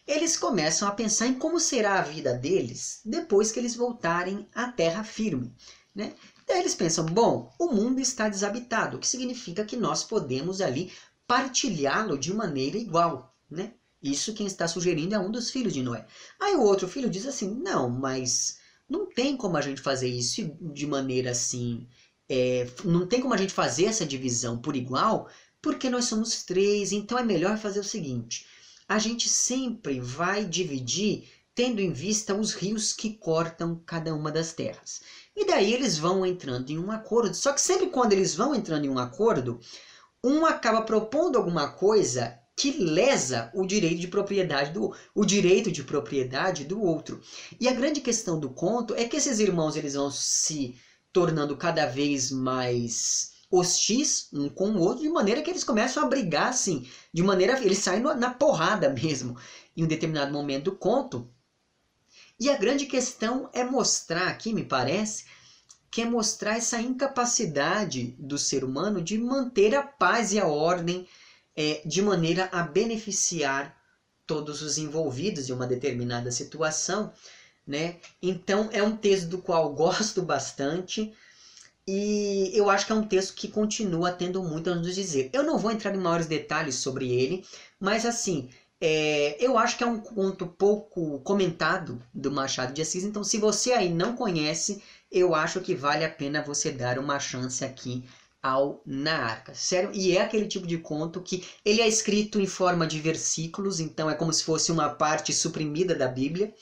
eles 0.07 0.37
começam 0.37 0.87
a 0.87 0.93
pensar 0.93 1.27
em 1.27 1.35
como 1.35 1.59
será 1.59 1.99
a 1.99 2.03
vida 2.03 2.35
deles 2.35 3.01
depois 3.05 3.51
que 3.51 3.59
eles 3.59 3.75
voltarem 3.75 4.47
à 4.55 4.71
terra 4.71 5.03
firme. 5.03 5.53
Né? 5.95 6.15
Daí 6.47 6.61
eles 6.61 6.75
pensam: 6.75 7.07
bom, 7.07 7.53
o 7.59 7.69
mundo 7.69 8.01
está 8.01 8.29
desabitado, 8.29 8.97
o 8.97 9.01
que 9.01 9.09
significa 9.09 9.65
que 9.65 9.77
nós 9.77 10.05
podemos 10.05 10.61
ali 10.61 10.93
partilhá-lo 11.27 12.19
de 12.19 12.33
maneira 12.33 12.77
igual. 12.77 13.35
Né? 13.51 13.73
Isso 14.03 14.35
quem 14.35 14.47
está 14.47 14.69
sugerindo 14.69 15.15
é 15.15 15.19
um 15.19 15.31
dos 15.31 15.51
filhos 15.51 15.73
de 15.73 15.83
Noé. 15.83 16.07
Aí 16.39 16.55
o 16.55 16.63
outro 16.63 16.87
filho 16.87 17.11
diz 17.11 17.27
assim: 17.27 17.55
não, 17.55 17.89
mas 17.89 18.59
não 18.89 19.07
tem 19.07 19.37
como 19.37 19.57
a 19.57 19.63
gente 19.63 19.81
fazer 19.81 20.09
isso 20.09 20.55
de 20.61 20.87
maneira 20.87 21.31
assim 21.31 21.89
é, 22.29 22.69
não 22.85 23.07
tem 23.07 23.21
como 23.21 23.35
a 23.35 23.37
gente 23.37 23.53
fazer 23.53 23.87
essa 23.87 24.07
divisão 24.07 24.59
por 24.59 24.77
igual, 24.77 25.29
porque 25.61 25.91
nós 25.91 26.07
somos 26.07 26.43
três, 26.43 26.93
então 26.93 27.19
é 27.19 27.23
melhor 27.23 27.59
fazer 27.59 27.81
o 27.81 27.85
seguinte: 27.85 28.47
a 28.89 28.99
gente 28.99 29.29
sempre 29.29 30.01
vai 30.01 30.45
dividir 30.45 31.29
tendo 31.55 31.81
em 31.81 31.93
vista 31.93 32.35
os 32.35 32.53
rios 32.53 32.93
que 32.93 33.15
cortam 33.15 33.81
cada 33.87 34.15
uma 34.15 34.31
das 34.31 34.53
terras. 34.53 35.01
E 35.37 35.47
daí 35.47 35.73
eles 35.73 35.97
vão 35.97 36.27
entrando 36.27 36.71
em 36.71 36.79
um 36.79 36.91
acordo. 36.91 37.35
Só 37.35 37.53
que 37.53 37.61
sempre 37.61 37.89
quando 37.89 38.13
eles 38.13 38.35
vão 38.35 38.55
entrando 38.55 38.85
em 38.85 38.89
um 38.89 38.99
acordo, 38.99 39.61
um 40.23 40.45
acaba 40.45 40.83
propondo 40.83 41.37
alguma 41.37 41.69
coisa 41.69 42.39
que 42.57 42.71
lesa 42.73 43.51
o 43.55 43.67
direito 43.67 44.01
de 44.01 44.09
propriedade 44.09 44.73
do 44.73 44.95
o 45.15 45.25
direito 45.25 45.73
de 45.73 45.83
propriedade 45.83 46.65
do 46.65 46.81
outro. 46.81 47.21
E 47.61 47.69
a 47.69 47.73
grande 47.73 48.01
questão 48.01 48.39
do 48.39 48.51
conto 48.51 48.95
é 48.95 49.05
que 49.05 49.17
esses 49.17 49.39
irmãos 49.39 49.77
eles 49.77 49.95
vão 49.95 50.11
se 50.11 50.77
tornando 51.15 51.57
cada 51.57 51.87
vez 51.87 52.33
mais 52.33 53.35
hostis 53.49 54.29
um 54.33 54.49
com 54.49 54.73
o 54.73 54.81
outro, 54.81 55.05
de 55.05 55.09
maneira 55.09 55.43
que 55.43 55.49
eles 55.49 55.63
começam 55.63 56.03
a 56.03 56.09
brigar 56.09 56.49
assim, 56.49 56.89
de 57.13 57.23
maneira 57.23 57.57
eles 57.63 57.79
saem 57.79 58.03
na 58.03 58.31
porrada 58.31 58.91
mesmo 58.91 59.39
em 59.77 59.85
um 59.85 59.87
determinado 59.87 60.33
momento 60.33 60.65
do 60.65 60.77
conto. 60.77 61.31
E 62.39 62.51
a 62.51 62.59
grande 62.59 62.87
questão 62.87 63.49
é 63.53 63.63
mostrar 63.63 64.27
aqui, 64.27 64.53
me 64.53 64.65
parece, 64.65 65.25
que 65.89 66.03
é 66.03 66.05
mostrar 66.05 66.57
essa 66.57 66.81
incapacidade 66.81 68.17
do 68.19 68.37
ser 68.37 68.65
humano 68.65 69.01
de 69.01 69.17
manter 69.17 69.73
a 69.73 69.85
paz 69.85 70.33
e 70.33 70.41
a 70.41 70.49
ordem 70.49 71.07
é, 71.57 71.81
de 71.87 72.03
maneira 72.03 72.49
a 72.51 72.65
beneficiar 72.65 73.81
todos 74.27 74.63
os 74.63 74.79
envolvidos 74.79 75.49
em 75.49 75.53
uma 75.53 75.67
determinada 75.67 76.33
situação 76.33 77.13
né? 77.67 77.97
Então 78.23 78.69
é 78.73 78.83
um 78.83 78.97
texto 78.97 79.29
do 79.29 79.39
qual 79.39 79.73
gosto 79.75 80.23
bastante 80.23 81.13
e 81.87 82.51
eu 82.55 82.71
acho 82.71 82.87
que 82.87 82.93
é 82.93 82.95
um 82.95 83.07
texto 83.07 83.35
que 83.35 83.49
continua 83.49 84.11
tendo 84.11 84.43
muito 84.43 84.71
a 84.71 84.75
nos 84.75 84.95
dizer. 84.95 85.31
Eu 85.33 85.43
não 85.43 85.59
vou 85.59 85.71
entrar 85.71 85.95
em 85.95 85.99
maiores 85.99 86.27
detalhes 86.27 86.77
sobre 86.77 87.13
ele, 87.13 87.45
mas 87.79 88.07
assim, 88.07 88.49
é, 88.81 89.37
eu 89.39 89.59
acho 89.59 89.77
que 89.77 89.85
é 89.85 89.87
um 89.87 90.01
conto 90.01 90.47
pouco 90.47 91.21
comentado 91.21 92.03
do 92.13 92.31
Machado 92.31 92.73
de 92.73 92.83
Assis, 92.83 93.05
então 93.05 93.23
se 93.23 93.39
você 93.39 93.73
aí 93.73 93.89
não 93.93 94.17
conhece, 94.17 94.83
eu 95.11 95.35
acho 95.35 95.61
que 95.61 95.75
vale 95.75 96.05
a 96.05 96.11
pena 96.11 96.43
você 96.43 96.71
dar 96.71 96.99
uma 96.99 97.19
chance 97.19 97.65
aqui 97.65 98.05
ao 98.43 98.83
Na 98.85 99.17
Arca. 99.17 99.55
Sério, 99.55 99.91
e 99.95 100.17
é 100.17 100.21
aquele 100.21 100.47
tipo 100.47 100.67
de 100.67 100.77
conto 100.77 101.23
que 101.23 101.45
ele 101.65 101.81
é 101.81 101.89
escrito 101.89 102.39
em 102.39 102.47
forma 102.47 102.87
de 102.87 103.01
versículos, 103.01 103.81
então 103.81 104.11
é 104.11 104.15
como 104.15 104.33
se 104.33 104.45
fosse 104.45 104.71
uma 104.71 104.91
parte 104.91 105.33
suprimida 105.33 105.95
da 105.95 106.09
Bíblia. 106.09 106.53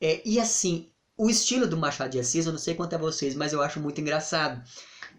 É, 0.00 0.22
e 0.24 0.38
assim, 0.38 0.88
o 1.16 1.28
estilo 1.28 1.66
do 1.66 1.76
Machado 1.76 2.10
de 2.10 2.20
Assis, 2.20 2.46
eu 2.46 2.52
não 2.52 2.58
sei 2.58 2.74
quanto 2.74 2.94
é 2.94 2.98
vocês, 2.98 3.34
mas 3.34 3.52
eu 3.52 3.62
acho 3.62 3.80
muito 3.80 4.00
engraçado. 4.00 4.62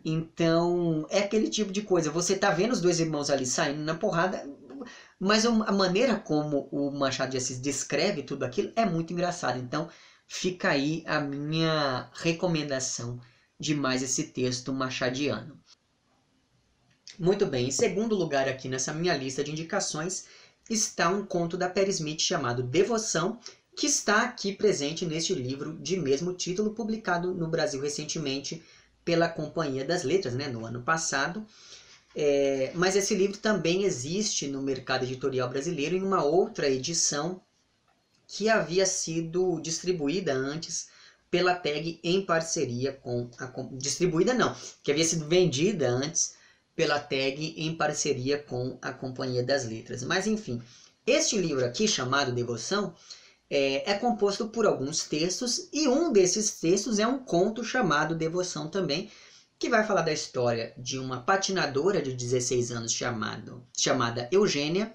Então, 0.03 1.05
é 1.09 1.19
aquele 1.19 1.49
tipo 1.49 1.71
de 1.71 1.81
coisa. 1.81 2.09
Você 2.11 2.37
tá 2.37 2.51
vendo 2.51 2.71
os 2.71 2.81
dois 2.81 2.99
irmãos 2.99 3.29
ali 3.29 3.45
saindo 3.45 3.81
na 3.81 3.95
porrada, 3.95 4.49
mas 5.19 5.45
a 5.45 5.71
maneira 5.71 6.17
como 6.17 6.69
o 6.71 6.89
Machado 6.91 7.31
de 7.31 7.37
Assis 7.37 7.59
descreve 7.59 8.23
tudo 8.23 8.43
aquilo 8.43 8.71
é 8.75 8.85
muito 8.85 9.11
engraçado. 9.11 9.59
Então, 9.59 9.89
fica 10.25 10.69
aí 10.69 11.03
a 11.05 11.19
minha 11.19 12.09
recomendação 12.13 13.19
de 13.59 13.75
mais 13.75 14.01
esse 14.01 14.23
texto 14.23 14.71
machadiano. 14.71 15.59
Muito 17.19 17.45
bem, 17.45 17.67
em 17.67 17.71
segundo 17.71 18.15
lugar 18.15 18.47
aqui 18.47 18.69
nessa 18.69 18.93
minha 18.93 19.17
lista 19.17 19.43
de 19.43 19.51
indicações 19.51 20.25
está 20.69 21.09
um 21.09 21.25
conto 21.25 21.57
da 21.57 21.67
Perry 21.67 21.89
Smith 21.89 22.21
chamado 22.21 22.63
Devoção, 22.63 23.37
que 23.79 23.87
está 23.87 24.23
aqui 24.23 24.51
presente 24.51 25.05
neste 25.05 25.33
livro 25.33 25.77
de 25.79 25.95
mesmo 25.95 26.33
título, 26.33 26.73
publicado 26.73 27.33
no 27.33 27.47
Brasil 27.47 27.79
recentemente 27.79 28.61
pela 29.05 29.29
Companhia 29.29 29.85
das 29.85 30.03
Letras, 30.03 30.33
né, 30.33 30.49
no 30.49 30.65
ano 30.65 30.83
passado. 30.83 31.45
É, 32.13 32.73
mas 32.75 32.97
esse 32.97 33.15
livro 33.15 33.37
também 33.37 33.85
existe 33.85 34.47
no 34.47 34.61
mercado 34.61 35.05
editorial 35.05 35.47
brasileiro 35.47 35.95
em 35.95 36.03
uma 36.03 36.21
outra 36.21 36.69
edição 36.69 37.41
que 38.27 38.49
havia 38.49 38.85
sido 38.85 39.61
distribuída 39.61 40.33
antes 40.33 40.89
pela 41.31 41.55
TAG 41.55 42.01
em 42.03 42.25
parceria 42.25 42.91
com 42.91 43.31
a 43.39 43.49
distribuída 43.77 44.33
não, 44.33 44.53
que 44.83 44.91
havia 44.91 45.05
sido 45.05 45.25
vendida 45.25 45.89
antes 45.89 46.35
pela 46.75 46.99
TAG 46.99 47.53
em 47.55 47.73
parceria 47.77 48.39
com 48.39 48.77
a 48.81 48.91
Companhia 48.91 49.41
das 49.41 49.65
Letras. 49.65 50.03
Mas 50.03 50.27
enfim, 50.27 50.61
este 51.07 51.37
livro 51.37 51.63
aqui 51.63 51.87
chamado 51.87 52.33
Devoção 52.33 52.93
é, 53.49 53.91
é, 53.91 53.93
composto 53.95 54.47
por 54.47 54.65
alguns 54.65 55.03
textos 55.03 55.69
e 55.73 55.87
um 55.87 56.11
desses 56.11 56.59
textos 56.59 56.99
é 56.99 57.07
um 57.07 57.19
conto 57.19 57.63
chamado 57.63 58.15
Devoção 58.15 58.69
também, 58.69 59.09
que 59.57 59.69
vai 59.69 59.83
falar 59.83 60.03
da 60.03 60.13
história 60.13 60.73
de 60.77 60.99
uma 60.99 61.21
patinadora 61.21 62.01
de 62.01 62.13
16 62.13 62.71
anos 62.71 62.93
chamado, 62.93 63.65
chamada 63.75 64.29
Eugênia, 64.31 64.93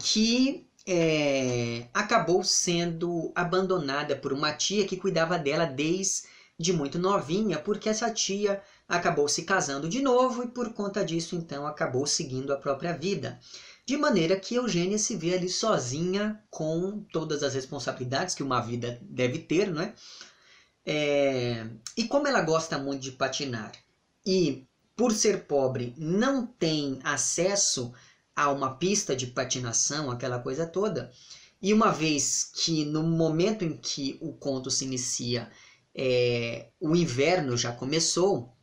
que 0.00 0.68
é, 0.86 1.88
acabou 1.92 2.44
sendo 2.44 3.32
abandonada 3.34 4.14
por 4.14 4.32
uma 4.32 4.52
tia 4.52 4.86
que 4.86 4.96
cuidava 4.96 5.38
dela 5.38 5.64
desde 5.64 6.72
muito 6.72 6.98
novinha, 6.98 7.58
porque 7.58 7.88
essa 7.88 8.10
tia 8.10 8.62
acabou 8.88 9.28
se 9.28 9.42
casando 9.42 9.88
de 9.88 10.02
novo 10.02 10.44
e 10.44 10.48
por 10.48 10.72
conta 10.72 11.04
disso 11.04 11.36
então 11.36 11.66
acabou 11.66 12.06
seguindo 12.06 12.52
a 12.52 12.56
própria 12.56 12.92
vida. 12.92 13.40
De 13.90 13.96
maneira 13.96 14.38
que 14.38 14.54
Eugênia 14.54 14.96
se 14.98 15.16
vê 15.16 15.34
ali 15.34 15.48
sozinha 15.48 16.40
com 16.48 17.02
todas 17.12 17.42
as 17.42 17.54
responsabilidades 17.54 18.36
que 18.36 18.42
uma 18.44 18.60
vida 18.60 19.00
deve 19.02 19.40
ter, 19.40 19.68
não 19.68 19.82
é? 19.82 19.92
é? 20.86 21.66
E 21.96 22.04
como 22.04 22.28
ela 22.28 22.40
gosta 22.40 22.78
muito 22.78 23.02
de 23.02 23.10
patinar 23.10 23.72
e 24.24 24.64
por 24.94 25.10
ser 25.10 25.44
pobre 25.44 25.92
não 25.98 26.46
tem 26.46 27.00
acesso 27.02 27.92
a 28.36 28.52
uma 28.52 28.76
pista 28.76 29.16
de 29.16 29.26
patinação, 29.26 30.08
aquela 30.08 30.38
coisa 30.38 30.64
toda, 30.64 31.10
e 31.60 31.74
uma 31.74 31.90
vez 31.90 32.48
que 32.54 32.84
no 32.84 33.02
momento 33.02 33.64
em 33.64 33.76
que 33.76 34.16
o 34.20 34.32
conto 34.32 34.70
se 34.70 34.84
inicia, 34.84 35.50
é, 35.92 36.68
o 36.78 36.94
inverno 36.94 37.56
já 37.56 37.72
começou, 37.72 38.56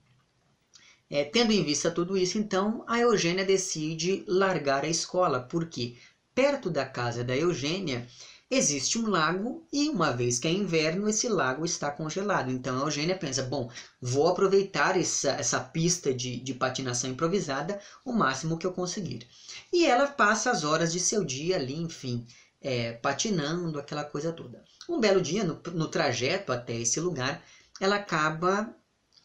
é, 1.10 1.24
tendo 1.24 1.54
em 1.54 1.64
vista 1.64 1.90
tudo 1.90 2.18
isso, 2.18 2.38
então, 2.38 2.84
a 2.88 3.00
Eugênia 3.00 3.46
decide 3.46 4.24
largar 4.28 4.84
a 4.84 4.90
escola, 4.90 5.40
porque 5.40 5.96
perto 6.36 6.70
da 6.70 6.86
casa 6.86 7.24
da 7.24 7.36
Eugênia 7.36 8.08
existe 8.50 8.98
um 8.98 9.10
lago 9.10 9.68
e 9.72 9.90
uma 9.90 10.12
vez 10.12 10.40
que 10.40 10.48
é 10.48 10.52
inverno, 10.52 11.10
esse 11.10 11.28
lago 11.28 11.66
está 11.66 11.92
congelado. 11.92 12.50
Então 12.52 12.78
a 12.78 12.86
Eugênia 12.86 13.18
pensa, 13.18 13.44
bom, 13.44 13.70
vou 14.02 14.28
aproveitar 14.28 14.98
essa, 14.98 15.32
essa 15.32 15.60
pista 15.60 16.14
de, 16.14 16.40
de 16.40 16.54
patinação 16.54 17.10
improvisada 17.10 17.80
o 18.06 18.14
máximo 18.14 18.58
que 18.58 18.66
eu 18.66 18.72
conseguir. 18.72 19.28
E 19.72 19.86
ela 19.86 20.08
passa 20.08 20.52
as 20.52 20.64
horas 20.64 20.94
de 20.94 21.00
seu 21.00 21.26
dia 21.26 21.58
ali, 21.58 21.76
enfim, 21.76 22.26
é, 22.62 22.94
patinando, 22.94 23.80
aquela 23.80 24.04
coisa 24.04 24.32
toda. 24.32 24.64
Um 24.88 25.00
belo 25.00 25.22
dia, 25.22 25.44
no, 25.44 25.62
no 25.74 25.88
trajeto 25.88 26.52
até 26.54 26.76
esse 26.76 27.00
lugar, 27.00 27.44
ela 27.82 27.98
acaba 27.98 28.74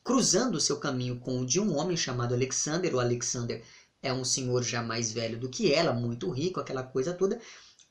cruzando 0.02 0.60
seu 0.60 0.78
caminho 0.78 1.18
com 1.18 1.40
o 1.40 1.46
de 1.46 1.60
um 1.60 1.76
homem 1.76 1.96
chamado 1.96 2.34
Alexander. 2.34 2.94
O 2.94 3.00
Alexander 3.00 3.62
é 4.02 4.12
um 4.12 4.24
senhor 4.24 4.62
já 4.62 4.82
mais 4.82 5.12
velho 5.12 5.38
do 5.38 5.48
que 5.48 5.72
ela, 5.72 5.92
muito 5.92 6.30
rico, 6.30 6.60
aquela 6.60 6.82
coisa 6.82 7.12
toda, 7.12 7.40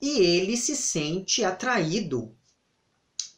e 0.01 0.20
ele 0.20 0.57
se 0.57 0.76
sente 0.76 1.43
atraído 1.43 2.36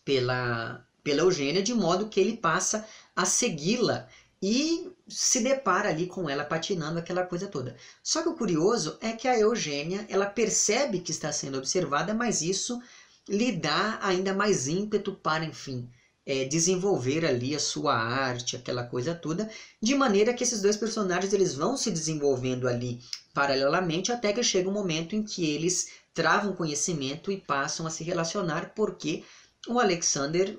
pela, 0.04 0.86
pela 1.04 1.22
Eugênia, 1.22 1.62
de 1.62 1.74
modo 1.74 2.10
que 2.10 2.20
ele 2.20 2.38
passa 2.38 2.86
a 3.16 3.26
segui-la 3.26 4.08
e 4.42 4.92
se 5.08 5.42
depara 5.42 5.90
ali 5.90 6.08
com 6.08 6.30
ela 6.30 6.44
patinando 6.44 7.00
aquela 7.00 7.26
coisa 7.26 7.48
toda. 7.48 7.76
Só 8.02 8.22
que 8.22 8.30
o 8.30 8.36
curioso 8.36 8.98
é 9.00 9.14
que 9.14 9.28
a 9.28 9.40
Eugênia, 9.40 10.06
ela 10.10 10.26
percebe 10.26 11.00
que 11.00 11.12
está 11.12 11.32
sendo 11.32 11.58
observada, 11.58 12.14
mas 12.14 12.42
isso 12.42 12.82
lhe 13.28 13.52
dá 13.54 14.00
ainda 14.02 14.34
mais 14.34 14.68
ímpeto 14.68 15.14
para, 15.14 15.46
enfim, 15.46 15.90
é, 16.26 16.46
desenvolver 16.46 17.26
ali 17.26 17.56
a 17.56 17.60
sua 17.60 17.94
arte, 17.96 18.56
aquela 18.56 18.84
coisa 18.84 19.14
toda, 19.14 19.50
de 19.82 19.94
maneira 19.94 20.34
que 20.34 20.44
esses 20.44 20.62
dois 20.62 20.78
personagens 20.78 21.34
eles 21.34 21.54
vão 21.54 21.76
se 21.76 21.92
desenvolvendo 21.92 22.68
ali 22.68 23.00
paralelamente 23.34 24.12
até 24.12 24.32
que 24.32 24.44
chega 24.44 24.70
um 24.70 24.74
momento 24.74 25.16
em 25.16 25.24
que 25.24 25.46
eles 25.46 25.88
travam 26.14 26.56
conhecimento 26.56 27.32
e 27.32 27.42
passam 27.42 27.86
a 27.86 27.90
se 27.90 28.04
relacionar, 28.04 28.74
porque 28.74 29.24
o 29.68 29.80
Alexander, 29.80 30.58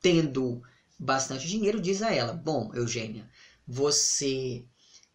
tendo 0.00 0.62
bastante 0.98 1.48
dinheiro, 1.48 1.80
diz 1.80 2.02
a 2.02 2.12
ela: 2.12 2.32
Bom, 2.32 2.70
Eugênia, 2.74 3.28
você 3.66 4.64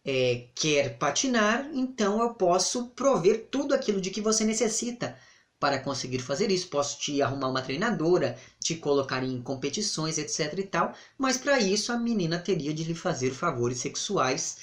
é, 0.04 0.48
quer 0.54 0.98
patinar, 0.98 1.70
então 1.72 2.20
eu 2.20 2.34
posso 2.34 2.88
prover 2.90 3.48
tudo 3.50 3.74
aquilo 3.74 4.00
de 4.00 4.10
que 4.10 4.20
você 4.20 4.44
necessita 4.44 5.16
para 5.58 5.78
conseguir 5.78 6.20
fazer 6.20 6.50
isso. 6.50 6.68
Posso 6.68 6.98
te 6.98 7.20
arrumar 7.20 7.48
uma 7.48 7.62
treinadora, 7.62 8.38
te 8.60 8.76
colocar 8.76 9.22
em 9.22 9.40
competições, 9.42 10.18
etc 10.18 10.58
e 10.58 10.62
tal, 10.62 10.94
mas 11.16 11.36
para 11.36 11.58
isso 11.58 11.92
a 11.92 11.98
menina 11.98 12.38
teria 12.38 12.72
de 12.72 12.84
lhe 12.84 12.94
fazer 12.94 13.30
favores 13.32 13.78
sexuais. 13.78 14.58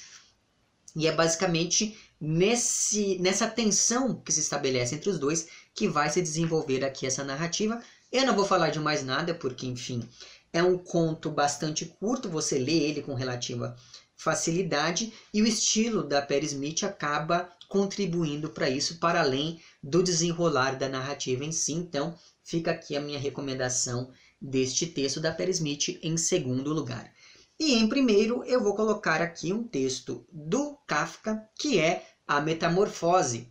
E 0.94 1.06
é 1.06 1.12
basicamente 1.12 1.98
nesse, 2.20 3.18
nessa 3.18 3.46
tensão 3.46 4.14
que 4.20 4.32
se 4.32 4.40
estabelece 4.40 4.94
entre 4.94 5.10
os 5.10 5.18
dois 5.18 5.48
que 5.74 5.88
vai 5.88 6.08
se 6.08 6.22
desenvolver 6.22 6.84
aqui 6.84 7.06
essa 7.06 7.22
narrativa. 7.22 7.82
Eu 8.10 8.24
não 8.24 8.34
vou 8.34 8.46
falar 8.46 8.70
de 8.70 8.80
mais 8.80 9.04
nada, 9.04 9.34
porque, 9.34 9.66
enfim, 9.66 10.08
é 10.52 10.62
um 10.62 10.78
conto 10.78 11.30
bastante 11.30 11.84
curto, 11.84 12.30
você 12.30 12.58
lê 12.58 12.72
ele 12.72 13.02
com 13.02 13.14
relativa 13.14 13.76
facilidade 14.16 15.12
e 15.32 15.42
o 15.42 15.46
estilo 15.46 16.02
da 16.02 16.22
Perry 16.22 16.46
Smith 16.46 16.82
acaba 16.84 17.50
contribuindo 17.68 18.48
para 18.48 18.70
isso, 18.70 18.98
para 18.98 19.20
além 19.20 19.60
do 19.86 20.02
desenrolar 20.02 20.76
da 20.76 20.88
narrativa 20.88 21.44
em 21.44 21.52
si. 21.52 21.72
Então, 21.72 22.18
fica 22.42 22.72
aqui 22.72 22.96
a 22.96 23.00
minha 23.00 23.20
recomendação 23.20 24.10
deste 24.42 24.86
texto 24.86 25.20
da 25.20 25.32
Perry 25.32 25.52
Smith 25.52 26.00
em 26.02 26.16
segundo 26.16 26.72
lugar. 26.72 27.12
E 27.58 27.74
em 27.74 27.88
primeiro, 27.88 28.42
eu 28.44 28.60
vou 28.62 28.74
colocar 28.74 29.22
aqui 29.22 29.52
um 29.52 29.62
texto 29.62 30.26
do 30.30 30.76
Kafka, 30.86 31.48
que 31.54 31.78
é 31.78 32.04
A 32.26 32.40
Metamorfose. 32.40 33.48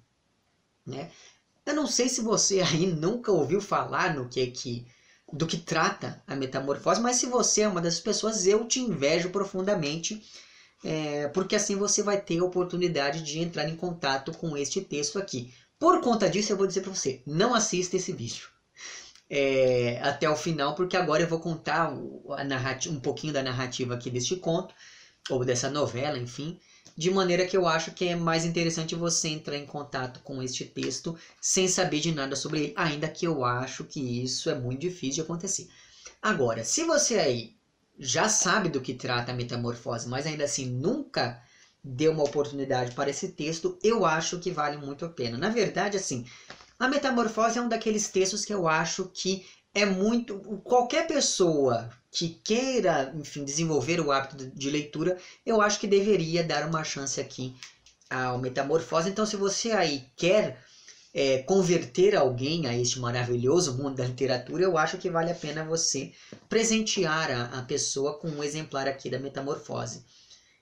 Né? 0.85 1.09
Eu 1.65 1.73
não 1.73 1.87
sei 1.87 2.09
se 2.09 2.21
você 2.21 2.59
aí 2.59 2.85
nunca 2.85 3.31
ouviu 3.31 3.61
falar 3.61 4.13
no 4.13 4.27
que 4.27 4.45
que 4.47 4.85
do 5.33 5.47
que 5.47 5.57
trata 5.57 6.21
a 6.27 6.35
metamorfose, 6.35 7.01
mas 7.01 7.15
se 7.15 7.25
você 7.25 7.61
é 7.61 7.67
uma 7.67 7.81
dessas 7.81 7.99
pessoas, 7.99 8.45
eu 8.45 8.67
te 8.67 8.79
invejo 8.79 9.31
profundamente 9.31 10.21
é, 10.83 11.27
porque 11.29 11.55
assim 11.55 11.75
você 11.75 12.03
vai 12.03 12.21
ter 12.21 12.37
a 12.37 12.43
oportunidade 12.43 13.23
de 13.23 13.39
entrar 13.39 13.67
em 13.67 13.75
contato 13.75 14.31
com 14.33 14.55
este 14.55 14.81
texto 14.81 15.17
aqui. 15.17 15.51
Por 15.79 16.01
conta 16.01 16.29
disso, 16.29 16.51
eu 16.51 16.57
vou 16.57 16.67
dizer 16.67 16.81
para 16.81 16.93
você, 16.93 17.21
não 17.25 17.53
assista 17.53 17.95
esse 17.95 18.11
vídeo 18.13 18.49
é, 19.29 19.99
até 20.01 20.29
o 20.29 20.35
final, 20.35 20.75
porque 20.75 20.95
agora 20.97 21.23
eu 21.23 21.27
vou 21.27 21.39
contar 21.39 21.89
um 21.89 22.99
pouquinho 22.99 23.33
da 23.33 23.43
narrativa 23.43 23.93
aqui 23.95 24.09
deste 24.09 24.35
conto, 24.35 24.73
ou 25.29 25.43
dessa 25.43 25.67
novela, 25.69 26.17
enfim, 26.19 26.57
de 26.95 27.09
maneira 27.09 27.45
que 27.45 27.57
eu 27.57 27.67
acho 27.67 27.91
que 27.91 28.05
é 28.05 28.15
mais 28.15 28.45
interessante 28.45 28.95
você 28.95 29.29
entrar 29.29 29.57
em 29.57 29.65
contato 29.65 30.19
com 30.21 30.41
este 30.41 30.63
texto 30.65 31.15
sem 31.41 31.67
saber 31.67 31.99
de 31.99 32.11
nada 32.11 32.35
sobre 32.35 32.59
ele, 32.59 32.73
ainda 32.75 33.09
que 33.09 33.25
eu 33.25 33.43
acho 33.43 33.83
que 33.85 34.23
isso 34.23 34.49
é 34.49 34.55
muito 34.55 34.81
difícil 34.81 35.15
de 35.15 35.21
acontecer. 35.21 35.67
Agora, 36.21 36.63
se 36.63 36.83
você 36.83 37.15
aí 37.15 37.55
já 37.97 38.29
sabe 38.29 38.69
do 38.69 38.81
que 38.81 38.93
trata 38.93 39.31
a 39.31 39.35
metamorfose, 39.35 40.07
mas 40.07 40.25
ainda 40.25 40.43
assim 40.43 40.65
nunca 40.65 41.41
deu 41.85 42.11
uma 42.11 42.23
oportunidade 42.23 42.95
para 42.95 43.11
esse 43.11 43.29
texto, 43.29 43.77
eu 43.83 44.05
acho 44.05 44.39
que 44.39 44.49
vale 44.49 44.77
muito 44.77 45.05
a 45.05 45.09
pena. 45.09 45.37
Na 45.37 45.49
verdade, 45.49 45.97
assim, 45.97 46.25
a 46.79 46.87
metamorfose 46.87 47.59
é 47.59 47.61
um 47.61 47.69
daqueles 47.69 48.09
textos 48.09 48.43
que 48.43 48.53
eu 48.53 48.67
acho 48.67 49.11
que 49.13 49.45
é 49.73 49.85
muito. 49.85 50.39
Qualquer 50.63 51.05
pessoa 51.05 51.89
que 52.11 52.29
queira, 52.43 53.13
enfim, 53.15 53.45
desenvolver 53.45 53.99
o 53.99 54.11
hábito 54.11 54.47
de 54.47 54.69
leitura, 54.69 55.17
eu 55.45 55.61
acho 55.61 55.79
que 55.79 55.85
deveria 55.85 56.43
dar 56.43 56.67
uma 56.67 56.83
chance 56.83 57.21
aqui 57.21 57.55
ao 58.09 58.39
Metamorfose. 58.39 59.09
Então, 59.09 59.25
se 59.25 59.35
você 59.35 59.71
aí 59.71 60.07
quer 60.15 60.59
é, 61.13 61.43
converter 61.43 62.15
alguém 62.15 62.65
a 62.65 62.75
este 62.75 62.99
maravilhoso 62.99 63.77
mundo 63.77 63.97
da 63.97 64.05
literatura, 64.05 64.63
eu 64.63 64.77
acho 64.77 64.97
que 64.97 65.09
vale 65.09 65.29
a 65.31 65.35
pena 65.35 65.63
você 65.63 66.13
presentear 66.49 67.29
a, 67.29 67.59
a 67.59 67.61
pessoa 67.61 68.17
com 68.17 68.27
um 68.27 68.43
exemplar 68.43 68.87
aqui 68.87 69.09
da 69.09 69.19
Metamorfose. 69.19 70.03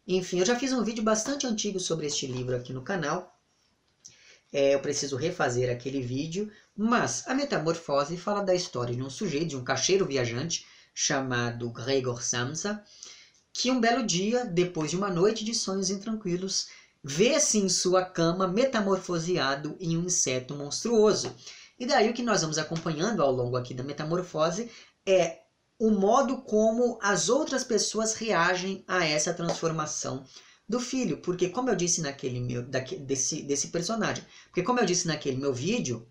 Enfim, 0.05 0.39
eu 0.39 0.45
já 0.45 0.57
fiz 0.57 0.73
um 0.73 0.83
vídeo 0.83 1.03
bastante 1.03 1.47
antigo 1.47 1.79
sobre 1.79 2.07
este 2.07 2.27
livro 2.27 2.55
aqui 2.55 2.73
no 2.73 2.81
canal. 2.83 3.39
É, 4.51 4.75
eu 4.75 4.79
preciso 4.81 5.15
refazer 5.15 5.71
aquele 5.71 6.01
vídeo, 6.01 6.51
mas 6.75 7.25
a 7.27 7.33
Metamorfose 7.33 8.17
fala 8.17 8.43
da 8.43 8.53
história 8.53 8.93
de 8.93 9.01
um 9.01 9.09
sujeito, 9.09 9.49
de 9.49 9.57
um 9.57 9.63
cacheiro 9.63 10.05
viajante 10.05 10.65
chamado 10.93 11.71
Gregor 11.71 12.21
Samsa, 12.21 12.83
que 13.53 13.71
um 13.71 13.79
belo 13.79 14.05
dia, 14.05 14.45
depois 14.45 14.91
de 14.91 14.97
uma 14.97 15.09
noite 15.09 15.45
de 15.45 15.55
sonhos 15.55 15.89
intranquilos, 15.89 16.67
vê-se 17.01 17.57
em 17.57 17.69
sua 17.69 18.03
cama 18.03 18.47
metamorfoseado 18.47 19.77
em 19.79 19.97
um 19.97 20.05
inseto 20.05 20.53
monstruoso. 20.53 21.33
E 21.79 21.85
daí 21.85 22.09
o 22.09 22.13
que 22.13 22.21
nós 22.21 22.41
vamos 22.41 22.57
acompanhando 22.57 23.21
ao 23.21 23.31
longo 23.31 23.55
aqui 23.55 23.73
da 23.73 23.83
metamorfose 23.83 24.69
é 25.05 25.43
o 25.79 25.91
modo 25.91 26.41
como 26.43 26.97
as 27.01 27.29
outras 27.29 27.63
pessoas 27.63 28.13
reagem 28.15 28.83
a 28.87 29.05
essa 29.05 29.33
transformação 29.33 30.25
do 30.67 30.79
filho, 30.79 31.17
porque 31.17 31.49
como 31.49 31.69
eu 31.69 31.75
disse 31.75 32.01
naquele 32.01 32.39
meu 32.39 32.63
desse, 32.63 33.43
desse 33.43 33.67
personagem, 33.67 34.23
porque 34.45 34.63
como 34.63 34.79
eu 34.79 34.85
disse 34.85 35.07
naquele 35.07 35.37
meu 35.37 35.53
vídeo, 35.53 36.07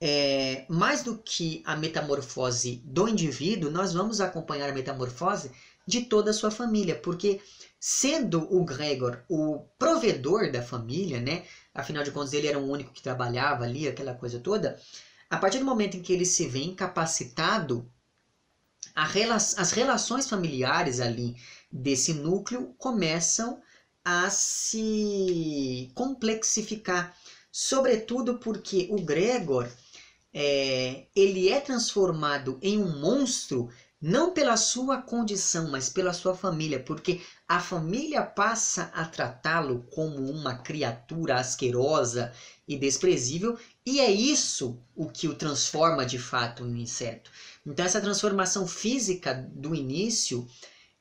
é, 0.00 0.64
mais 0.68 1.02
do 1.02 1.18
que 1.18 1.62
a 1.66 1.74
metamorfose 1.74 2.80
do 2.84 3.08
indivíduo, 3.08 3.70
nós 3.70 3.92
vamos 3.92 4.20
acompanhar 4.20 4.70
a 4.70 4.72
metamorfose 4.72 5.50
de 5.86 6.02
toda 6.02 6.30
a 6.30 6.34
sua 6.34 6.50
família, 6.50 6.94
porque 6.94 7.40
sendo 7.80 8.46
o 8.54 8.64
Gregor 8.64 9.24
o 9.28 9.66
provedor 9.78 10.52
da 10.52 10.62
família, 10.62 11.20
né? 11.20 11.44
Afinal 11.74 12.04
de 12.04 12.10
contas, 12.10 12.32
ele 12.32 12.46
era 12.46 12.58
o 12.58 12.70
único 12.70 12.92
que 12.92 13.02
trabalhava 13.02 13.64
ali, 13.64 13.88
aquela 13.88 14.14
coisa 14.14 14.38
toda. 14.38 14.78
A 15.30 15.36
partir 15.36 15.58
do 15.58 15.64
momento 15.64 15.96
em 15.96 16.02
que 16.02 16.12
ele 16.12 16.24
se 16.24 16.46
vê 16.46 16.60
incapacitado, 16.60 17.90
rela 19.04 19.36
as 19.36 19.70
relações 19.72 20.28
familiares 20.28 21.00
ali 21.00 21.36
desse 21.70 22.14
núcleo 22.14 22.74
começam 22.78 23.60
a 24.04 24.30
se 24.30 25.90
complexificar, 25.94 27.14
sobretudo 27.52 28.38
porque 28.38 28.88
o 28.90 29.02
Gregor 29.02 29.68
é, 30.32 31.06
ele 31.14 31.48
é 31.48 31.60
transformado 31.60 32.58
em 32.62 32.78
um 32.78 33.00
monstro 33.00 33.68
não 34.00 34.32
pela 34.32 34.56
sua 34.56 35.02
condição, 35.02 35.70
mas 35.70 35.88
pela 35.88 36.12
sua 36.12 36.34
família, 36.34 36.78
porque 36.78 37.20
a 37.48 37.58
família 37.58 38.22
passa 38.22 38.92
a 38.94 39.04
tratá-lo 39.04 39.82
como 39.90 40.30
uma 40.30 40.56
criatura 40.56 41.40
asquerosa 41.40 42.32
e 42.66 42.76
desprezível, 42.76 43.58
e 43.88 44.00
é 44.00 44.10
isso 44.10 44.82
o 44.94 45.08
que 45.08 45.28
o 45.28 45.34
transforma 45.34 46.04
de 46.04 46.18
fato 46.18 46.64
em 46.64 46.72
um 46.72 46.76
inseto. 46.76 47.30
Então 47.66 47.84
essa 47.84 48.00
transformação 48.00 48.66
física 48.66 49.34
do 49.34 49.74
início, 49.74 50.46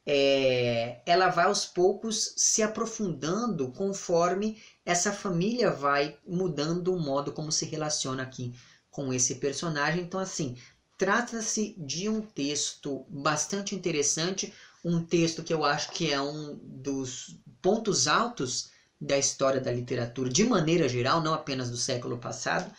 é, 0.05 1.01
ela 1.05 1.29
vai 1.29 1.45
aos 1.45 1.65
poucos 1.65 2.33
se 2.37 2.63
aprofundando 2.63 3.71
conforme 3.71 4.61
essa 4.85 5.11
família 5.11 5.69
vai 5.69 6.17
mudando 6.25 6.93
o 6.93 6.99
modo 6.99 7.33
como 7.33 7.51
se 7.51 7.65
relaciona 7.65 8.23
aqui 8.23 8.53
com 8.89 9.13
esse 9.13 9.35
personagem. 9.35 10.03
Então 10.03 10.19
assim, 10.19 10.55
Trata-se 10.97 11.75
de 11.77 12.09
um 12.09 12.21
texto 12.21 13.05
bastante 13.07 13.75
interessante, 13.75 14.51
um 14.83 15.03
texto 15.03 15.43
que 15.43 15.53
eu 15.53 15.63
acho 15.63 15.91
que 15.91 16.11
é 16.11 16.19
um 16.19 16.59
dos 16.63 17.39
pontos 17.61 18.07
altos 18.07 18.71
da 18.99 19.17
história 19.17 19.61
da 19.61 19.71
literatura, 19.71 20.29
de 20.29 20.43
maneira 20.43 20.89
geral, 20.89 21.21
não 21.21 21.33
apenas 21.33 21.69
do 21.69 21.77
século 21.77 22.17
passado. 22.17 22.71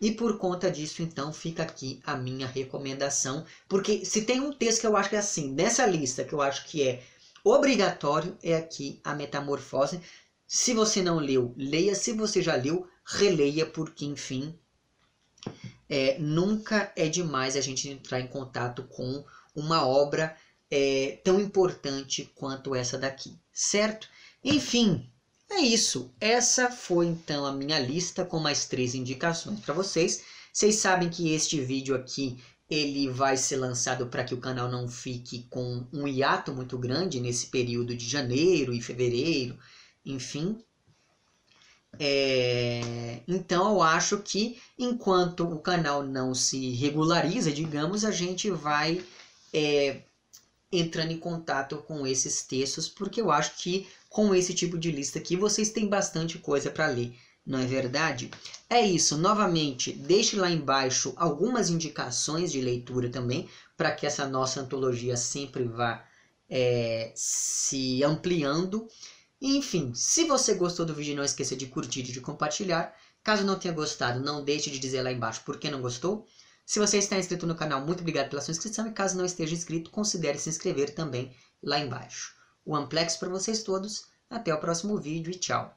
E 0.00 0.10
por 0.10 0.38
conta 0.38 0.70
disso, 0.70 1.02
então, 1.02 1.32
fica 1.32 1.62
aqui 1.62 2.00
a 2.04 2.16
minha 2.16 2.46
recomendação. 2.46 3.44
Porque 3.68 4.04
se 4.04 4.22
tem 4.22 4.40
um 4.40 4.52
texto 4.52 4.80
que 4.80 4.86
eu 4.86 4.96
acho 4.96 5.08
que 5.08 5.16
é 5.16 5.20
assim, 5.20 5.52
nessa 5.52 5.86
lista, 5.86 6.24
que 6.24 6.32
eu 6.32 6.42
acho 6.42 6.66
que 6.66 6.86
é 6.86 7.02
obrigatório, 7.42 8.36
é 8.42 8.56
aqui 8.56 9.00
a 9.02 9.14
Metamorfose. 9.14 10.00
Se 10.46 10.74
você 10.74 11.02
não 11.02 11.18
leu, 11.18 11.54
leia. 11.56 11.94
Se 11.94 12.12
você 12.12 12.42
já 12.42 12.54
leu, 12.54 12.86
releia, 13.04 13.66
porque, 13.66 14.04
enfim, 14.04 14.58
é, 15.88 16.18
nunca 16.18 16.92
é 16.96 17.08
demais 17.08 17.56
a 17.56 17.60
gente 17.60 17.88
entrar 17.88 18.20
em 18.20 18.26
contato 18.26 18.84
com 18.84 19.24
uma 19.54 19.86
obra 19.86 20.36
é, 20.70 21.20
tão 21.22 21.40
importante 21.40 22.30
quanto 22.34 22.74
essa 22.74 22.98
daqui, 22.98 23.38
certo? 23.52 24.08
Enfim, 24.42 25.08
é 25.50 25.60
isso. 25.60 26.12
Essa 26.20 26.70
foi 26.70 27.06
então 27.06 27.44
a 27.44 27.52
minha 27.52 27.78
lista 27.78 28.24
com 28.24 28.38
mais 28.38 28.66
três 28.66 28.94
indicações 28.94 29.60
para 29.60 29.74
vocês. 29.74 30.24
Vocês 30.52 30.76
sabem 30.76 31.10
que 31.10 31.32
este 31.32 31.60
vídeo 31.60 31.94
aqui 31.94 32.42
ele 32.68 33.08
vai 33.08 33.36
ser 33.36 33.56
lançado 33.56 34.06
para 34.06 34.24
que 34.24 34.34
o 34.34 34.40
canal 34.40 34.70
não 34.70 34.88
fique 34.88 35.46
com 35.50 35.86
um 35.92 36.08
hiato 36.08 36.52
muito 36.52 36.78
grande 36.78 37.20
nesse 37.20 37.46
período 37.46 37.94
de 37.94 38.08
janeiro 38.08 38.72
e 38.72 38.80
fevereiro, 38.80 39.58
enfim. 40.04 40.58
É, 41.98 43.20
então 43.28 43.72
eu 43.72 43.82
acho 43.82 44.18
que 44.18 44.60
enquanto 44.78 45.44
o 45.44 45.60
canal 45.60 46.02
não 46.02 46.34
se 46.34 46.70
regulariza, 46.70 47.52
digamos, 47.52 48.04
a 48.04 48.10
gente 48.10 48.50
vai 48.50 49.04
é, 49.52 50.02
entrando 50.72 51.12
em 51.12 51.18
contato 51.18 51.78
com 51.78 52.06
esses 52.06 52.42
textos, 52.42 52.88
porque 52.88 53.20
eu 53.20 53.30
acho 53.30 53.56
que 53.58 53.86
com 54.14 54.32
esse 54.32 54.54
tipo 54.54 54.78
de 54.78 54.92
lista 54.92 55.18
aqui 55.18 55.34
vocês 55.36 55.70
têm 55.70 55.88
bastante 55.88 56.38
coisa 56.38 56.70
para 56.70 56.86
ler, 56.86 57.18
não 57.44 57.58
é 57.58 57.66
verdade? 57.66 58.30
É 58.70 58.80
isso, 58.80 59.18
novamente, 59.18 59.92
deixe 59.92 60.36
lá 60.36 60.48
embaixo 60.48 61.12
algumas 61.16 61.68
indicações 61.68 62.52
de 62.52 62.60
leitura 62.60 63.10
também, 63.10 63.48
para 63.76 63.90
que 63.90 64.06
essa 64.06 64.24
nossa 64.24 64.60
antologia 64.60 65.16
sempre 65.16 65.64
vá 65.64 66.06
é, 66.48 67.12
se 67.16 68.04
ampliando. 68.04 68.86
Enfim, 69.42 69.92
se 69.96 70.22
você 70.26 70.54
gostou 70.54 70.86
do 70.86 70.94
vídeo, 70.94 71.16
não 71.16 71.24
esqueça 71.24 71.56
de 71.56 71.66
curtir 71.66 72.02
e 72.02 72.12
de 72.12 72.20
compartilhar. 72.20 72.94
Caso 73.20 73.42
não 73.42 73.58
tenha 73.58 73.74
gostado, 73.74 74.20
não 74.20 74.44
deixe 74.44 74.70
de 74.70 74.78
dizer 74.78 75.02
lá 75.02 75.10
embaixo 75.10 75.42
por 75.44 75.58
que 75.58 75.68
não 75.68 75.82
gostou. 75.82 76.24
Se 76.64 76.78
você 76.78 76.98
está 76.98 77.18
inscrito 77.18 77.48
no 77.48 77.56
canal, 77.56 77.84
muito 77.84 78.02
obrigado 78.02 78.30
pela 78.30 78.40
sua 78.40 78.52
inscrição. 78.52 78.86
E 78.86 78.92
caso 78.92 79.18
não 79.18 79.24
esteja 79.24 79.56
inscrito, 79.56 79.90
considere 79.90 80.38
se 80.38 80.48
inscrever 80.48 80.94
também 80.94 81.34
lá 81.60 81.80
embaixo. 81.80 82.43
O 82.64 82.74
Amplex 82.74 83.16
para 83.16 83.28
vocês 83.28 83.62
todos. 83.62 84.06
Até 84.30 84.52
o 84.54 84.58
próximo 84.58 84.96
vídeo 84.96 85.30
e 85.30 85.38
tchau. 85.38 85.76